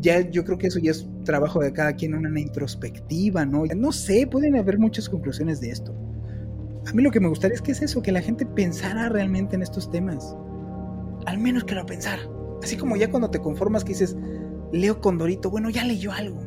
ya 0.00 0.20
yo 0.20 0.44
creo 0.44 0.58
que 0.58 0.66
eso 0.66 0.78
ya 0.78 0.90
es 0.90 1.08
trabajo 1.24 1.60
de 1.60 1.72
cada 1.72 1.94
quien, 1.94 2.14
una 2.14 2.38
introspectiva, 2.38 3.46
¿no? 3.46 3.64
No 3.74 3.92
sé, 3.92 4.26
pueden 4.26 4.56
haber 4.56 4.78
muchas 4.78 5.08
conclusiones 5.08 5.60
de 5.60 5.70
esto. 5.70 5.94
A 6.86 6.92
mí 6.92 7.02
lo 7.02 7.10
que 7.10 7.20
me 7.20 7.28
gustaría 7.28 7.54
es 7.54 7.62
que 7.62 7.72
es 7.72 7.82
eso, 7.82 8.02
que 8.02 8.12
la 8.12 8.20
gente 8.20 8.44
pensara 8.46 9.08
realmente 9.08 9.56
en 9.56 9.62
estos 9.62 9.90
temas. 9.90 10.36
Al 11.26 11.38
menos 11.38 11.64
que 11.64 11.74
lo 11.74 11.86
pensara. 11.86 12.22
Así 12.62 12.76
como 12.76 12.96
ya 12.96 13.10
cuando 13.10 13.30
te 13.30 13.40
conformas 13.40 13.84
que 13.84 13.90
dices, 13.90 14.16
leo 14.72 15.00
Condorito, 15.00 15.50
bueno, 15.50 15.70
ya 15.70 15.84
leyó 15.84 16.12
algo. 16.12 16.40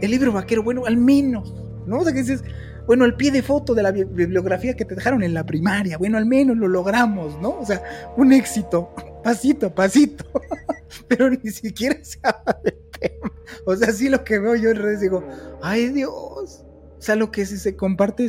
El 0.00 0.10
libro 0.10 0.32
vaquero, 0.32 0.62
bueno, 0.62 0.86
al 0.86 0.96
menos. 0.96 1.62
¿No? 1.86 1.98
O 1.98 2.04
sea, 2.04 2.12
que 2.12 2.20
dices, 2.20 2.44
bueno, 2.86 3.04
el 3.04 3.14
pie 3.14 3.30
de 3.30 3.42
foto 3.42 3.74
de 3.74 3.82
la 3.82 3.92
bibliografía 3.92 4.74
que 4.74 4.84
te 4.84 4.94
dejaron 4.94 5.22
en 5.22 5.34
la 5.34 5.44
primaria, 5.44 5.98
bueno, 5.98 6.18
al 6.18 6.26
menos 6.26 6.56
lo 6.56 6.68
logramos, 6.68 7.40
¿no? 7.40 7.58
O 7.58 7.66
sea, 7.66 7.82
un 8.16 8.32
éxito, 8.32 8.90
pasito 9.22 9.66
a 9.66 9.74
pasito, 9.74 10.24
pero 11.08 11.30
ni 11.30 11.50
siquiera 11.50 11.96
se 12.02 12.18
habla 12.22 12.60
del 12.64 12.78
tema. 12.98 13.32
O 13.66 13.76
sea, 13.76 13.92
sí 13.92 14.08
lo 14.08 14.24
que 14.24 14.38
veo 14.38 14.56
yo 14.56 14.70
en 14.70 14.76
redes 14.76 15.00
digo, 15.00 15.24
ay 15.62 15.88
Dios, 15.88 16.12
o 16.12 16.96
sea, 16.98 17.14
lo 17.16 17.30
que 17.30 17.46
si 17.46 17.56
se 17.56 17.76
comparte 17.76 18.26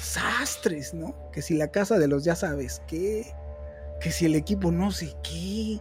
sastres, 0.00 0.94
¿no? 0.94 1.14
Que 1.32 1.42
si 1.42 1.56
la 1.56 1.68
casa 1.68 1.98
de 1.98 2.08
los 2.08 2.24
ya 2.24 2.34
sabes 2.34 2.82
qué, 2.86 3.34
que 4.00 4.10
si 4.10 4.26
el 4.26 4.34
equipo 4.34 4.72
no 4.72 4.90
sé 4.90 5.14
qué, 5.22 5.80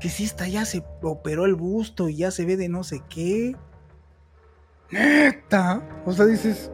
que 0.00 0.08
si 0.08 0.24
esta 0.24 0.46
ya 0.46 0.64
se 0.64 0.84
operó 1.02 1.44
el 1.44 1.54
busto 1.54 2.08
y 2.08 2.16
ya 2.16 2.30
se 2.30 2.44
ve 2.44 2.56
de 2.56 2.68
no 2.68 2.84
sé 2.84 3.02
qué 3.08 3.56
neta. 4.90 5.82
O 6.04 6.12
sea, 6.12 6.26
dices, 6.26 6.70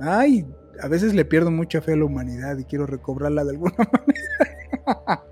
ay, 0.00 0.46
a 0.82 0.88
veces 0.88 1.14
le 1.14 1.24
pierdo 1.24 1.50
mucha 1.50 1.80
fe 1.80 1.92
a 1.92 1.96
la 1.96 2.04
humanidad 2.04 2.56
y 2.58 2.64
quiero 2.64 2.86
recobrarla 2.86 3.44
de 3.44 3.50
alguna 3.50 3.76
manera. 3.76 5.24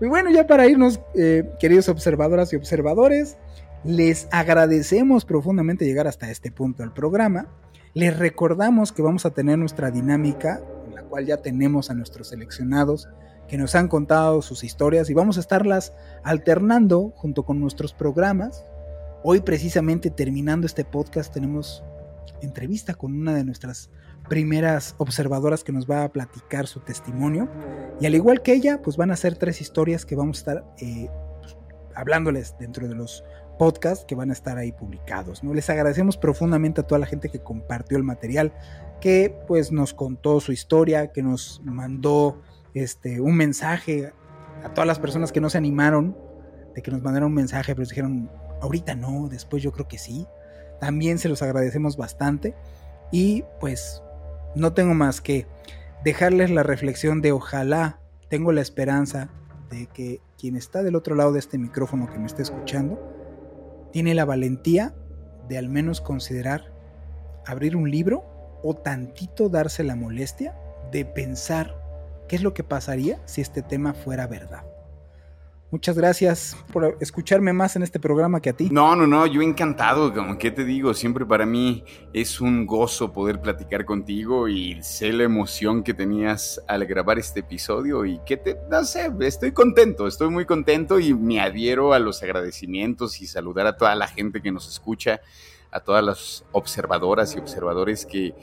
y 0.00 0.06
bueno, 0.06 0.30
ya 0.30 0.46
para 0.46 0.66
irnos, 0.66 1.00
eh, 1.14 1.48
queridos 1.58 1.88
observadoras 1.88 2.52
y 2.52 2.56
observadores, 2.56 3.36
les 3.84 4.28
agradecemos 4.30 5.24
profundamente 5.24 5.84
llegar 5.84 6.06
hasta 6.06 6.30
este 6.30 6.50
punto 6.50 6.82
del 6.82 6.92
programa. 6.92 7.46
Les 7.96 8.16
recordamos 8.16 8.92
que 8.92 9.02
vamos 9.02 9.26
a 9.26 9.30
tener 9.30 9.58
nuestra 9.58 9.90
dinámica, 9.90 10.60
en 10.86 10.94
la 10.94 11.02
cual 11.02 11.26
ya 11.26 11.38
tenemos 11.38 11.90
a 11.90 11.94
nuestros 11.94 12.28
seleccionados 12.28 13.08
que 13.48 13.58
nos 13.58 13.74
han 13.74 13.88
contado 13.88 14.42
sus 14.42 14.62
historias 14.62 15.10
y 15.10 15.14
vamos 15.14 15.36
a 15.38 15.40
estarlas 15.40 15.92
alternando 16.22 17.12
junto 17.16 17.44
con 17.44 17.58
nuestros 17.58 17.92
programas 17.92 18.64
Hoy 19.28 19.40
precisamente 19.40 20.10
terminando 20.10 20.68
este 20.68 20.84
podcast 20.84 21.34
tenemos 21.34 21.82
entrevista 22.42 22.94
con 22.94 23.12
una 23.12 23.34
de 23.34 23.42
nuestras 23.42 23.90
primeras 24.28 24.94
observadoras 24.98 25.64
que 25.64 25.72
nos 25.72 25.90
va 25.90 26.04
a 26.04 26.12
platicar 26.12 26.68
su 26.68 26.78
testimonio. 26.78 27.48
Y 28.00 28.06
al 28.06 28.14
igual 28.14 28.42
que 28.42 28.52
ella, 28.52 28.82
pues 28.82 28.96
van 28.96 29.10
a 29.10 29.16
ser 29.16 29.34
tres 29.36 29.60
historias 29.60 30.06
que 30.06 30.14
vamos 30.14 30.36
a 30.36 30.40
estar 30.40 30.64
eh, 30.78 31.10
pues, 31.40 31.56
hablándoles 31.96 32.56
dentro 32.60 32.86
de 32.86 32.94
los 32.94 33.24
podcasts 33.58 34.04
que 34.04 34.14
van 34.14 34.30
a 34.30 34.32
estar 34.32 34.58
ahí 34.58 34.72
publicados. 34.72 35.42
¿no? 35.42 35.54
Les 35.54 35.68
agradecemos 35.70 36.16
profundamente 36.16 36.80
a 36.80 36.86
toda 36.86 36.98
la 36.98 37.06
gente 37.06 37.28
que 37.28 37.40
compartió 37.40 37.96
el 37.96 38.04
material, 38.04 38.52
que 39.00 39.36
pues 39.46 39.72
nos 39.72 39.94
contó 39.94 40.40
su 40.40 40.52
historia, 40.52 41.12
que 41.12 41.22
nos 41.22 41.60
mandó 41.64 42.40
este, 42.74 43.20
un 43.20 43.36
mensaje 43.36 44.12
a 44.64 44.72
todas 44.72 44.86
las 44.86 44.98
personas 44.98 45.32
que 45.32 45.40
no 45.40 45.50
se 45.50 45.58
animaron, 45.58 46.16
de 46.74 46.82
que 46.82 46.90
nos 46.90 47.02
mandaron 47.02 47.28
un 47.28 47.34
mensaje, 47.34 47.74
pero 47.74 47.88
dijeron, 47.88 48.30
Ahorita 48.60 48.94
no, 48.94 49.28
después 49.28 49.62
yo 49.62 49.72
creo 49.72 49.88
que 49.88 49.98
sí. 49.98 50.26
También 50.80 51.18
se 51.18 51.28
los 51.28 51.42
agradecemos 51.42 51.96
bastante. 51.96 52.54
Y 53.10 53.44
pues 53.60 54.02
no 54.54 54.72
tengo 54.72 54.94
más 54.94 55.20
que 55.20 55.46
dejarles 56.04 56.50
la 56.50 56.62
reflexión 56.62 57.22
de 57.22 57.32
ojalá, 57.32 58.00
tengo 58.28 58.52
la 58.52 58.60
esperanza 58.60 59.28
de 59.70 59.86
que 59.86 60.20
quien 60.38 60.56
está 60.56 60.82
del 60.82 60.96
otro 60.96 61.14
lado 61.14 61.32
de 61.32 61.38
este 61.38 61.58
micrófono 61.58 62.10
que 62.10 62.18
me 62.18 62.26
está 62.26 62.42
escuchando, 62.42 63.15
tiene 63.96 64.14
la 64.14 64.26
valentía 64.26 64.92
de 65.48 65.56
al 65.56 65.70
menos 65.70 66.02
considerar 66.02 66.70
abrir 67.46 67.74
un 67.76 67.90
libro 67.90 68.26
o 68.62 68.74
tantito 68.74 69.48
darse 69.48 69.84
la 69.84 69.96
molestia 69.96 70.54
de 70.92 71.06
pensar 71.06 71.74
qué 72.28 72.36
es 72.36 72.42
lo 72.42 72.52
que 72.52 72.62
pasaría 72.62 73.18
si 73.24 73.40
este 73.40 73.62
tema 73.62 73.94
fuera 73.94 74.26
verdad. 74.26 74.64
Muchas 75.72 75.98
gracias 75.98 76.56
por 76.72 76.96
escucharme 77.00 77.52
más 77.52 77.74
en 77.74 77.82
este 77.82 77.98
programa 77.98 78.40
que 78.40 78.50
a 78.50 78.52
ti. 78.52 78.68
No, 78.70 78.94
no, 78.94 79.04
no, 79.08 79.26
yo 79.26 79.42
encantado, 79.42 80.14
como 80.14 80.38
que 80.38 80.52
te 80.52 80.64
digo, 80.64 80.94
siempre 80.94 81.26
para 81.26 81.44
mí 81.44 81.82
es 82.12 82.40
un 82.40 82.66
gozo 82.66 83.12
poder 83.12 83.40
platicar 83.40 83.84
contigo 83.84 84.46
y 84.46 84.80
sé 84.82 85.12
la 85.12 85.24
emoción 85.24 85.82
que 85.82 85.92
tenías 85.92 86.62
al 86.68 86.86
grabar 86.86 87.18
este 87.18 87.40
episodio 87.40 88.04
y 88.04 88.20
que 88.24 88.36
te, 88.36 88.56
no 88.70 88.84
sé, 88.84 89.10
estoy 89.20 89.50
contento, 89.50 90.06
estoy 90.06 90.30
muy 90.30 90.44
contento 90.44 91.00
y 91.00 91.12
me 91.14 91.40
adhiero 91.40 91.92
a 91.92 91.98
los 91.98 92.22
agradecimientos 92.22 93.20
y 93.20 93.26
saludar 93.26 93.66
a 93.66 93.76
toda 93.76 93.96
la 93.96 94.06
gente 94.06 94.40
que 94.40 94.52
nos 94.52 94.68
escucha, 94.68 95.20
a 95.72 95.80
todas 95.80 96.04
las 96.04 96.44
observadoras 96.52 97.34
y 97.34 97.38
observadores 97.38 98.06
que 98.06 98.34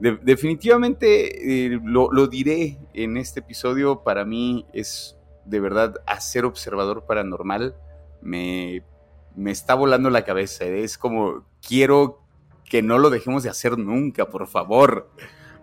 definitivamente 0.00 1.66
eh, 1.66 1.78
lo, 1.84 2.10
lo 2.10 2.26
diré 2.26 2.78
en 2.94 3.18
este 3.18 3.40
episodio, 3.40 4.02
para 4.02 4.24
mí 4.24 4.64
es 4.72 5.19
de 5.44 5.60
verdad 5.60 5.94
hacer 6.06 6.44
observador 6.44 7.04
paranormal 7.06 7.74
me, 8.22 8.82
me 9.34 9.50
está 9.50 9.74
volando 9.74 10.10
la 10.10 10.24
cabeza. 10.24 10.64
Es 10.64 10.98
como, 10.98 11.44
quiero 11.66 12.20
que 12.64 12.82
no 12.82 12.98
lo 12.98 13.10
dejemos 13.10 13.42
de 13.42 13.50
hacer 13.50 13.78
nunca, 13.78 14.28
por 14.28 14.46
favor. 14.46 15.10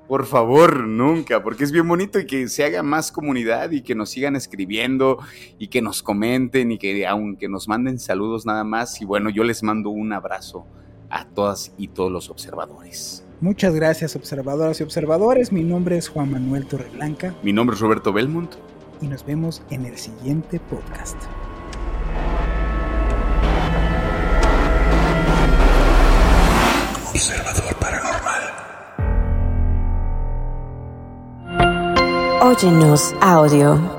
Por 0.08 0.26
favor, 0.26 0.88
nunca, 0.88 1.44
porque 1.44 1.66
es 1.66 1.74
bien 1.74 1.86
bonito 1.86 2.18
y 2.18 2.26
que 2.26 2.48
se 2.48 2.64
haga 2.64 2.82
más 2.82 3.12
comunidad 3.12 3.72
y 3.72 3.82
que 3.82 3.94
nos 3.94 4.12
sigan 4.12 4.38
escribiendo 4.38 5.20
y 5.60 5.68
que 5.68 5.82
nos 5.82 6.02
comenten 6.02 6.72
y 6.72 6.78
que 6.78 7.06
aunque 7.06 7.50
nos 7.50 7.68
manden 7.68 8.00
saludos 8.00 8.46
nada 8.46 8.64
más. 8.64 9.02
Y 9.02 9.06
bueno, 9.06 9.30
yo 9.30 9.44
les 9.44 9.64
mando 9.64 9.90
un 9.90 10.14
abrazo 10.14 10.66
a 11.10 11.26
todas 11.26 11.74
y 11.78 11.90
todos 11.90 12.10
los 12.10 12.30
observadores. 12.30 13.26
Muchas 13.42 13.76
gracias, 13.76 14.16
observadoras 14.16 14.80
y 14.80 14.84
observadores. 14.84 15.52
Mi 15.52 15.64
nombre 15.64 15.98
es 15.98 16.08
Juan 16.08 16.32
Manuel 16.32 16.66
Torreblanca. 16.68 17.36
Mi 17.44 17.52
nombre 17.52 17.76
es 17.76 17.82
Roberto 17.82 18.14
Belmont 18.14 18.56
y 19.02 19.08
nos 19.08 19.26
vemos 19.26 19.62
en 19.70 19.86
el 19.86 19.98
siguiente 19.98 20.60
podcast. 20.60 21.18
Observador 27.10 27.76
Paranormal. 27.80 28.44
Óyenos 32.42 33.14
audio. 33.22 33.98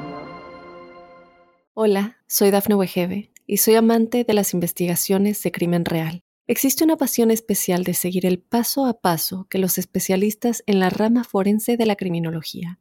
Hola, 1.74 2.16
soy 2.26 2.50
Dafne 2.50 2.74
Wegebe 2.74 3.32
y 3.46 3.58
soy 3.58 3.76
amante 3.76 4.24
de 4.24 4.34
las 4.34 4.52
investigaciones 4.54 5.42
de 5.42 5.52
crimen 5.52 5.84
real. 5.84 6.22
Existe 6.46 6.82
una 6.82 6.96
pasión 6.96 7.30
especial 7.30 7.84
de 7.84 7.94
seguir 7.94 8.24
el 8.26 8.40
paso 8.40 8.86
a 8.86 9.00
paso 9.00 9.46
que 9.50 9.58
los 9.58 9.78
especialistas 9.78 10.62
en 10.66 10.80
la 10.80 10.90
rama 10.90 11.24
forense 11.24 11.76
de 11.76 11.86
la 11.86 11.94
criminología 11.94 12.80